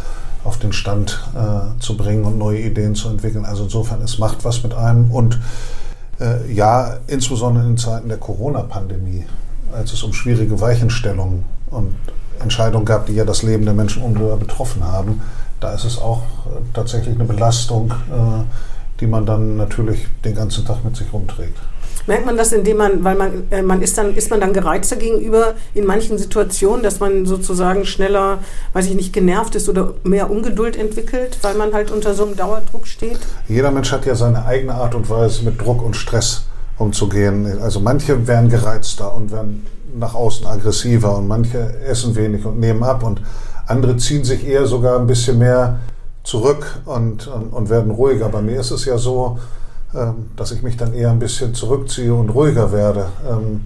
auf 0.43 0.57
den 0.57 0.73
Stand 0.73 1.19
äh, 1.35 1.79
zu 1.79 1.97
bringen 1.97 2.23
und 2.23 2.37
neue 2.37 2.59
Ideen 2.59 2.95
zu 2.95 3.09
entwickeln. 3.09 3.45
Also 3.45 3.63
insofern, 3.63 4.01
es 4.01 4.19
macht 4.19 4.45
was 4.45 4.63
mit 4.63 4.73
einem 4.73 5.11
und 5.11 5.39
äh, 6.19 6.51
ja, 6.51 6.97
insbesondere 7.07 7.65
in 7.65 7.77
Zeiten 7.77 8.09
der 8.09 8.17
Corona-Pandemie, 8.17 9.25
als 9.73 9.93
es 9.93 10.03
um 10.03 10.13
schwierige 10.13 10.59
Weichenstellungen 10.59 11.45
und 11.69 11.95
Entscheidungen 12.39 12.85
gab, 12.85 13.05
die 13.05 13.13
ja 13.13 13.25
das 13.25 13.43
Leben 13.43 13.65
der 13.65 13.73
Menschen 13.73 14.01
unmittelbar 14.01 14.37
betroffen 14.37 14.83
haben, 14.83 15.21
da 15.59 15.73
ist 15.73 15.83
es 15.83 15.97
auch 15.97 16.23
äh, 16.23 16.59
tatsächlich 16.73 17.15
eine 17.15 17.25
Belastung, 17.25 17.91
äh, 17.91 18.43
die 18.99 19.07
man 19.07 19.25
dann 19.25 19.57
natürlich 19.57 20.07
den 20.23 20.35
ganzen 20.35 20.65
Tag 20.65 20.83
mit 20.83 20.95
sich 20.95 21.11
rumträgt. 21.11 21.57
Merkt 22.07 22.25
man 22.25 22.37
das, 22.37 22.51
indem 22.51 22.77
man, 22.77 23.03
weil 23.03 23.15
man, 23.15 23.43
äh, 23.51 23.61
man 23.61 23.81
ist 23.81 23.97
dann, 23.97 24.15
ist 24.15 24.29
man 24.29 24.39
dann 24.39 24.53
gereizter 24.53 24.95
gegenüber 24.95 25.53
in 25.73 25.85
manchen 25.85 26.17
Situationen, 26.17 26.83
dass 26.83 26.99
man 26.99 27.25
sozusagen 27.25 27.85
schneller, 27.85 28.39
weiß 28.73 28.87
ich 28.87 28.95
nicht, 28.95 29.13
genervt 29.13 29.55
ist 29.55 29.69
oder 29.69 29.93
mehr 30.03 30.29
Ungeduld 30.29 30.75
entwickelt, 30.77 31.37
weil 31.41 31.55
man 31.55 31.73
halt 31.73 31.91
unter 31.91 32.13
so 32.13 32.25
einem 32.25 32.35
Dauerdruck 32.35 32.87
steht? 32.87 33.19
Jeder 33.47 33.71
Mensch 33.71 33.91
hat 33.91 34.05
ja 34.05 34.15
seine 34.15 34.45
eigene 34.45 34.73
Art 34.73 34.95
und 34.95 35.09
Weise, 35.09 35.43
mit 35.43 35.61
Druck 35.61 35.83
und 35.83 35.95
Stress 35.95 36.45
umzugehen. 36.77 37.59
Also 37.61 37.79
manche 37.79 38.27
werden 38.27 38.49
gereizter 38.49 39.13
und 39.13 39.31
werden 39.31 39.65
nach 39.97 40.15
außen 40.15 40.45
aggressiver 40.45 41.17
und 41.17 41.27
manche 41.27 41.79
essen 41.81 42.15
wenig 42.15 42.45
und 42.45 42.59
nehmen 42.59 42.83
ab 42.83 43.03
und 43.03 43.21
andere 43.67 43.97
ziehen 43.97 44.23
sich 44.23 44.47
eher 44.47 44.65
sogar 44.65 44.99
ein 44.99 45.07
bisschen 45.07 45.37
mehr 45.37 45.79
zurück 46.23 46.81
und, 46.85 47.27
und, 47.27 47.53
und 47.53 47.69
werden 47.69 47.91
ruhiger. 47.91 48.29
Bei 48.29 48.41
mir 48.41 48.59
ist 48.59 48.71
es 48.71 48.85
ja 48.85 48.97
so, 48.97 49.39
dass 50.35 50.51
ich 50.51 50.61
mich 50.61 50.77
dann 50.77 50.93
eher 50.93 51.09
ein 51.09 51.19
bisschen 51.19 51.55
zurückziehe 51.55 52.13
und 52.13 52.29
ruhiger 52.29 52.71
werde. 52.71 53.07
Ähm, 53.27 53.61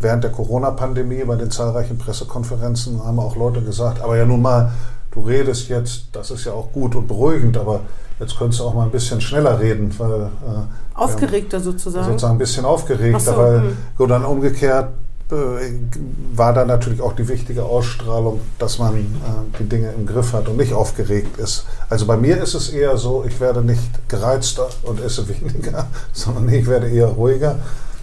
Während 0.00 0.22
der 0.22 0.30
Corona-Pandemie 0.30 1.24
bei 1.24 1.34
den 1.34 1.50
zahlreichen 1.50 1.98
Pressekonferenzen 1.98 3.04
haben 3.04 3.18
auch 3.18 3.34
Leute 3.34 3.62
gesagt, 3.62 4.00
aber 4.00 4.16
ja 4.16 4.24
nun 4.24 4.42
mal, 4.42 4.70
du 5.10 5.20
redest 5.20 5.68
jetzt, 5.68 6.04
das 6.12 6.30
ist 6.30 6.44
ja 6.44 6.52
auch 6.52 6.72
gut 6.72 6.94
und 6.94 7.08
beruhigend, 7.08 7.56
aber 7.56 7.80
jetzt 8.20 8.38
könntest 8.38 8.60
du 8.60 8.64
auch 8.64 8.74
mal 8.74 8.84
ein 8.84 8.92
bisschen 8.92 9.20
schneller 9.20 9.58
reden, 9.58 9.92
weil 9.98 10.22
äh, 10.22 10.94
Aufgeregter 10.94 11.58
sozusagen. 11.58 12.06
sozusagen 12.06 12.34
ein 12.34 12.38
bisschen 12.38 12.64
aufgeregter, 12.64 13.18
so, 13.20 13.36
weil 13.36 13.60
hm. 13.60 13.76
so 13.96 14.06
dann 14.06 14.24
umgekehrt 14.24 14.90
war 15.30 16.54
da 16.54 16.64
natürlich 16.64 17.02
auch 17.02 17.12
die 17.12 17.28
wichtige 17.28 17.64
Ausstrahlung, 17.64 18.40
dass 18.58 18.78
man 18.78 18.94
äh, 18.96 19.58
die 19.58 19.68
Dinge 19.68 19.92
im 19.92 20.06
Griff 20.06 20.32
hat 20.32 20.48
und 20.48 20.56
nicht 20.56 20.72
aufgeregt 20.72 21.38
ist. 21.38 21.66
Also 21.90 22.06
bei 22.06 22.16
mir 22.16 22.42
ist 22.42 22.54
es 22.54 22.70
eher 22.70 22.96
so, 22.96 23.24
ich 23.26 23.38
werde 23.38 23.60
nicht 23.60 24.08
gereizter 24.08 24.68
und 24.84 25.00
esse 25.00 25.28
weniger, 25.28 25.88
sondern 26.12 26.48
ich 26.48 26.66
werde 26.66 26.88
eher 26.88 27.08
ruhiger 27.08 27.58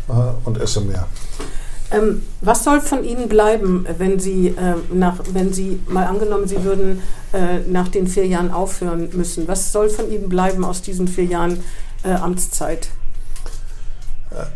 äh, 0.07 0.11
und 0.43 0.59
esse 0.61 0.81
mehr. 0.81 1.07
Ähm, 1.91 2.21
was 2.41 2.63
soll 2.63 2.79
von 2.79 3.03
Ihnen 3.03 3.27
bleiben, 3.27 3.87
wenn 3.97 4.19
Sie, 4.19 4.49
äh, 4.49 4.75
nach, 4.93 5.19
wenn 5.33 5.51
Sie 5.51 5.79
mal 5.87 6.05
angenommen, 6.05 6.47
Sie 6.47 6.63
würden 6.63 7.01
äh, 7.33 7.59
nach 7.67 7.87
den 7.87 8.05
vier 8.05 8.27
Jahren 8.27 8.51
aufhören 8.51 9.09
müssen? 9.13 9.47
Was 9.47 9.71
soll 9.71 9.89
von 9.89 10.11
Ihnen 10.11 10.29
bleiben 10.29 10.63
aus 10.63 10.83
diesen 10.83 11.07
vier 11.07 11.25
Jahren 11.25 11.63
äh, 12.03 12.11
Amtszeit? 12.11 12.89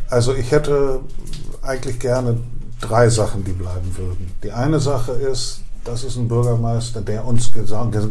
Also 0.10 0.34
ich 0.34 0.52
hätte 0.52 1.00
eigentlich 1.62 2.00
gerne 2.00 2.38
drei 2.82 3.10
Sachen, 3.10 3.44
die 3.44 3.52
bleiben 3.52 3.96
würden. 3.98 4.32
Die 4.44 4.52
eine 4.52 4.80
Sache 4.80 5.12
ist, 5.14 5.62
das 5.84 6.04
ist 6.04 6.18
ein 6.18 6.28
Bürgermeister, 6.28 7.02
der 7.02 7.26
uns 7.26 7.52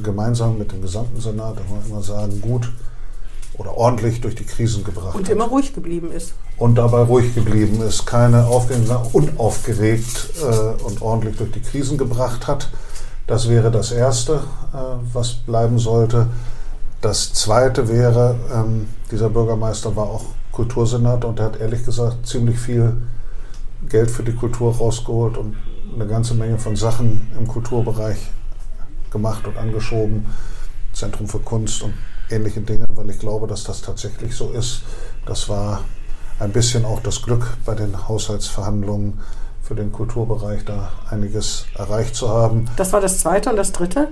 gemeinsam 0.02 0.58
mit 0.58 0.72
dem 0.72 0.82
gesamten 0.82 1.20
Senat, 1.20 1.56
da 1.58 1.68
wollen 1.70 1.82
wir 1.84 1.90
immer 1.92 2.02
sagen, 2.02 2.40
gut 2.40 2.70
oder 3.54 3.76
ordentlich 3.76 4.20
durch 4.20 4.34
die 4.36 4.44
Krisen 4.44 4.84
gebracht 4.84 5.16
Und 5.16 5.24
hat. 5.24 5.30
immer 5.30 5.46
ruhig 5.46 5.74
geblieben 5.74 6.12
ist. 6.12 6.32
und 6.58 6.76
dabei 6.76 7.02
ruhig 7.02 7.34
geblieben 7.34 7.82
ist, 7.82 8.06
keine 8.06 8.46
aufgeregt, 8.46 8.88
unaufgeregt 9.12 10.30
äh, 10.42 10.82
und 10.84 11.02
ordentlich 11.02 11.36
durch 11.36 11.50
die 11.52 11.60
Krisen 11.60 11.98
gebracht 11.98 12.46
hat. 12.46 12.68
Das 13.26 13.48
wäre 13.48 13.70
das 13.70 13.90
Erste, 13.92 14.34
äh, 14.72 14.76
was 15.12 15.34
bleiben 15.34 15.78
sollte. 15.78 16.28
Das 17.00 17.32
Zweite 17.32 17.88
wäre, 17.88 18.36
ähm, 18.54 18.88
dieser 19.10 19.28
Bürgermeister 19.28 19.94
war 19.96 20.06
auch 20.06 20.24
Kultursenator 20.52 21.30
und 21.30 21.38
er 21.40 21.46
hat 21.46 21.60
ehrlich 21.60 21.84
gesagt 21.84 22.26
ziemlich 22.26 22.58
viel 22.58 22.96
Geld 23.88 24.10
für 24.10 24.22
die 24.22 24.34
Kultur 24.34 24.76
rausgeholt 24.76 25.36
und 25.36 25.56
eine 25.94 26.06
ganze 26.06 26.34
Menge 26.34 26.58
von 26.58 26.76
Sachen 26.76 27.30
im 27.38 27.48
Kulturbereich 27.48 28.18
gemacht 29.10 29.46
und 29.46 29.56
angeschoben. 29.56 30.26
Zentrum 30.92 31.28
für 31.28 31.38
Kunst 31.38 31.82
und 31.82 31.94
ähnliche 32.30 32.60
Dinge, 32.60 32.86
weil 32.94 33.10
ich 33.10 33.18
glaube, 33.18 33.46
dass 33.46 33.64
das 33.64 33.82
tatsächlich 33.82 34.34
so 34.34 34.50
ist. 34.50 34.82
Das 35.26 35.48
war 35.48 35.84
ein 36.38 36.52
bisschen 36.52 36.84
auch 36.84 37.00
das 37.00 37.22
Glück 37.22 37.56
bei 37.64 37.74
den 37.74 38.08
Haushaltsverhandlungen 38.08 39.20
für 39.62 39.74
den 39.74 39.92
Kulturbereich, 39.92 40.64
da 40.64 40.90
einiges 41.10 41.66
erreicht 41.74 42.14
zu 42.14 42.28
haben. 42.28 42.66
Das 42.76 42.92
war 42.92 43.00
das 43.00 43.18
Zweite 43.18 43.50
und 43.50 43.56
das 43.56 43.72
Dritte? 43.72 44.08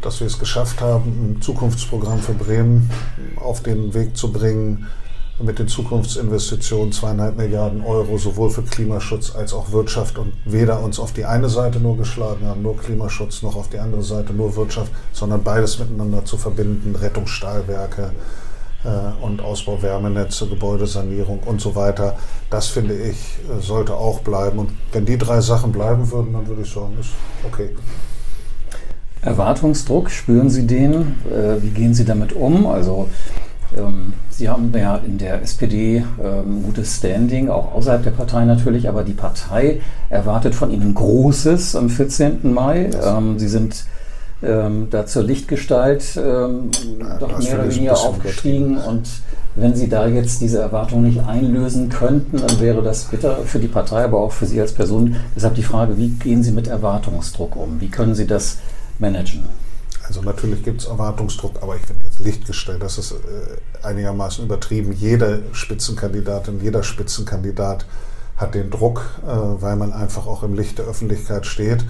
Dass 0.00 0.20
wir 0.20 0.26
es 0.26 0.38
geschafft 0.38 0.80
haben, 0.80 1.36
ein 1.36 1.42
Zukunftsprogramm 1.42 2.18
für 2.20 2.34
Bremen 2.34 2.90
auf 3.36 3.62
den 3.62 3.94
Weg 3.94 4.16
zu 4.16 4.32
bringen, 4.32 4.86
mit 5.40 5.58
den 5.58 5.66
Zukunftsinvestitionen 5.66 6.92
zweieinhalb 6.92 7.36
Milliarden 7.36 7.84
Euro 7.84 8.18
sowohl 8.18 8.50
für 8.50 8.62
Klimaschutz 8.62 9.34
als 9.34 9.52
auch 9.52 9.72
Wirtschaft 9.72 10.16
und 10.18 10.32
weder 10.44 10.80
uns 10.80 11.00
auf 11.00 11.12
die 11.12 11.24
eine 11.24 11.48
Seite 11.48 11.80
nur 11.80 11.96
geschlagen 11.96 12.46
haben, 12.46 12.62
nur 12.62 12.76
Klimaschutz, 12.76 13.42
noch 13.42 13.56
auf 13.56 13.68
die 13.68 13.78
andere 13.78 14.02
Seite 14.02 14.32
nur 14.32 14.54
Wirtschaft, 14.54 14.92
sondern 15.12 15.42
beides 15.42 15.78
miteinander 15.80 16.24
zu 16.24 16.36
verbinden, 16.36 16.94
Rettungsstahlwerke 16.94 18.12
äh, 18.84 19.24
und 19.24 19.42
Ausbau 19.42 19.82
Wärmenetze, 19.82 20.46
Gebäudesanierung 20.46 21.40
und 21.40 21.60
so 21.60 21.74
weiter. 21.74 22.16
Das 22.48 22.68
finde 22.68 22.94
ich 22.94 23.16
sollte 23.60 23.96
auch 23.96 24.20
bleiben. 24.20 24.60
Und 24.60 24.70
wenn 24.92 25.04
die 25.04 25.18
drei 25.18 25.40
Sachen 25.40 25.72
bleiben 25.72 26.10
würden, 26.12 26.32
dann 26.32 26.46
würde 26.46 26.62
ich 26.62 26.70
sagen, 26.70 26.96
ist 27.00 27.10
okay. 27.44 27.70
Erwartungsdruck, 29.20 30.10
spüren 30.10 30.50
Sie 30.50 30.66
den? 30.66 31.16
Äh, 31.30 31.62
wie 31.62 31.70
gehen 31.70 31.94
Sie 31.94 32.04
damit 32.04 32.34
um? 32.34 32.66
Also 32.66 33.08
Sie 34.30 34.48
haben 34.48 34.72
ja 34.76 34.96
in 34.96 35.18
der 35.18 35.42
SPD 35.42 36.04
ähm, 36.22 36.62
gutes 36.64 36.96
Standing, 36.96 37.48
auch 37.48 37.74
außerhalb 37.74 38.02
der 38.02 38.10
Partei 38.10 38.44
natürlich, 38.44 38.88
aber 38.88 39.04
die 39.04 39.12
Partei 39.12 39.80
erwartet 40.10 40.54
von 40.54 40.70
Ihnen 40.70 40.94
Großes 40.94 41.76
am 41.76 41.88
14. 41.88 42.52
Mai. 42.52 42.90
Ähm, 43.04 43.38
Sie 43.38 43.48
sind 43.48 43.84
ähm, 44.42 44.88
da 44.90 45.06
zur 45.06 45.22
Lichtgestalt 45.22 46.16
ähm, 46.16 46.70
ja, 47.00 47.18
doch 47.18 47.38
mehr 47.38 47.54
oder 47.54 47.74
weniger 47.74 47.98
aufgestiegen 47.98 48.76
und 48.76 49.08
wenn 49.56 49.74
Sie 49.74 49.88
da 49.88 50.08
jetzt 50.08 50.40
diese 50.40 50.58
Erwartung 50.58 51.02
nicht 51.02 51.20
einlösen 51.20 51.88
könnten, 51.88 52.38
dann 52.38 52.60
wäre 52.60 52.82
das 52.82 53.04
bitter 53.04 53.36
für 53.46 53.60
die 53.60 53.68
Partei, 53.68 54.02
aber 54.04 54.18
auch 54.18 54.32
für 54.32 54.46
Sie 54.46 54.60
als 54.60 54.72
Person. 54.72 55.14
Deshalb 55.36 55.54
die 55.54 55.62
Frage, 55.62 55.96
wie 55.96 56.08
gehen 56.08 56.42
Sie 56.42 56.50
mit 56.50 56.66
Erwartungsdruck 56.66 57.54
um? 57.54 57.80
Wie 57.80 57.88
können 57.88 58.16
Sie 58.16 58.26
das 58.26 58.58
managen? 58.98 59.44
Also 60.06 60.20
natürlich 60.22 60.62
gibt 60.62 60.82
es 60.82 60.86
Erwartungsdruck, 60.86 61.62
aber 61.62 61.76
ich 61.76 61.82
finde 61.82 62.04
jetzt 62.04 62.20
Lichtgestellt, 62.20 62.82
das 62.82 62.98
ist 62.98 63.12
äh, 63.12 63.86
einigermaßen 63.86 64.44
übertrieben. 64.44 64.92
Jede 64.92 65.42
Spitzenkandidatin, 65.52 66.60
jeder 66.60 66.82
Spitzenkandidat 66.82 67.86
hat 68.36 68.54
den 68.54 68.70
Druck, 68.70 69.02
äh, 69.22 69.26
weil 69.26 69.76
man 69.76 69.92
einfach 69.92 70.26
auch 70.26 70.42
im 70.42 70.54
Licht 70.54 70.78
der 70.78 70.86
Öffentlichkeit 70.86 71.46
steht. 71.46 71.84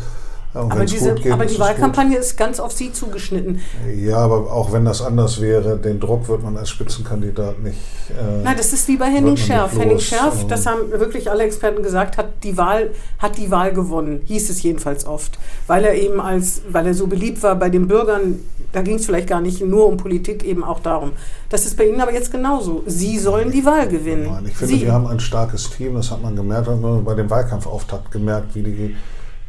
Aber, 0.54 0.84
diese, 0.84 1.14
geht, 1.14 1.32
aber 1.32 1.46
die 1.46 1.58
Wahlkampagne 1.58 2.16
ist 2.16 2.36
ganz 2.36 2.60
auf 2.60 2.70
Sie 2.70 2.92
zugeschnitten. 2.92 3.60
Ja, 3.96 4.18
aber 4.18 4.52
auch 4.52 4.72
wenn 4.72 4.84
das 4.84 5.02
anders 5.02 5.40
wäre, 5.40 5.76
den 5.76 5.98
Druck 5.98 6.28
wird 6.28 6.44
man 6.44 6.56
als 6.56 6.70
Spitzenkandidat 6.70 7.60
nicht. 7.60 7.76
Äh, 8.10 8.44
Nein, 8.44 8.54
das 8.56 8.72
ist 8.72 8.86
wie 8.86 8.96
bei 8.96 9.06
Henning 9.06 9.36
Scherf. 9.36 9.76
Henning 9.76 9.98
Scherf, 9.98 10.46
das 10.46 10.66
haben 10.66 10.92
wirklich 10.92 11.28
alle 11.28 11.42
Experten 11.42 11.82
gesagt, 11.82 12.16
hat 12.16 12.28
die 12.44 12.56
Wahl, 12.56 12.90
hat 13.18 13.36
die 13.36 13.50
Wahl 13.50 13.72
gewonnen, 13.72 14.20
hieß 14.26 14.48
es 14.48 14.62
jedenfalls 14.62 15.06
oft. 15.06 15.38
Weil 15.66 15.84
er 15.84 15.94
eben 15.94 16.20
als, 16.20 16.62
weil 16.70 16.86
er 16.86 16.94
so 16.94 17.08
beliebt 17.08 17.42
war 17.42 17.56
bei 17.56 17.68
den 17.68 17.88
Bürgern, 17.88 18.38
da 18.70 18.82
ging 18.82 18.96
es 18.96 19.06
vielleicht 19.06 19.28
gar 19.28 19.40
nicht 19.40 19.60
nur 19.60 19.88
um 19.88 19.96
Politik, 19.96 20.44
eben 20.44 20.62
auch 20.62 20.78
darum. 20.78 21.12
Das 21.48 21.66
ist 21.66 21.76
bei 21.76 21.88
Ihnen 21.88 22.00
aber 22.00 22.12
jetzt 22.12 22.30
genauso. 22.30 22.84
Sie 22.86 23.18
sollen 23.18 23.50
die 23.50 23.64
Wahl 23.64 23.88
gewinnen. 23.88 24.28
Nein, 24.30 24.46
ich 24.48 24.56
finde, 24.56 24.74
Sie. 24.74 24.82
wir 24.82 24.92
haben 24.92 25.08
ein 25.08 25.20
starkes 25.20 25.70
Team, 25.70 25.94
das 25.94 26.12
hat 26.12 26.22
man 26.22 26.36
gemerkt, 26.36 26.68
hat 26.68 26.80
man 26.80 27.04
bei 27.04 27.14
dem 27.14 27.28
Wahlkampfauftakt 27.28 28.12
gemerkt, 28.12 28.54
wie 28.54 28.62
die 28.62 28.96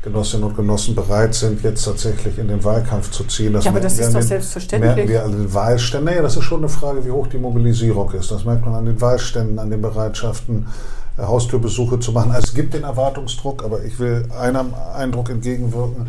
Genossinnen 0.05 0.47
und 0.47 0.55
Genossen 0.55 0.93
bereit 0.93 1.33
sind, 1.33 1.63
jetzt 1.63 1.83
tatsächlich 1.83 2.37
in 2.37 2.47
den 2.47 2.63
Wahlkampf 2.63 3.09
zu 3.09 3.23
ziehen. 3.23 3.53
Das 3.53 3.65
ja, 3.65 3.71
aber 3.71 3.79
das 3.79 3.97
ist 3.97 4.13
doch 4.13 4.19
den, 4.19 4.27
selbstverständlich. 4.27 4.95
Merken 4.95 5.09
wir 5.09 5.25
an 5.25 5.31
den 5.31 5.51
Wahlständen. 5.51 6.05
Naja, 6.05 6.21
das 6.21 6.37
ist 6.37 6.43
schon 6.43 6.59
eine 6.59 6.69
Frage, 6.69 7.03
wie 7.03 7.09
hoch 7.09 7.25
die 7.25 7.39
Mobilisierung 7.39 8.11
ist. 8.11 8.29
Das 8.29 8.45
merkt 8.45 8.63
man 8.63 8.75
an 8.75 8.85
den 8.85 9.01
Wahlständen, 9.01 9.57
an 9.57 9.71
den 9.71 9.81
Bereitschaften, 9.81 10.67
äh, 11.17 11.23
Haustürbesuche 11.23 11.99
zu 11.99 12.11
machen. 12.11 12.31
Also 12.31 12.49
es 12.49 12.53
gibt 12.53 12.75
den 12.75 12.83
Erwartungsdruck, 12.83 13.65
aber 13.65 13.83
ich 13.83 13.97
will 13.97 14.27
einem 14.39 14.75
Eindruck 14.95 15.31
entgegenwirken, 15.31 16.07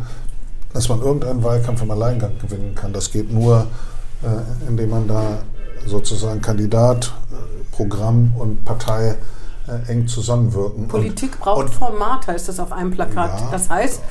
dass 0.73 0.89
man 0.89 1.01
irgendeinen 1.01 1.43
Wahlkampf 1.43 1.81
im 1.81 1.89
Alleingang 1.89 2.33
gewinnen 2.39 2.75
kann. 2.75 2.93
Das 2.93 3.11
geht 3.11 3.33
nur, 3.33 3.65
äh, 4.21 4.69
indem 4.69 4.91
man 4.91 5.07
da 5.07 5.39
sozusagen 5.87 6.39
Kandidat, 6.39 7.13
äh, 7.31 7.75
Programm 7.75 8.33
und 8.37 8.63
Partei 8.63 9.15
äh, 9.67 9.91
eng 9.91 10.07
zusammenwirken. 10.07 10.87
Politik 10.87 11.33
und, 11.33 11.39
braucht 11.41 11.65
und, 11.65 11.73
Format, 11.73 12.27
heißt 12.27 12.47
das 12.47 12.59
auf 12.59 12.71
einem 12.71 12.91
Plakat. 12.91 13.39
Ja, 13.39 13.49
das 13.51 13.69
heißt, 13.69 14.01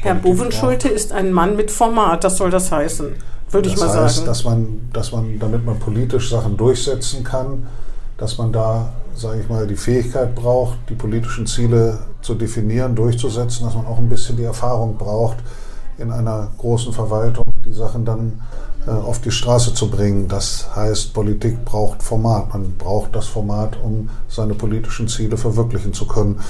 Herr 0.00 0.14
Bovenschulte 0.14 0.88
ist 0.88 1.12
ein 1.12 1.32
Mann 1.32 1.56
mit 1.56 1.70
Format, 1.70 2.24
das 2.24 2.36
soll 2.36 2.50
das 2.50 2.70
heißen, 2.70 3.14
würde 3.50 3.68
ich 3.68 3.78
mal 3.78 3.88
heißt, 3.88 4.16
sagen. 4.16 4.26
Dass 4.26 4.44
man, 4.44 4.80
dass 4.92 5.12
man, 5.12 5.38
damit 5.38 5.64
man 5.64 5.78
politisch 5.78 6.30
Sachen 6.30 6.56
durchsetzen 6.56 7.24
kann, 7.24 7.66
dass 8.18 8.38
man 8.38 8.52
da, 8.52 8.92
sage 9.14 9.40
ich 9.40 9.48
mal, 9.48 9.66
die 9.66 9.76
Fähigkeit 9.76 10.34
braucht, 10.34 10.78
die 10.88 10.94
politischen 10.94 11.46
Ziele 11.46 11.98
zu 12.22 12.34
definieren, 12.34 12.94
durchzusetzen, 12.94 13.66
dass 13.66 13.74
man 13.74 13.86
auch 13.86 13.98
ein 13.98 14.08
bisschen 14.08 14.36
die 14.36 14.44
Erfahrung 14.44 14.96
braucht, 14.96 15.38
in 15.98 16.10
einer 16.10 16.50
großen 16.58 16.92
Verwaltung 16.92 17.44
die 17.64 17.72
Sachen 17.72 18.04
dann 18.04 18.40
auf 18.86 19.20
die 19.20 19.30
Straße 19.30 19.74
zu 19.74 19.90
bringen. 19.90 20.28
Das 20.28 20.74
heißt, 20.74 21.12
Politik 21.12 21.64
braucht 21.64 22.02
Format. 22.02 22.52
Man 22.52 22.76
braucht 22.78 23.14
das 23.16 23.26
Format, 23.26 23.76
um 23.82 24.10
seine 24.28 24.54
politischen 24.54 25.08
Ziele 25.08 25.36
verwirklichen 25.36 25.92
zu 25.92 26.06
können. 26.06 26.40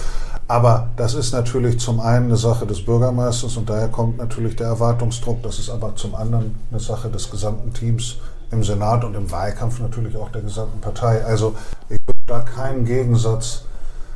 Aber 0.49 0.91
das 0.97 1.15
ist 1.15 1.33
natürlich 1.33 1.81
zum 1.81 1.99
einen 1.99 2.27
eine 2.27 2.37
Sache 2.37 2.67
des 2.67 2.85
Bürgermeisters 2.85 3.57
und 3.57 3.69
daher 3.69 3.89
kommt 3.89 4.19
natürlich 4.19 4.55
der 4.55 4.69
Erwartungsdruck. 4.69 5.43
Das 5.43 5.59
ist 5.59 5.71
aber 5.71 5.97
zum 5.97 6.15
anderen 6.15 6.55
eine 6.71 6.79
Sache 6.79 7.09
des 7.09 7.31
gesamten 7.31 7.73
Teams 7.73 8.19
im 8.53 8.63
Senat 8.63 9.05
und 9.05 9.15
im 9.15 9.31
Wahlkampf 9.33 9.81
natürlich 9.81 10.17
auch 10.17 10.31
der 10.31 10.43
gesamten 10.43 10.81
Partei. 10.81 11.25
Also 11.25 11.57
ich 11.89 11.99
würde 12.07 12.21
da 12.27 12.41
keinen 12.41 12.85
Gegensatz 12.85 13.63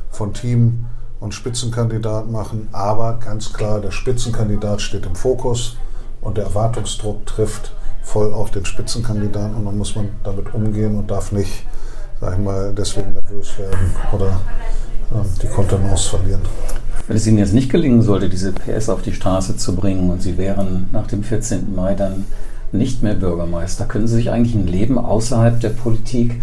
von 0.09 0.33
Team 0.33 0.85
und 1.19 1.33
Spitzenkandidat 1.33 2.29
machen, 2.29 2.69
aber 2.71 3.19
ganz 3.19 3.51
klar, 3.51 3.79
der 3.79 3.91
Spitzenkandidat 3.91 4.81
steht 4.81 5.05
im 5.05 5.15
Fokus 5.15 5.75
und 6.21 6.37
der 6.37 6.45
Erwartungsdruck 6.45 7.25
trifft 7.25 7.73
voll 8.01 8.33
auf 8.33 8.51
den 8.51 8.65
Spitzenkandidaten 8.65 9.55
und 9.55 9.65
dann 9.65 9.77
muss 9.77 9.95
man 9.95 10.09
damit 10.23 10.53
umgehen 10.53 10.97
und 10.97 11.09
darf 11.09 11.31
nicht, 11.31 11.65
sag 12.19 12.33
ich 12.33 12.43
mal, 12.43 12.73
deswegen 12.75 13.13
nervös 13.13 13.57
werden 13.57 13.91
oder 14.11 14.39
äh, 15.11 15.41
die 15.41 15.47
Kontenance 15.47 16.09
verlieren. 16.09 16.41
Wenn 17.07 17.17
es 17.17 17.27
Ihnen 17.27 17.39
jetzt 17.39 17.53
nicht 17.53 17.71
gelingen 17.71 18.01
sollte, 18.01 18.29
diese 18.29 18.53
PS 18.53 18.89
auf 18.89 19.01
die 19.01 19.13
Straße 19.13 19.57
zu 19.57 19.75
bringen 19.75 20.09
und 20.09 20.21
Sie 20.21 20.37
wären 20.37 20.89
nach 20.91 21.07
dem 21.07 21.23
14. 21.23 21.73
Mai 21.75 21.95
dann 21.95 22.25
nicht 22.71 23.03
mehr 23.03 23.15
Bürgermeister, 23.15 23.85
können 23.85 24.07
Sie 24.07 24.15
sich 24.15 24.31
eigentlich 24.31 24.55
ein 24.55 24.67
Leben 24.67 24.97
außerhalb 24.97 25.59
der 25.59 25.69
Politik 25.69 26.41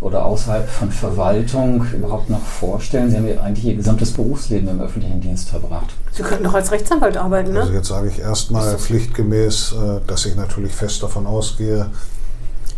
oder 0.00 0.24
außerhalb 0.24 0.68
von 0.68 0.90
Verwaltung 0.90 1.84
überhaupt 1.92 2.30
noch 2.30 2.42
vorstellen? 2.42 3.10
Sie 3.10 3.16
haben 3.16 3.28
ja 3.28 3.40
eigentlich 3.40 3.66
Ihr 3.66 3.76
gesamtes 3.76 4.12
Berufsleben 4.12 4.68
im 4.68 4.80
öffentlichen 4.80 5.20
Dienst 5.20 5.50
verbracht. 5.50 5.94
Sie 6.12 6.22
könnten 6.22 6.44
doch 6.44 6.54
als 6.54 6.70
Rechtsanwalt 6.70 7.16
arbeiten, 7.16 7.52
ne? 7.52 7.60
Also 7.60 7.72
jetzt 7.72 7.88
sage 7.88 8.08
ich 8.08 8.18
erstmal 8.18 8.78
pflichtgemäß, 8.78 9.72
äh, 9.72 10.00
dass 10.06 10.24
ich 10.26 10.36
natürlich 10.36 10.72
fest 10.72 11.02
davon 11.02 11.26
ausgehe, 11.26 11.86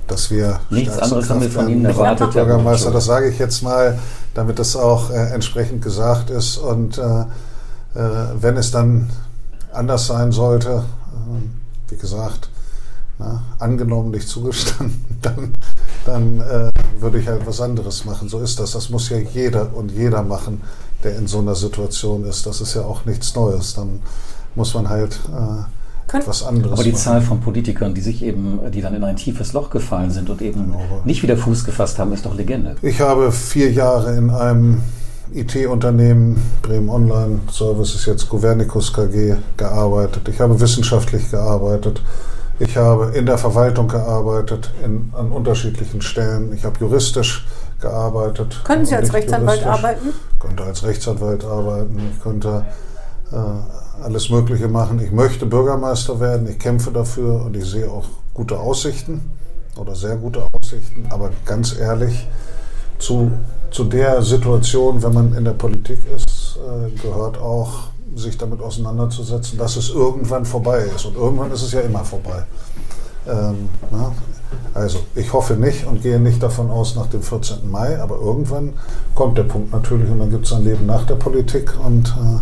dass 0.09 0.31
wir 0.31 0.61
nichts 0.71 0.99
anderes 0.99 1.31
haben 1.31 1.41
wir 1.41 1.51
von 1.51 1.69
Ihnen 1.69 1.85
erwartet, 1.85 2.35
Herr 2.35 2.45
Bürgermeister. 2.45 2.91
Das 2.91 3.05
sage 3.05 3.29
ich 3.29 3.39
jetzt 3.39 3.63
mal, 3.63 3.99
damit 4.35 4.59
das 4.59 4.77
auch 4.77 5.11
äh, 5.11 5.33
entsprechend 5.33 5.83
gesagt 5.83 6.31
ist. 6.31 6.59
Und 6.59 6.99
äh, 6.99 7.03
äh, 7.03 7.25
wenn 8.41 8.57
es 8.57 8.71
dann 8.73 9.11
anders 9.73 10.07
sein 10.07 10.33
sollte, 10.33 10.85
wie 11.89 11.97
gesagt, 11.97 12.51
na, 13.23 13.43
angenommen 13.59 14.11
nicht 14.11 14.29
zugestanden, 14.29 15.05
dann 15.23 15.53
dann 16.05 16.41
äh, 16.41 16.71
würde 17.01 17.19
ich 17.19 17.29
halt 17.29 17.47
was 17.47 17.61
anderes 17.61 18.05
machen. 18.05 18.29
So 18.29 18.41
ist 18.41 18.59
das. 18.59 18.73
Das 18.73 18.91
muss 18.91 19.09
ja 19.09 19.19
jeder 19.19 19.75
und 19.75 19.93
jeder 19.93 20.23
machen, 20.23 20.61
der 21.05 21.17
in 21.17 21.27
so 21.27 21.39
einer 21.39 21.55
Situation 21.55 22.25
ist. 22.25 22.47
Das 22.47 22.61
ist 22.61 22.75
ja 22.75 22.83
auch 22.83 23.05
nichts 23.05 23.35
Neues. 23.35 23.75
Dann 23.75 24.01
muss 24.55 24.75
man 24.75 24.89
halt 24.89 25.19
äh, 25.29 26.19
was 26.27 26.43
anderes 26.43 26.73
Aber 26.73 26.83
die 26.83 26.93
machen. 26.93 27.03
Zahl 27.03 27.23
von 27.23 27.41
Politikern, 27.41 27.95
die 27.95 28.01
sich 28.01 28.23
eben, 28.23 28.61
die 28.71 28.83
dann 28.83 28.95
in 28.95 29.05
ein 29.05 29.17
tiefes 29.17 29.53
Loch 29.53 29.71
gefallen 29.71 30.11
sind 30.11 30.29
und 30.29 30.43
eben 30.43 30.73
genau. 30.73 31.03
nicht 31.05 31.23
wieder 31.23 31.37
Fuß 31.37 31.65
gefasst 31.65 31.99
haben, 31.99 32.13
ist 32.13 32.27
doch 32.27 32.35
Legende. 32.35 32.77
Ich 32.83 33.01
habe 33.01 33.33
vier 33.33 33.71
Jahre 33.73 34.15
in 34.17 34.31
einem 34.31 34.83
IT-Unternehmen, 35.33 36.43
Bremen 36.61 36.91
Online 36.91 37.41
Services, 37.51 38.05
jetzt 38.05 38.29
Governicus 38.29 38.93
KG, 38.93 39.37
gearbeitet. 39.57 40.29
Ich 40.29 40.41
habe 40.41 40.61
wissenschaftlich 40.61 41.31
gearbeitet. 41.31 42.03
Ich 42.59 42.77
habe 42.77 43.13
in 43.15 43.27
der 43.27 43.39
Verwaltung 43.39 43.89
gearbeitet, 43.89 44.71
in, 44.85 45.13
an 45.17 45.33
unterschiedlichen 45.33 46.03
Stellen. 46.03 46.53
Ich 46.53 46.65
habe 46.65 46.79
juristisch 46.79 47.47
gearbeitet. 47.81 48.61
Können 48.65 48.87
Sie 48.87 48.95
als 48.95 49.13
Rechtsanwalt 49.13 49.65
arbeiten? 49.65 50.11
Ich 50.35 50.39
könnte 50.39 50.63
als 50.65 50.85
Rechtsanwalt 50.85 51.45
arbeiten. 51.45 52.01
Ich 52.13 52.23
könnte 52.23 52.65
äh, 53.33 54.05
alles 54.05 54.31
Mögliche 54.31 54.69
machen. 54.69 55.01
Ich 55.01 55.11
möchte 55.13 55.47
Bürgermeister 55.47 56.21
werden. 56.21 56.49
Ich 56.49 56.59
kämpfe 56.59 56.91
dafür 56.91 57.43
und 57.45 57.57
ich 57.57 57.65
sehe 57.65 57.91
auch 57.91 58.05
gute 58.35 58.59
Aussichten 58.59 59.21
oder 59.77 59.95
sehr 59.95 60.17
gute 60.17 60.45
Aussichten. 60.53 61.07
Aber 61.11 61.31
ganz 61.45 61.79
ehrlich, 61.79 62.27
zu, 62.99 63.33
zu 63.71 63.85
der 63.85 64.23
Situation, 64.23 65.03
wenn 65.03 65.13
man 65.13 65.35
in 65.35 65.45
der 65.45 65.53
Politik 65.53 65.99
ist, 66.17 66.57
äh, 66.57 66.91
gehört 67.01 67.39
auch 67.39 67.92
sich 68.17 68.37
damit 68.39 68.61
auseinanderzusetzen, 68.61 69.59
dass 69.59 69.77
es 69.77 69.91
irgendwann 69.91 70.45
vorbei 70.45 70.85
ist. 70.95 71.05
Und 71.07 71.17
irgendwann 71.17 71.51
ist 71.53 71.63
es 71.63 71.73
ja 71.73 71.81
immer 71.81 72.05
vorbei. 72.05 72.45
Ähm, 73.27 73.69
also 74.75 75.01
ich 75.15 75.33
hoffe 75.33 75.55
nicht 75.55 75.87
und 75.87 76.03
gehe 76.03 76.19
nicht 76.19 76.43
davon 76.43 76.71
aus 76.71 76.97
nach 76.97 77.07
dem 77.07 77.23
14. 77.23 77.71
Mai, 77.71 78.01
aber 78.01 78.17
irgendwann 78.17 78.75
kommt 79.15 79.39
der 79.39 79.45
Punkt 79.45 79.73
natürlich 79.73 80.11
und 80.11 80.19
dann 80.19 80.31
gibt 80.31 80.47
es 80.47 80.53
ein 80.53 80.65
Leben 80.65 80.87
nach 80.87 81.05
der 81.05 81.15
Politik 81.15 81.73
und 81.85 82.09
äh, 82.09 82.41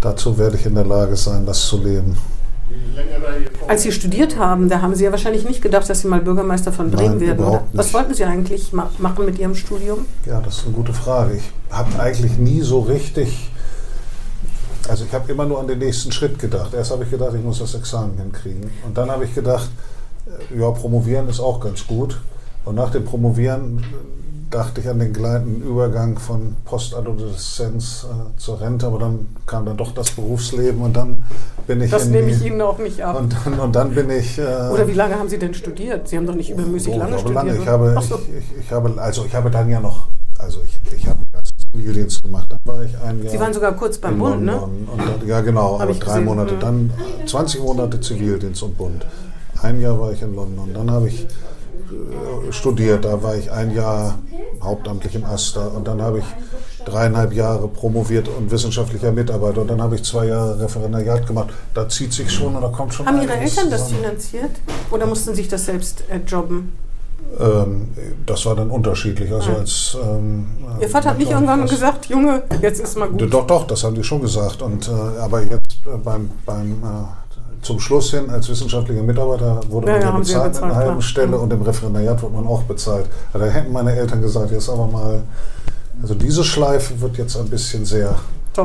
dazu 0.00 0.38
werde 0.38 0.56
ich 0.56 0.66
in 0.66 0.74
der 0.74 0.86
Lage 0.86 1.16
sein, 1.16 1.46
das 1.46 1.66
zu 1.66 1.78
leben. 1.82 2.16
Als 3.66 3.82
Sie 3.82 3.92
studiert 3.92 4.38
haben, 4.38 4.68
da 4.68 4.80
haben 4.80 4.94
Sie 4.94 5.04
ja 5.04 5.10
wahrscheinlich 5.10 5.44
nicht 5.44 5.60
gedacht, 5.60 5.88
dass 5.88 6.00
Sie 6.00 6.08
mal 6.08 6.20
Bürgermeister 6.20 6.72
von 6.72 6.90
Bremen 6.90 7.18
Nein, 7.18 7.20
werden, 7.20 7.44
oder? 7.44 7.64
Was 7.72 7.92
wollten 7.92 8.14
Sie 8.14 8.24
eigentlich 8.24 8.72
ma 8.72 8.90
machen 8.98 9.26
mit 9.26 9.38
Ihrem 9.38 9.54
Studium? 9.54 10.06
Ja, 10.26 10.40
das 10.40 10.58
ist 10.58 10.66
eine 10.66 10.74
gute 10.74 10.92
Frage. 10.92 11.36
Ich 11.36 11.52
habe 11.70 11.98
eigentlich 12.00 12.38
nie 12.38 12.60
so 12.60 12.80
richtig, 12.80 13.49
also 14.90 15.04
ich 15.04 15.12
habe 15.14 15.30
immer 15.32 15.44
nur 15.46 15.60
an 15.60 15.68
den 15.68 15.78
nächsten 15.78 16.12
Schritt 16.12 16.38
gedacht. 16.38 16.74
Erst 16.74 16.90
habe 16.90 17.04
ich 17.04 17.10
gedacht, 17.10 17.32
ich 17.34 17.42
muss 17.42 17.58
das 17.60 17.74
Examen 17.74 18.16
hinkriegen. 18.18 18.70
Und 18.84 18.96
dann 18.98 19.10
habe 19.10 19.24
ich 19.24 19.34
gedacht, 19.34 19.70
äh, 20.26 20.58
ja, 20.60 20.70
promovieren 20.70 21.28
ist 21.28 21.40
auch 21.40 21.60
ganz 21.60 21.86
gut. 21.86 22.20
Und 22.64 22.74
nach 22.74 22.90
dem 22.90 23.04
Promovieren 23.04 23.78
äh, 23.78 23.82
dachte 24.50 24.80
ich 24.80 24.88
an 24.88 24.98
den 24.98 25.12
gleitenden 25.12 25.62
Übergang 25.62 26.18
von 26.18 26.56
Postadoleszenz 26.64 28.04
äh, 28.10 28.38
zur 28.38 28.60
Rente, 28.60 28.86
aber 28.86 28.98
dann 28.98 29.26
kam 29.46 29.64
dann 29.66 29.76
doch 29.76 29.92
das 29.92 30.10
Berufsleben 30.10 30.80
und 30.82 30.96
dann 30.96 31.24
bin 31.66 31.80
ich 31.80 31.90
Das 31.90 32.06
nehme 32.06 32.30
ich 32.30 32.44
Ihnen 32.44 32.60
auch 32.60 32.78
nicht 32.78 33.02
ab. 33.02 33.16
und 33.18 33.34
dann, 33.44 33.60
und 33.60 33.76
dann 33.76 33.94
bin 33.94 34.10
ich. 34.10 34.38
Äh, 34.38 34.42
Oder 34.72 34.88
wie 34.88 34.92
lange 34.94 35.14
haben 35.18 35.28
Sie 35.28 35.38
denn 35.38 35.54
studiert? 35.54 36.08
Sie 36.08 36.16
haben 36.16 36.26
doch 36.26 36.34
nicht 36.34 36.50
übermäßig 36.50 36.94
Oh, 36.94 36.98
lange 36.98 37.14
ich 37.14 37.20
studiert. 37.20 37.44
lange. 37.46 37.58
Ich 37.58 37.66
habe, 37.66 37.96
so. 38.02 38.16
ich, 38.16 38.28
ich, 38.38 38.64
ich 38.64 38.72
habe, 38.72 39.00
also 39.00 39.24
ich 39.24 39.34
habe 39.34 39.50
dann 39.50 39.70
ja 39.70 39.78
noch, 39.80 40.06
also 40.38 40.60
ich, 40.64 40.79
Zivildienst 41.80 42.22
gemacht. 42.22 42.46
Dann 42.50 42.58
war 42.64 42.82
ich 42.82 42.96
ein 42.98 43.22
Jahr. 43.22 43.32
Sie 43.32 43.40
waren 43.40 43.52
sogar 43.52 43.72
kurz 43.72 43.98
beim 43.98 44.18
Bund, 44.18 44.42
ne? 44.42 44.60
Dann, 44.96 45.28
ja, 45.28 45.40
genau, 45.40 45.74
Hab 45.78 45.88
aber 45.88 45.94
drei 45.94 46.06
gesehen, 46.06 46.24
Monate. 46.24 46.56
Dann 46.58 46.92
20 47.26 47.62
Monate 47.62 48.00
Zivildienst 48.00 48.62
und 48.62 48.76
Bund. 48.76 49.06
Ein 49.62 49.80
Jahr 49.80 49.98
war 49.98 50.12
ich 50.12 50.22
in 50.22 50.34
London. 50.34 50.70
Dann 50.74 50.90
habe 50.90 51.08
ich 51.08 51.22
äh, 51.22 52.52
studiert. 52.52 53.04
Da 53.04 53.22
war 53.22 53.36
ich 53.36 53.50
ein 53.50 53.74
Jahr 53.74 54.18
hauptamtlich 54.62 55.14
im 55.14 55.24
Aster. 55.24 55.74
Und 55.74 55.86
dann 55.88 56.02
habe 56.02 56.18
ich 56.18 56.24
dreieinhalb 56.84 57.32
Jahre 57.32 57.68
promoviert 57.68 58.28
und 58.28 58.50
wissenschaftlicher 58.50 59.12
Mitarbeiter. 59.12 59.62
Und 59.62 59.68
dann 59.68 59.82
habe 59.82 59.94
ich 59.94 60.02
zwei 60.04 60.26
Jahre 60.26 60.60
Referendariat 60.60 61.26
gemacht. 61.26 61.48
Da 61.74 61.88
zieht 61.88 62.12
sich 62.12 62.30
schon 62.30 62.54
da 62.54 62.68
kommt 62.68 62.94
schon 62.94 63.06
Haben 63.06 63.22
Ihre 63.22 63.34
Eltern 63.36 63.70
das 63.70 63.84
zusammen. 63.84 64.02
finanziert? 64.04 64.50
Oder 64.90 65.06
mussten 65.06 65.34
sich 65.34 65.48
das 65.48 65.66
selbst 65.66 66.04
äh, 66.10 66.20
jobben? 66.26 66.72
Ähm, 67.38 67.88
das 68.26 68.44
war 68.46 68.56
dann 68.56 68.70
unterschiedlich. 68.70 69.32
Also 69.32 69.50
Ah. 69.52 69.58
als, 69.60 69.96
ähm, 70.02 70.46
Ihr 70.80 70.88
Vater 70.88 71.10
hat 71.10 71.18
nicht 71.18 71.30
äh, 71.30 71.34
irgendwann 71.34 71.62
was- 71.62 71.70
gesagt, 71.70 72.06
Junge, 72.06 72.42
jetzt 72.60 72.80
ist 72.80 72.96
mal 72.98 73.08
gut. 73.08 73.32
Doch, 73.32 73.46
doch, 73.46 73.66
das 73.66 73.84
haben 73.84 73.94
die 73.94 74.02
schon 74.04 74.20
gesagt. 74.20 74.62
Und, 74.62 74.88
äh, 74.88 75.18
aber 75.20 75.42
jetzt 75.42 75.86
äh, 75.86 75.96
beim, 76.02 76.30
beim, 76.44 76.72
äh, 76.82 77.62
zum 77.62 77.78
Schluss 77.78 78.10
hin 78.12 78.28
als 78.30 78.48
wissenschaftlicher 78.48 79.02
Mitarbeiter 79.02 79.60
wurde 79.68 79.88
Ja, 79.88 79.92
man 79.92 80.00
ja, 80.02 80.08
ja 80.10 80.16
bezahlt 80.18 80.54
mit 80.54 80.62
einer 80.62 80.68
bezahlt, 80.72 80.86
halben. 80.88 81.02
Stelle 81.02 81.36
Mhm. 81.36 81.42
und 81.42 81.52
im 81.52 81.62
Referendariat 81.62 82.22
wird 82.22 82.32
man 82.32 82.46
auch 82.46 82.62
bezahlt. 82.62 83.06
Da 83.32 83.38
hätten 83.44 83.72
meine 83.72 83.94
Eltern 83.94 84.22
gesagt, 84.22 84.50
jetzt 84.50 84.68
aber 84.70 84.86
mal, 84.86 85.22
also 86.02 86.14
diese 86.14 86.42
Schleife 86.42 87.00
wird 87.00 87.18
jetzt 87.18 87.36
ein 87.36 87.48
bisschen 87.50 87.84
sehr, 87.84 88.14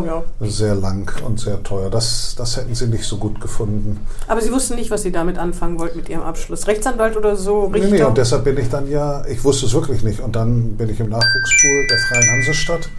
Teuer. 0.04 0.24
sehr 0.42 0.76
lang 0.76 1.12
und 1.26 1.40
sehr 1.40 1.62
teuer. 1.64 1.90
Das, 1.90 2.36
das 2.38 2.58
hätten 2.58 2.76
sie 2.76 2.88
nicht 2.88 3.04
so 3.06 3.18
gut 3.18 3.40
gefunden. 3.40 4.06
Aber 4.28 4.42
Sie 4.42 4.52
wussten 4.52 4.76
nicht, 4.76 4.92
was 4.92 5.02
Sie 5.04 5.12
damit 5.12 5.38
anfangen 5.38 5.80
wollten 5.80 5.98
mit 5.98 6.10
Ihrem 6.10 6.24
Abschluss. 6.24 6.68
Rechtsanwalt 6.68 7.16
oder 7.18 7.36
so? 7.36 7.70
Nee, 7.72 7.80
Richter? 7.80 7.96
nee, 7.96 8.04
und 8.04 8.18
deshalb 8.18 8.44
bin 8.44 8.58
ich 8.58 8.70
dann 8.70 8.90
ja, 8.90 9.24
ich 9.26 9.44
wusste 9.44 9.66
es 9.66 9.74
wirklich 9.74 10.04
nicht. 10.04 10.20
Und 10.20 10.36
dann 10.36 10.78
bin 10.78 10.90
ich 10.90 11.00
im 11.00 11.10
Nachwuchspool 11.10 11.88
der 11.90 11.98
Freien 11.98 12.30
Hansestadt. 12.32 12.90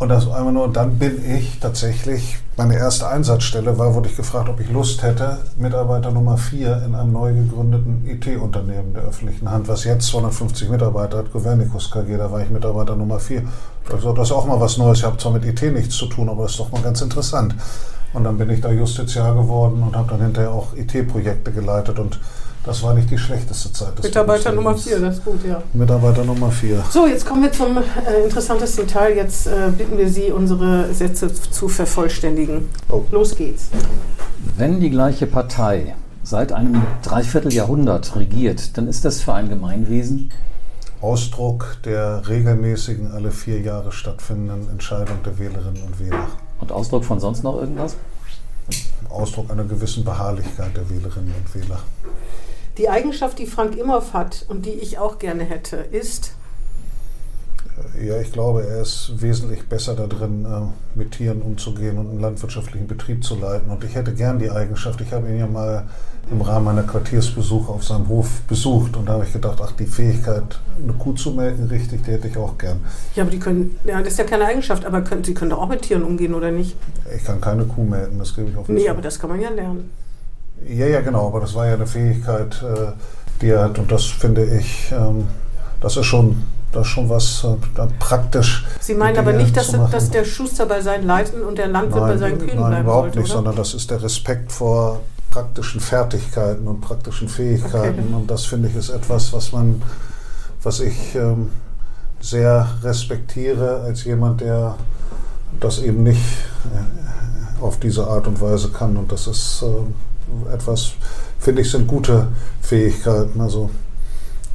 Und 0.00 0.08
das 0.08 0.26
einmal 0.30 0.54
nur, 0.54 0.72
dann 0.72 0.98
bin 0.98 1.22
ich 1.30 1.60
tatsächlich, 1.60 2.38
meine 2.56 2.74
erste 2.74 3.06
Einsatzstelle 3.06 3.76
war, 3.76 3.94
wurde 3.94 4.08
ich 4.08 4.16
gefragt, 4.16 4.48
ob 4.48 4.58
ich 4.58 4.70
Lust 4.70 5.02
hätte, 5.02 5.36
Mitarbeiter 5.58 6.10
Nummer 6.10 6.38
4 6.38 6.84
in 6.86 6.94
einem 6.94 7.12
neu 7.12 7.34
gegründeten 7.34 8.08
IT-Unternehmen 8.08 8.94
der 8.94 9.02
öffentlichen 9.02 9.50
Hand, 9.50 9.68
was 9.68 9.84
jetzt 9.84 10.06
250 10.06 10.70
Mitarbeiter 10.70 11.18
hat, 11.18 11.30
Governicus 11.30 11.90
KG, 11.90 12.16
da 12.16 12.32
war 12.32 12.40
ich 12.40 12.48
Mitarbeiter 12.48 12.96
Nummer 12.96 13.20
4. 13.20 13.42
Also 13.92 14.14
das 14.14 14.28
ist 14.28 14.32
auch 14.32 14.46
mal 14.46 14.58
was 14.58 14.78
Neues. 14.78 15.00
Ich 15.00 15.04
habe 15.04 15.18
zwar 15.18 15.32
mit 15.32 15.44
IT 15.44 15.60
nichts 15.70 15.96
zu 15.96 16.06
tun, 16.06 16.30
aber 16.30 16.44
das 16.44 16.52
ist 16.52 16.60
doch 16.60 16.72
mal 16.72 16.80
ganz 16.80 17.02
interessant. 17.02 17.54
Und 18.14 18.24
dann 18.24 18.38
bin 18.38 18.48
ich 18.48 18.62
da 18.62 18.70
Justiziar 18.70 19.34
geworden 19.34 19.82
und 19.82 19.94
habe 19.94 20.08
dann 20.08 20.22
hinterher 20.22 20.52
auch 20.52 20.74
IT-Projekte 20.74 21.52
geleitet 21.52 21.98
und 21.98 22.18
das 22.64 22.82
war 22.82 22.94
nicht 22.94 23.10
die 23.10 23.18
schlechteste 23.18 23.72
Zeit 23.72 23.96
des 23.98 24.04
Mitarbeiter 24.04 24.52
Nummer 24.52 24.70
Berufslebens. 24.70 25.00
4, 25.00 25.08
das 25.08 25.18
ist 25.18 25.24
gut, 25.24 25.48
ja. 25.48 25.62
Mitarbeiter 25.72 26.24
Nummer 26.24 26.50
4. 26.50 26.84
So, 26.90 27.06
jetzt 27.06 27.24
kommen 27.24 27.42
wir 27.42 27.52
zum 27.52 27.78
äh, 27.78 28.22
interessantesten 28.24 28.86
Teil. 28.86 29.16
Jetzt 29.16 29.46
äh, 29.46 29.70
bitten 29.76 29.96
wir 29.96 30.08
Sie, 30.08 30.30
unsere 30.30 30.92
Sätze 30.92 31.32
zu 31.32 31.68
vervollständigen. 31.68 32.68
Oh. 32.88 33.04
Los 33.10 33.34
geht's. 33.34 33.68
Wenn 34.56 34.80
die 34.80 34.90
gleiche 34.90 35.26
Partei 35.26 35.94
seit 36.22 36.52
einem 36.52 36.82
Dreivierteljahrhundert 37.02 38.14
regiert, 38.16 38.76
dann 38.76 38.88
ist 38.88 39.04
das 39.04 39.22
für 39.22 39.32
ein 39.32 39.48
Gemeinwesen 39.48 40.30
Ausdruck 41.00 41.78
der 41.84 42.28
regelmäßigen, 42.28 43.10
alle 43.12 43.30
vier 43.30 43.60
Jahre 43.60 43.90
stattfindenden 43.90 44.68
Entscheidung 44.68 45.22
der 45.24 45.38
Wählerinnen 45.38 45.82
und 45.82 45.98
Wähler. 45.98 46.28
und 46.60 46.72
Ausdruck 46.72 47.06
von 47.06 47.18
sonst 47.20 47.42
noch 47.42 47.56
irgendwas? 47.56 47.96
Ausdruck 49.08 49.50
einer 49.50 49.64
gewissen 49.64 50.04
Beharrlichkeit 50.04 50.76
der 50.76 50.88
Wählerinnen 50.90 51.34
und 51.34 51.54
Wähler. 51.54 51.80
Die 52.78 52.88
Eigenschaft, 52.88 53.38
die 53.38 53.46
Frank 53.46 53.76
Imhoff 53.76 54.12
hat 54.14 54.44
und 54.48 54.64
die 54.66 54.70
ich 54.70 54.98
auch 54.98 55.18
gerne 55.18 55.44
hätte, 55.44 55.76
ist, 55.76 56.32
Ja, 58.00 58.20
ich 58.20 58.30
glaube, 58.32 58.66
er 58.66 58.82
ist 58.82 59.10
wesentlich 59.20 59.66
besser 59.68 59.94
da 59.94 60.06
drin, 60.06 60.44
äh, 60.44 60.98
mit 60.98 61.12
Tieren 61.12 61.40
umzugehen 61.42 61.98
und 61.98 62.10
einen 62.10 62.20
landwirtschaftlichen 62.20 62.86
Betrieb 62.86 63.24
zu 63.24 63.34
leiten. 63.36 63.70
Und 63.70 63.82
ich 63.84 63.94
hätte 63.94 64.12
gern 64.14 64.38
die 64.38 64.50
Eigenschaft, 64.50 65.00
ich 65.00 65.12
habe 65.12 65.28
ihn 65.28 65.38
ja 65.38 65.46
mal 65.46 65.88
im 66.30 66.42
Rahmen 66.42 66.66
meiner 66.66 66.82
Quartiersbesuche 66.82 67.72
auf 67.72 67.82
seinem 67.82 68.06
Hof 68.08 68.42
besucht 68.42 68.96
und 68.96 69.06
da 69.06 69.14
habe 69.14 69.24
ich 69.24 69.32
gedacht, 69.32 69.58
ach, 69.62 69.72
die 69.72 69.86
Fähigkeit, 69.86 70.60
eine 70.82 70.92
Kuh 70.92 71.14
zu 71.14 71.32
melken, 71.32 71.66
richtig, 71.68 72.04
die 72.04 72.12
hätte 72.12 72.28
ich 72.28 72.36
auch 72.36 72.56
gern. 72.58 72.80
ja, 73.16 73.22
aber 73.22 73.30
die 73.32 73.38
können, 73.38 73.76
ja, 73.84 73.98
das 74.00 74.12
ist 74.12 74.18
ja 74.18 74.24
keine 74.24 74.44
Eigenschaft, 74.44 74.84
aber 74.84 75.00
können, 75.00 75.24
Sie 75.24 75.34
können 75.34 75.50
doch 75.50 75.58
auch 75.62 75.68
mit 75.68 75.82
Tieren 75.82 76.02
umgehen, 76.04 76.34
oder 76.34 76.50
nicht? 76.52 76.76
Ich 77.16 77.24
kann 77.24 77.40
keine 77.40 77.64
Kuh 77.64 77.82
melken, 77.84 78.18
das 78.18 78.34
gebe 78.36 78.50
ich 78.50 78.56
auf 78.56 78.68
Nee, 78.68 78.82
Fall. 78.82 78.90
aber 78.90 79.02
das 79.02 79.18
kann 79.18 79.30
man 79.30 79.40
ja 79.40 79.48
lernen. 79.50 79.90
Ja, 80.68 80.86
ja, 80.86 81.00
genau, 81.00 81.28
aber 81.28 81.40
das 81.40 81.54
war 81.54 81.66
ja 81.66 81.74
eine 81.74 81.86
Fähigkeit, 81.86 82.62
äh, 82.62 82.92
die 83.40 83.48
er 83.48 83.64
hat 83.64 83.78
und 83.78 83.90
das 83.90 84.04
finde 84.04 84.44
ich, 84.44 84.92
ähm, 84.92 85.26
das 85.80 85.96
ist 85.96 86.06
schon, 86.06 86.42
das 86.72 86.82
ist 86.86 86.92
schon 86.92 87.08
was 87.08 87.44
äh, 87.44 87.86
praktisch. 87.98 88.64
Sie 88.80 88.94
meinen 88.94 89.18
aber 89.18 89.32
nicht, 89.32 89.56
dass, 89.56 89.72
dass 89.90 90.10
der 90.10 90.24
Schuster 90.24 90.66
bei 90.66 90.80
seinen 90.82 91.06
Leiten 91.06 91.42
und 91.42 91.58
der 91.58 91.68
Landwirt 91.68 92.06
bei 92.06 92.16
seinen 92.16 92.38
Kühen 92.38 92.60
nein, 92.60 92.70
bleiben 92.70 92.84
überhaupt 92.84 93.04
sollte, 93.06 93.18
nicht, 93.20 93.30
oder? 93.30 93.34
sondern 93.36 93.56
das 93.56 93.74
ist 93.74 93.90
der 93.90 94.02
Respekt 94.02 94.52
vor 94.52 95.00
praktischen 95.30 95.80
Fertigkeiten 95.80 96.66
und 96.66 96.80
praktischen 96.80 97.28
Fähigkeiten 97.28 98.00
Okay. 98.00 98.14
und 98.14 98.30
das 98.30 98.44
finde 98.44 98.68
ich 98.68 98.76
ist 98.76 98.90
etwas, 98.90 99.32
was 99.32 99.52
man, 99.52 99.80
was 100.62 100.80
ich 100.80 101.14
ähm, 101.14 101.50
sehr 102.20 102.68
respektiere 102.82 103.80
als 103.80 104.04
jemand, 104.04 104.40
der 104.40 104.76
das 105.58 105.78
eben 105.80 106.02
nicht 106.02 106.20
äh, 106.20 107.09
auf 107.60 107.78
diese 107.78 108.06
Art 108.06 108.26
und 108.26 108.40
Weise 108.40 108.70
kann 108.70 108.96
und 108.96 109.12
das 109.12 109.26
ist 109.26 109.62
äh, 109.62 110.54
etwas, 110.54 110.92
finde 111.38 111.62
ich, 111.62 111.70
sind 111.70 111.86
gute 111.86 112.28
Fähigkeiten, 112.60 113.40
also 113.40 113.70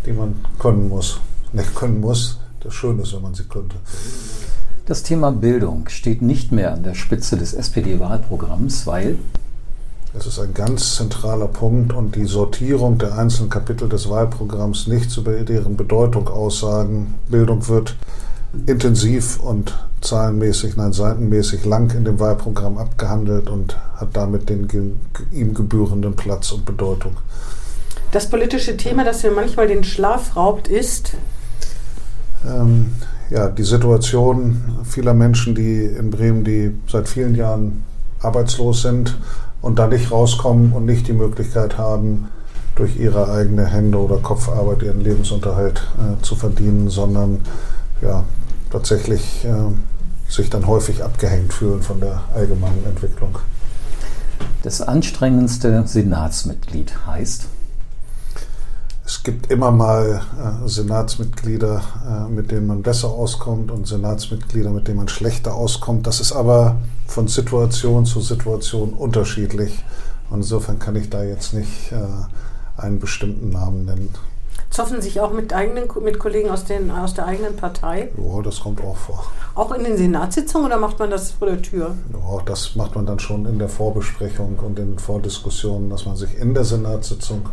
die 0.05 0.13
man 0.13 0.35
können 0.59 0.89
muss. 0.89 1.19
Nicht 1.53 1.75
können 1.75 2.01
muss, 2.01 2.39
das 2.59 2.73
Schöne 2.73 3.03
ist, 3.03 3.13
wenn 3.13 3.21
man 3.21 3.33
sie 3.33 3.43
könnte. 3.43 3.77
Das 4.85 5.01
Thema 5.03 5.31
Bildung 5.31 5.89
steht 5.89 6.21
nicht 6.21 6.51
mehr 6.51 6.73
an 6.73 6.83
der 6.83 6.93
Spitze 6.93 7.37
des 7.37 7.53
SPD-Wahlprogramms, 7.53 8.85
weil 8.85 9.17
Es 10.17 10.25
ist 10.25 10.39
ein 10.39 10.53
ganz 10.53 10.95
zentraler 10.95 11.47
Punkt 11.47 11.91
und 11.91 12.15
die 12.15 12.25
Sortierung 12.25 12.97
der 12.97 13.17
einzelnen 13.17 13.49
Kapitel 13.49 13.89
des 13.89 14.09
Wahlprogramms 14.09 14.87
nichts 14.87 15.17
über 15.17 15.33
deren 15.33 15.75
Bedeutung 15.75 16.29
aussagen. 16.29 17.15
Bildung 17.27 17.67
wird 17.67 17.97
intensiv 18.65 19.41
und 19.41 19.77
zahlenmäßig, 20.05 20.75
nein, 20.77 20.93
seitenmäßig 20.93 21.65
lang 21.65 21.93
in 21.95 22.05
dem 22.05 22.19
Wahlprogramm 22.19 22.77
abgehandelt 22.77 23.49
und 23.49 23.77
hat 23.95 24.09
damit 24.13 24.49
den 24.49 24.67
ge 24.67 24.91
ihm 25.31 25.53
gebührenden 25.53 26.15
Platz 26.15 26.51
und 26.51 26.65
Bedeutung. 26.65 27.17
Das 28.11 28.29
politische 28.29 28.77
Thema, 28.77 29.03
das 29.03 29.23
mir 29.23 29.31
manchmal 29.31 29.67
den 29.67 29.83
Schlaf 29.83 30.35
raubt, 30.35 30.67
ist, 30.67 31.17
Ähm, 32.47 32.91
ja, 33.29 33.47
die 33.47 33.63
Situation 33.63 34.61
vieler 34.83 35.13
Menschen, 35.13 35.55
die 35.55 35.83
in 35.83 36.11
Bremen, 36.11 36.43
die 36.43 36.75
seit 36.87 37.09
vielen 37.09 37.35
Jahren 37.35 37.83
arbeitslos 38.21 38.83
sind 38.83 39.17
und 39.61 39.79
da 39.79 39.87
nicht 39.87 40.11
rauskommen 40.11 40.73
und 40.73 40.85
nicht 40.85 41.07
die 41.07 41.13
Möglichkeit 41.13 41.77
haben, 41.77 42.27
durch 42.75 42.97
ihre 42.97 43.31
eigene 43.31 43.65
Hände 43.65 43.97
oder 43.97 44.17
Kopfarbeit 44.17 44.83
ihren 44.83 45.01
Lebensunterhalt 45.01 45.87
äh, 45.97 46.21
zu 46.21 46.35
verdienen, 46.35 46.89
sondern 46.89 47.39
ja, 48.01 48.25
tatsächlich 48.69 49.45
äh, 49.45 49.49
sich 50.29 50.49
dann 50.49 50.67
häufig 50.67 51.03
abgehängt 51.03 51.53
fühlen 51.53 51.81
von 51.81 51.99
der 51.99 52.21
allgemeinen 52.33 52.85
Entwicklung. 52.85 53.39
das 54.63 54.81
anstrengendste 54.81 55.83
Senatsmitglied 55.85 57.05
heißt, 57.05 57.47
Es 59.07 59.21
gibt 59.21 59.51
immer 59.51 59.69
mal 59.69 60.23
äh, 60.41 60.67
Senatsmitglieder, 60.67 61.81
äh, 62.09 62.31
mit 62.31 62.49
denen 62.49 62.65
man 62.65 62.81
besser 62.81 63.09
auskommt 63.09 63.69
und 63.69 63.85
Senatsmitglieder, 63.85 64.71
mit 64.71 64.87
denen 64.87 64.97
man 64.97 65.09
schlechter 65.09 65.53
auskommt. 65.53 66.07
Das 66.07 66.19
ist 66.19 66.31
aber 66.31 66.77
von 67.05 67.27
Situation 67.27 68.07
zu 68.07 68.19
Situation 68.19 68.93
unterschiedlich. 68.93 69.85
Und 70.31 70.37
insofern 70.37 70.79
kann 70.79 70.95
ich 70.95 71.11
da 71.11 71.23
jetzt 71.23 71.53
nicht 71.53 71.91
äh, 71.91 72.81
einen 72.81 72.99
bestimmten 72.99 73.49
Namen 73.49 73.85
nennen. 73.85 74.09
Zoffen 74.75 75.01
sich 75.01 75.21
auch 75.21 75.31
mit, 75.31 75.53
eigenen, 75.53 75.87
mit 76.03 76.19
Kollegen 76.19 76.49
aus, 76.49 76.65
den, 76.65 76.91
aus 76.91 77.13
der 77.13 77.25
eigenen 77.25 77.55
Partei? 77.55 78.11
Ja, 78.17 78.41
das 78.41 78.59
kommt 78.59 78.81
auch 78.83 78.97
vor. 78.97 79.25
Auch 79.53 79.71
in 79.71 79.85
den 79.85 79.95
Senatssitzungen 79.95 80.67
oder 80.67 80.77
macht 80.77 80.99
man 80.99 81.09
das 81.09 81.31
vor 81.31 81.47
der 81.47 81.61
Tür? 81.61 81.95
Ja, 82.11 82.41
das 82.45 82.75
macht 82.75 82.93
man 82.93 83.05
dann 83.05 83.19
schon 83.19 83.45
in 83.45 83.57
der 83.57 83.69
Vorbesprechung 83.69 84.59
und 84.59 84.77
in 84.77 84.99
Vordiskussionen, 84.99 85.89
dass 85.89 86.05
man 86.05 86.17
sich 86.17 86.37
in 86.37 86.53
der 86.53 86.65
Senatssitzung 86.65 87.47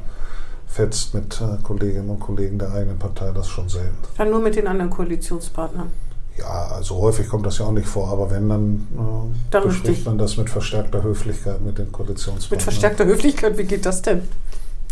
fetzt 0.66 1.14
mit 1.14 1.40
äh, 1.40 1.62
Kolleginnen 1.62 2.10
und 2.10 2.18
Kollegen 2.18 2.58
der 2.58 2.72
eigenen 2.72 2.98
Partei. 2.98 3.30
Das 3.32 3.46
schon 3.46 3.68
selten. 3.68 3.96
Dann 4.18 4.30
nur 4.30 4.40
mit 4.40 4.56
den 4.56 4.66
anderen 4.66 4.90
Koalitionspartnern? 4.90 5.92
Ja, 6.36 6.72
also 6.74 6.96
häufig 6.96 7.28
kommt 7.28 7.46
das 7.46 7.58
ja 7.58 7.66
auch 7.66 7.72
nicht 7.72 7.86
vor, 7.86 8.08
aber 8.08 8.32
wenn, 8.32 8.48
dann, 8.48 8.88
äh, 8.96 9.36
Dann 9.52 9.62
bespricht 9.62 9.88
richtig. 9.88 10.06
man 10.06 10.18
das 10.18 10.36
mit 10.38 10.50
verstärkter 10.50 11.04
Höflichkeit 11.04 11.60
mit 11.60 11.78
den 11.78 11.92
Koalitionspartnern. 11.92 12.56
Mit 12.56 12.62
verstärkter 12.62 13.04
Höflichkeit, 13.04 13.56
wie 13.58 13.64
geht 13.64 13.86
das 13.86 14.02
denn? 14.02 14.22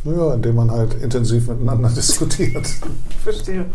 Ja, 0.05 0.35
indem 0.35 0.55
man 0.57 0.71
halt 0.71 0.95
intensiv 0.95 1.49
miteinander 1.49 1.89
diskutiert. 1.97 2.67
Verstehe. 3.23 3.67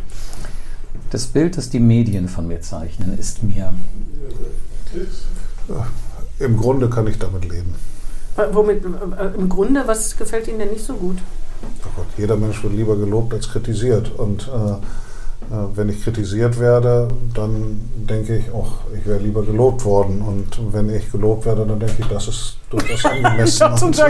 Das 1.11 1.27
Bild, 1.27 1.57
das 1.57 1.69
die 1.69 1.79
Medien 1.79 2.27
von 2.27 2.47
mir 2.47 2.61
zeichnen, 2.61 3.17
ist 3.17 3.43
mir 3.43 3.73
Im 6.39 6.57
Grunde 6.57 6.89
kann 6.89 7.07
ich 7.07 7.17
damit 7.19 7.45
leben. 7.49 7.75
Wa- 8.35 8.49
Womit, 8.51 8.83
äh, 8.83 9.25
Im 9.37 9.47
Grunde, 9.49 9.83
was 9.85 10.17
gefällt 10.17 10.47
Ihnen 10.47 10.59
denn 10.59 10.71
nicht 10.71 10.83
so 10.85 10.93
gut? 10.95 11.17
Oh 11.63 11.89
Gott, 11.95 12.07
jeder 12.17 12.35
Mensch 12.35 12.61
wird 12.63 12.73
lieber 12.73 12.97
gelobt 12.97 13.33
als 13.33 13.49
kritisiert. 13.49 14.11
Und 14.17 14.47
äh, 14.47 14.71
äh, 14.71 14.77
wenn 15.75 15.89
ich 15.89 16.03
kritisiert 16.03 16.59
werde, 16.59 17.07
dann 17.33 17.81
denke 17.95 18.37
ich 18.37 18.51
auch, 18.51 18.79
ich 18.97 19.05
wäre 19.05 19.19
lieber 19.19 19.43
gelobt 19.43 19.85
worden. 19.85 20.21
Und 20.21 20.73
wenn 20.73 20.89
ich 20.89 21.11
gelobt 21.11 21.45
werde, 21.45 21.65
dann 21.65 21.79
denke 21.79 21.95
ich, 21.99 22.07
das 22.07 22.27
ist 22.27 22.57
durchaus 22.69 23.05
angemessen. 23.11 23.67
Und, 23.73 23.99
äh, 23.99 24.03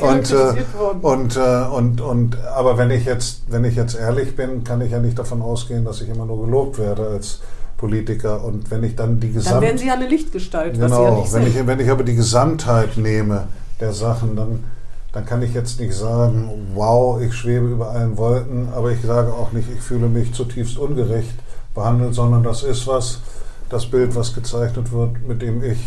und, 0.00 0.30
äh, 0.30 0.66
und, 1.02 1.36
äh, 1.36 1.40
und, 1.74 2.00
und, 2.00 2.38
aber 2.54 2.78
wenn 2.78 2.90
ich, 2.90 3.04
jetzt, 3.04 3.42
wenn 3.48 3.64
ich 3.64 3.76
jetzt 3.76 3.94
ehrlich 3.96 4.36
bin, 4.36 4.64
kann 4.64 4.80
ich 4.80 4.92
ja 4.92 4.98
nicht 4.98 5.18
davon 5.18 5.42
ausgehen, 5.42 5.84
dass 5.84 6.00
ich 6.00 6.08
immer 6.08 6.26
nur 6.26 6.44
gelobt 6.44 6.78
werde 6.78 7.08
als 7.08 7.40
Politiker. 7.76 8.44
Und 8.44 8.70
wenn 8.70 8.84
ich 8.84 8.94
dann 8.96 9.20
die 9.20 9.28
Dann 9.28 9.34
Gesamt 9.34 9.62
werden 9.62 9.78
Sie 9.78 9.86
ja 9.86 9.94
eine 9.94 10.06
Lichtgestalt, 10.06 10.80
was 10.80 10.90
Sie 10.90 10.96
ja 10.96 11.04
Genau, 11.08 11.20
nicht 11.20 11.32
wenn 11.32 11.44
sind. 11.44 11.56
ich, 11.56 11.66
wenn 11.66 11.80
ich 11.80 11.90
aber 11.90 12.04
die 12.04 12.14
Gesamtheit 12.14 12.96
nehme 12.96 13.48
der 13.80 13.92
Sachen, 13.92 14.36
dann, 14.36 14.64
dann 15.12 15.26
kann 15.26 15.42
ich 15.42 15.54
jetzt 15.54 15.80
nicht 15.80 15.94
sagen, 15.94 16.48
wow, 16.74 17.20
ich 17.20 17.34
schwebe 17.34 17.66
über 17.66 17.90
allen 17.90 18.16
Wolken, 18.16 18.68
aber 18.72 18.92
ich 18.92 19.02
sage 19.02 19.32
auch 19.32 19.52
nicht, 19.52 19.68
ich 19.70 19.80
fühle 19.80 20.08
mich 20.08 20.32
zutiefst 20.32 20.78
ungerecht 20.78 21.34
behandelt, 21.74 22.14
sondern 22.14 22.42
das 22.42 22.62
ist 22.62 22.86
was, 22.86 23.20
das 23.68 23.86
Bild, 23.86 24.14
was 24.14 24.34
gezeichnet 24.34 24.92
wird, 24.92 25.26
mit 25.26 25.42
dem 25.42 25.62
ich 25.62 25.78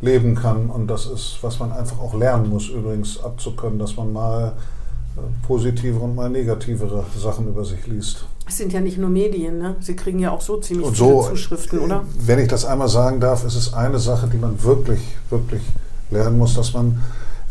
leben 0.00 0.34
kann. 0.34 0.70
Und 0.70 0.88
das 0.88 1.06
ist, 1.06 1.38
was 1.42 1.58
man 1.58 1.72
einfach 1.72 1.98
auch 2.00 2.14
lernen 2.14 2.50
muss, 2.50 2.68
übrigens 2.68 3.22
abzukönnen, 3.22 3.78
dass 3.78 3.96
man 3.96 4.12
mal 4.12 4.52
äh, 5.16 5.20
positivere 5.46 6.00
und 6.02 6.14
mal 6.14 6.30
negativere 6.30 7.04
Sachen 7.18 7.48
über 7.48 7.64
sich 7.64 7.86
liest. 7.86 8.24
Es 8.46 8.56
sind 8.58 8.72
ja 8.72 8.80
nicht 8.80 8.98
nur 8.98 9.08
Medien, 9.08 9.58
ne? 9.58 9.76
Sie 9.80 9.94
kriegen 9.94 10.18
ja 10.18 10.32
auch 10.32 10.40
so 10.40 10.56
ziemlich 10.58 10.86
Und 10.88 10.96
viele 10.96 11.08
so, 11.10 11.22
Zuschriften, 11.28 11.78
oder? 11.78 12.02
wenn 12.18 12.40
ich 12.40 12.48
das 12.48 12.64
einmal 12.64 12.88
sagen 12.88 13.20
darf, 13.20 13.44
ist 13.44 13.54
es 13.54 13.72
eine 13.72 13.98
Sache, 13.98 14.26
die 14.26 14.36
man 14.36 14.60
wirklich, 14.62 15.00
wirklich 15.30 15.62
lernen 16.10 16.38
muss, 16.38 16.54
dass 16.54 16.74
man 16.74 17.00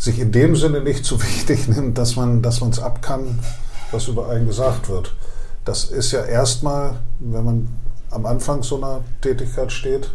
sich 0.02 0.18
in 0.18 0.32
dem 0.32 0.56
Sinne 0.56 0.82
nicht 0.82 1.06
zu 1.06 1.22
wichtig 1.24 1.68
nimmt, 1.68 1.98
dass 1.98 2.16
man 2.16 2.42
dass 2.42 2.60
es 2.62 2.80
ab 2.80 3.02
kann, 3.02 3.40
was 3.92 4.08
über 4.08 4.30
einen 4.30 4.48
gesagt 4.48 4.90
wird. 4.90 5.16
Das 5.64 5.86
ist 5.86 6.12
ja 6.12 6.24
erstmal, 6.24 6.96
wenn 7.20 7.46
man 7.46 7.68
am 8.10 8.26
Anfang 8.26 8.64
so 8.64 8.78
einer 8.78 9.02
Tätigkeit 9.22 9.72
steht, 9.72 10.10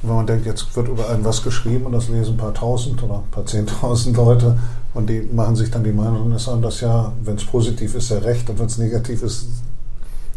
wenn 0.00 0.14
man 0.14 0.26
denkt, 0.26 0.46
jetzt 0.46 0.74
wird 0.74 0.88
über 0.88 1.10
einen 1.10 1.24
was 1.24 1.42
geschrieben 1.42 1.84
und 1.84 1.92
das 1.92 2.08
lesen 2.08 2.34
ein 2.34 2.36
paar 2.38 2.54
tausend 2.54 3.02
oder 3.02 3.18
ein 3.18 3.30
paar 3.30 3.44
zehntausend 3.44 4.16
Leute 4.16 4.58
und 4.94 5.10
die 5.10 5.20
machen 5.20 5.54
sich 5.54 5.70
dann 5.70 5.84
die 5.84 5.92
Meinung, 5.92 6.32
ist 6.32 6.48
einem 6.48 6.62
das 6.62 6.80
ja, 6.80 7.12
wenn 7.22 7.36
es 7.36 7.44
positiv 7.44 7.94
ist, 7.94 8.08
sehr 8.08 8.24
recht 8.24 8.48
und 8.48 8.58
wenn 8.58 8.66
es 8.66 8.78
negativ 8.78 9.22
ist, 9.22 9.48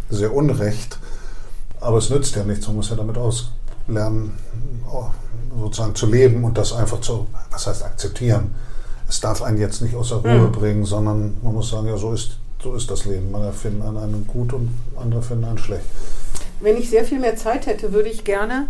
sehr 0.09 0.35
unrecht. 0.35 0.99
Aber 1.79 1.99
es 1.99 2.09
nützt 2.09 2.35
ja 2.35 2.43
nichts, 2.43 2.67
man 2.67 2.75
muss 2.75 2.89
ja 2.89 2.95
damit 2.97 3.17
auslernen, 3.17 4.33
sozusagen 5.59 5.95
zu 5.95 6.05
leben 6.07 6.43
und 6.43 6.57
das 6.57 6.73
einfach 6.73 7.01
zu, 7.01 7.27
was 7.49 7.67
heißt 7.67 7.83
akzeptieren. 7.83 8.53
Es 9.07 9.19
darf 9.19 9.41
einen 9.41 9.57
jetzt 9.59 9.81
nicht 9.81 9.95
außer 9.95 10.17
Ruhe 10.17 10.47
Mhm. 10.47 10.51
bringen, 10.51 10.85
sondern 10.85 11.37
man 11.43 11.53
muss 11.53 11.69
sagen, 11.69 11.87
ja, 11.87 11.97
so 11.97 12.13
ist, 12.13 12.37
so 12.63 12.75
ist 12.75 12.89
das 12.89 13.05
Leben. 13.05 13.29
Man 13.31 13.51
finden 13.53 13.81
an 13.81 13.97
einen 13.97 14.25
gut 14.27 14.53
und 14.53 14.69
andere 14.95 15.21
finden 15.21 15.45
einen 15.45 15.57
schlecht. 15.57 15.83
Wenn 16.61 16.77
ich 16.77 16.89
sehr 16.89 17.03
viel 17.03 17.19
mehr 17.19 17.35
Zeit 17.35 17.65
hätte, 17.65 17.91
würde 17.91 18.09
ich 18.09 18.23
gerne. 18.23 18.67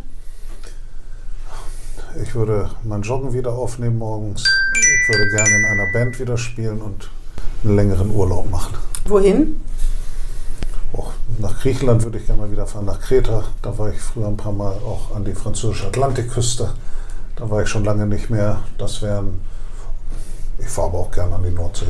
Ich 2.22 2.36
würde 2.36 2.70
mein 2.84 3.02
Joggen 3.04 3.34
wieder 3.34 3.54
aufnehmen 3.54 3.98
morgens. 3.98 4.44
Ich 4.76 5.10
würde 5.10 5.30
gerne 5.30 5.50
in 5.50 5.66
einer 5.66 5.92
Band 5.94 6.20
wieder 6.20 6.38
spielen 6.38 6.82
und 6.82 7.10
einen 7.64 7.76
längeren 7.76 8.12
Urlaub 8.12 8.50
machen. 8.50 8.76
Wohin? 9.06 9.62
Nach 11.42 11.60
Griechenland 11.60 12.04
würde 12.04 12.20
ich 12.20 12.28
gerne 12.28 12.44
mal 12.44 12.52
wieder 12.52 12.68
fahren, 12.68 12.86
nach 12.86 13.00
Kreta. 13.00 13.44
Da 13.64 13.76
war 13.76 13.90
ich 13.90 14.00
früher 14.00 14.28
ein 14.28 14.38
paar 14.38 14.52
Mal 14.52 14.74
auch 14.74 15.16
an 15.16 15.26
die 15.26 15.34
französische 15.34 15.88
Atlantikküste. 15.88 16.70
Da 17.36 17.50
war 17.50 17.64
ich 17.64 17.68
schon 17.68 17.84
lange 17.84 18.06
nicht 18.06 18.30
mehr. 18.30 18.60
Das 18.78 19.02
wären. 19.02 19.42
Ich 20.60 20.68
fahre 20.68 20.90
aber 20.90 21.00
auch 21.00 21.12
gerne 21.12 21.34
an 21.34 21.44
die 21.44 21.50
Nordsee. 21.50 21.88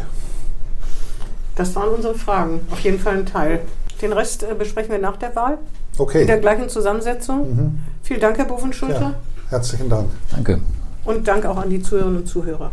Das 1.56 1.76
waren 1.76 1.90
unsere 1.90 2.16
Fragen. 2.16 2.62
Auf 2.72 2.80
jeden 2.80 2.98
Fall 2.98 3.18
ein 3.18 3.26
Teil. 3.26 3.60
Den 4.02 4.14
Rest 4.14 4.44
äh, 4.44 4.56
besprechen 4.58 4.92
wir 4.92 5.00
nach 5.00 5.18
der 5.18 5.36
Wahl. 5.36 5.58
Okay. 5.98 6.22
In 6.22 6.28
der 6.28 6.40
gleichen 6.40 6.70
Zusammensetzung. 6.70 7.54
Mhm. 7.54 7.80
Vielen 8.04 8.22
Dank, 8.22 8.38
Herr 8.38 8.46
Bovenschulte. 8.46 9.02
Ja, 9.02 9.14
herzlichen 9.50 9.90
Dank. 9.90 10.10
Danke. 10.32 10.62
Und 11.04 11.28
Dank 11.28 11.46
auch 11.46 11.58
an 11.58 11.70
die 11.70 11.82
Zuhörerinnen 11.82 12.22
und 12.22 12.26
Zuhörer. 12.26 12.72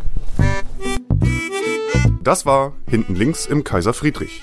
Das 2.23 2.47
war 2.47 2.73
Hinten 2.87 3.17
links 3.17 3.47
im 3.47 3.65
Kaiser 3.65 3.95
Friedrich, 3.95 4.43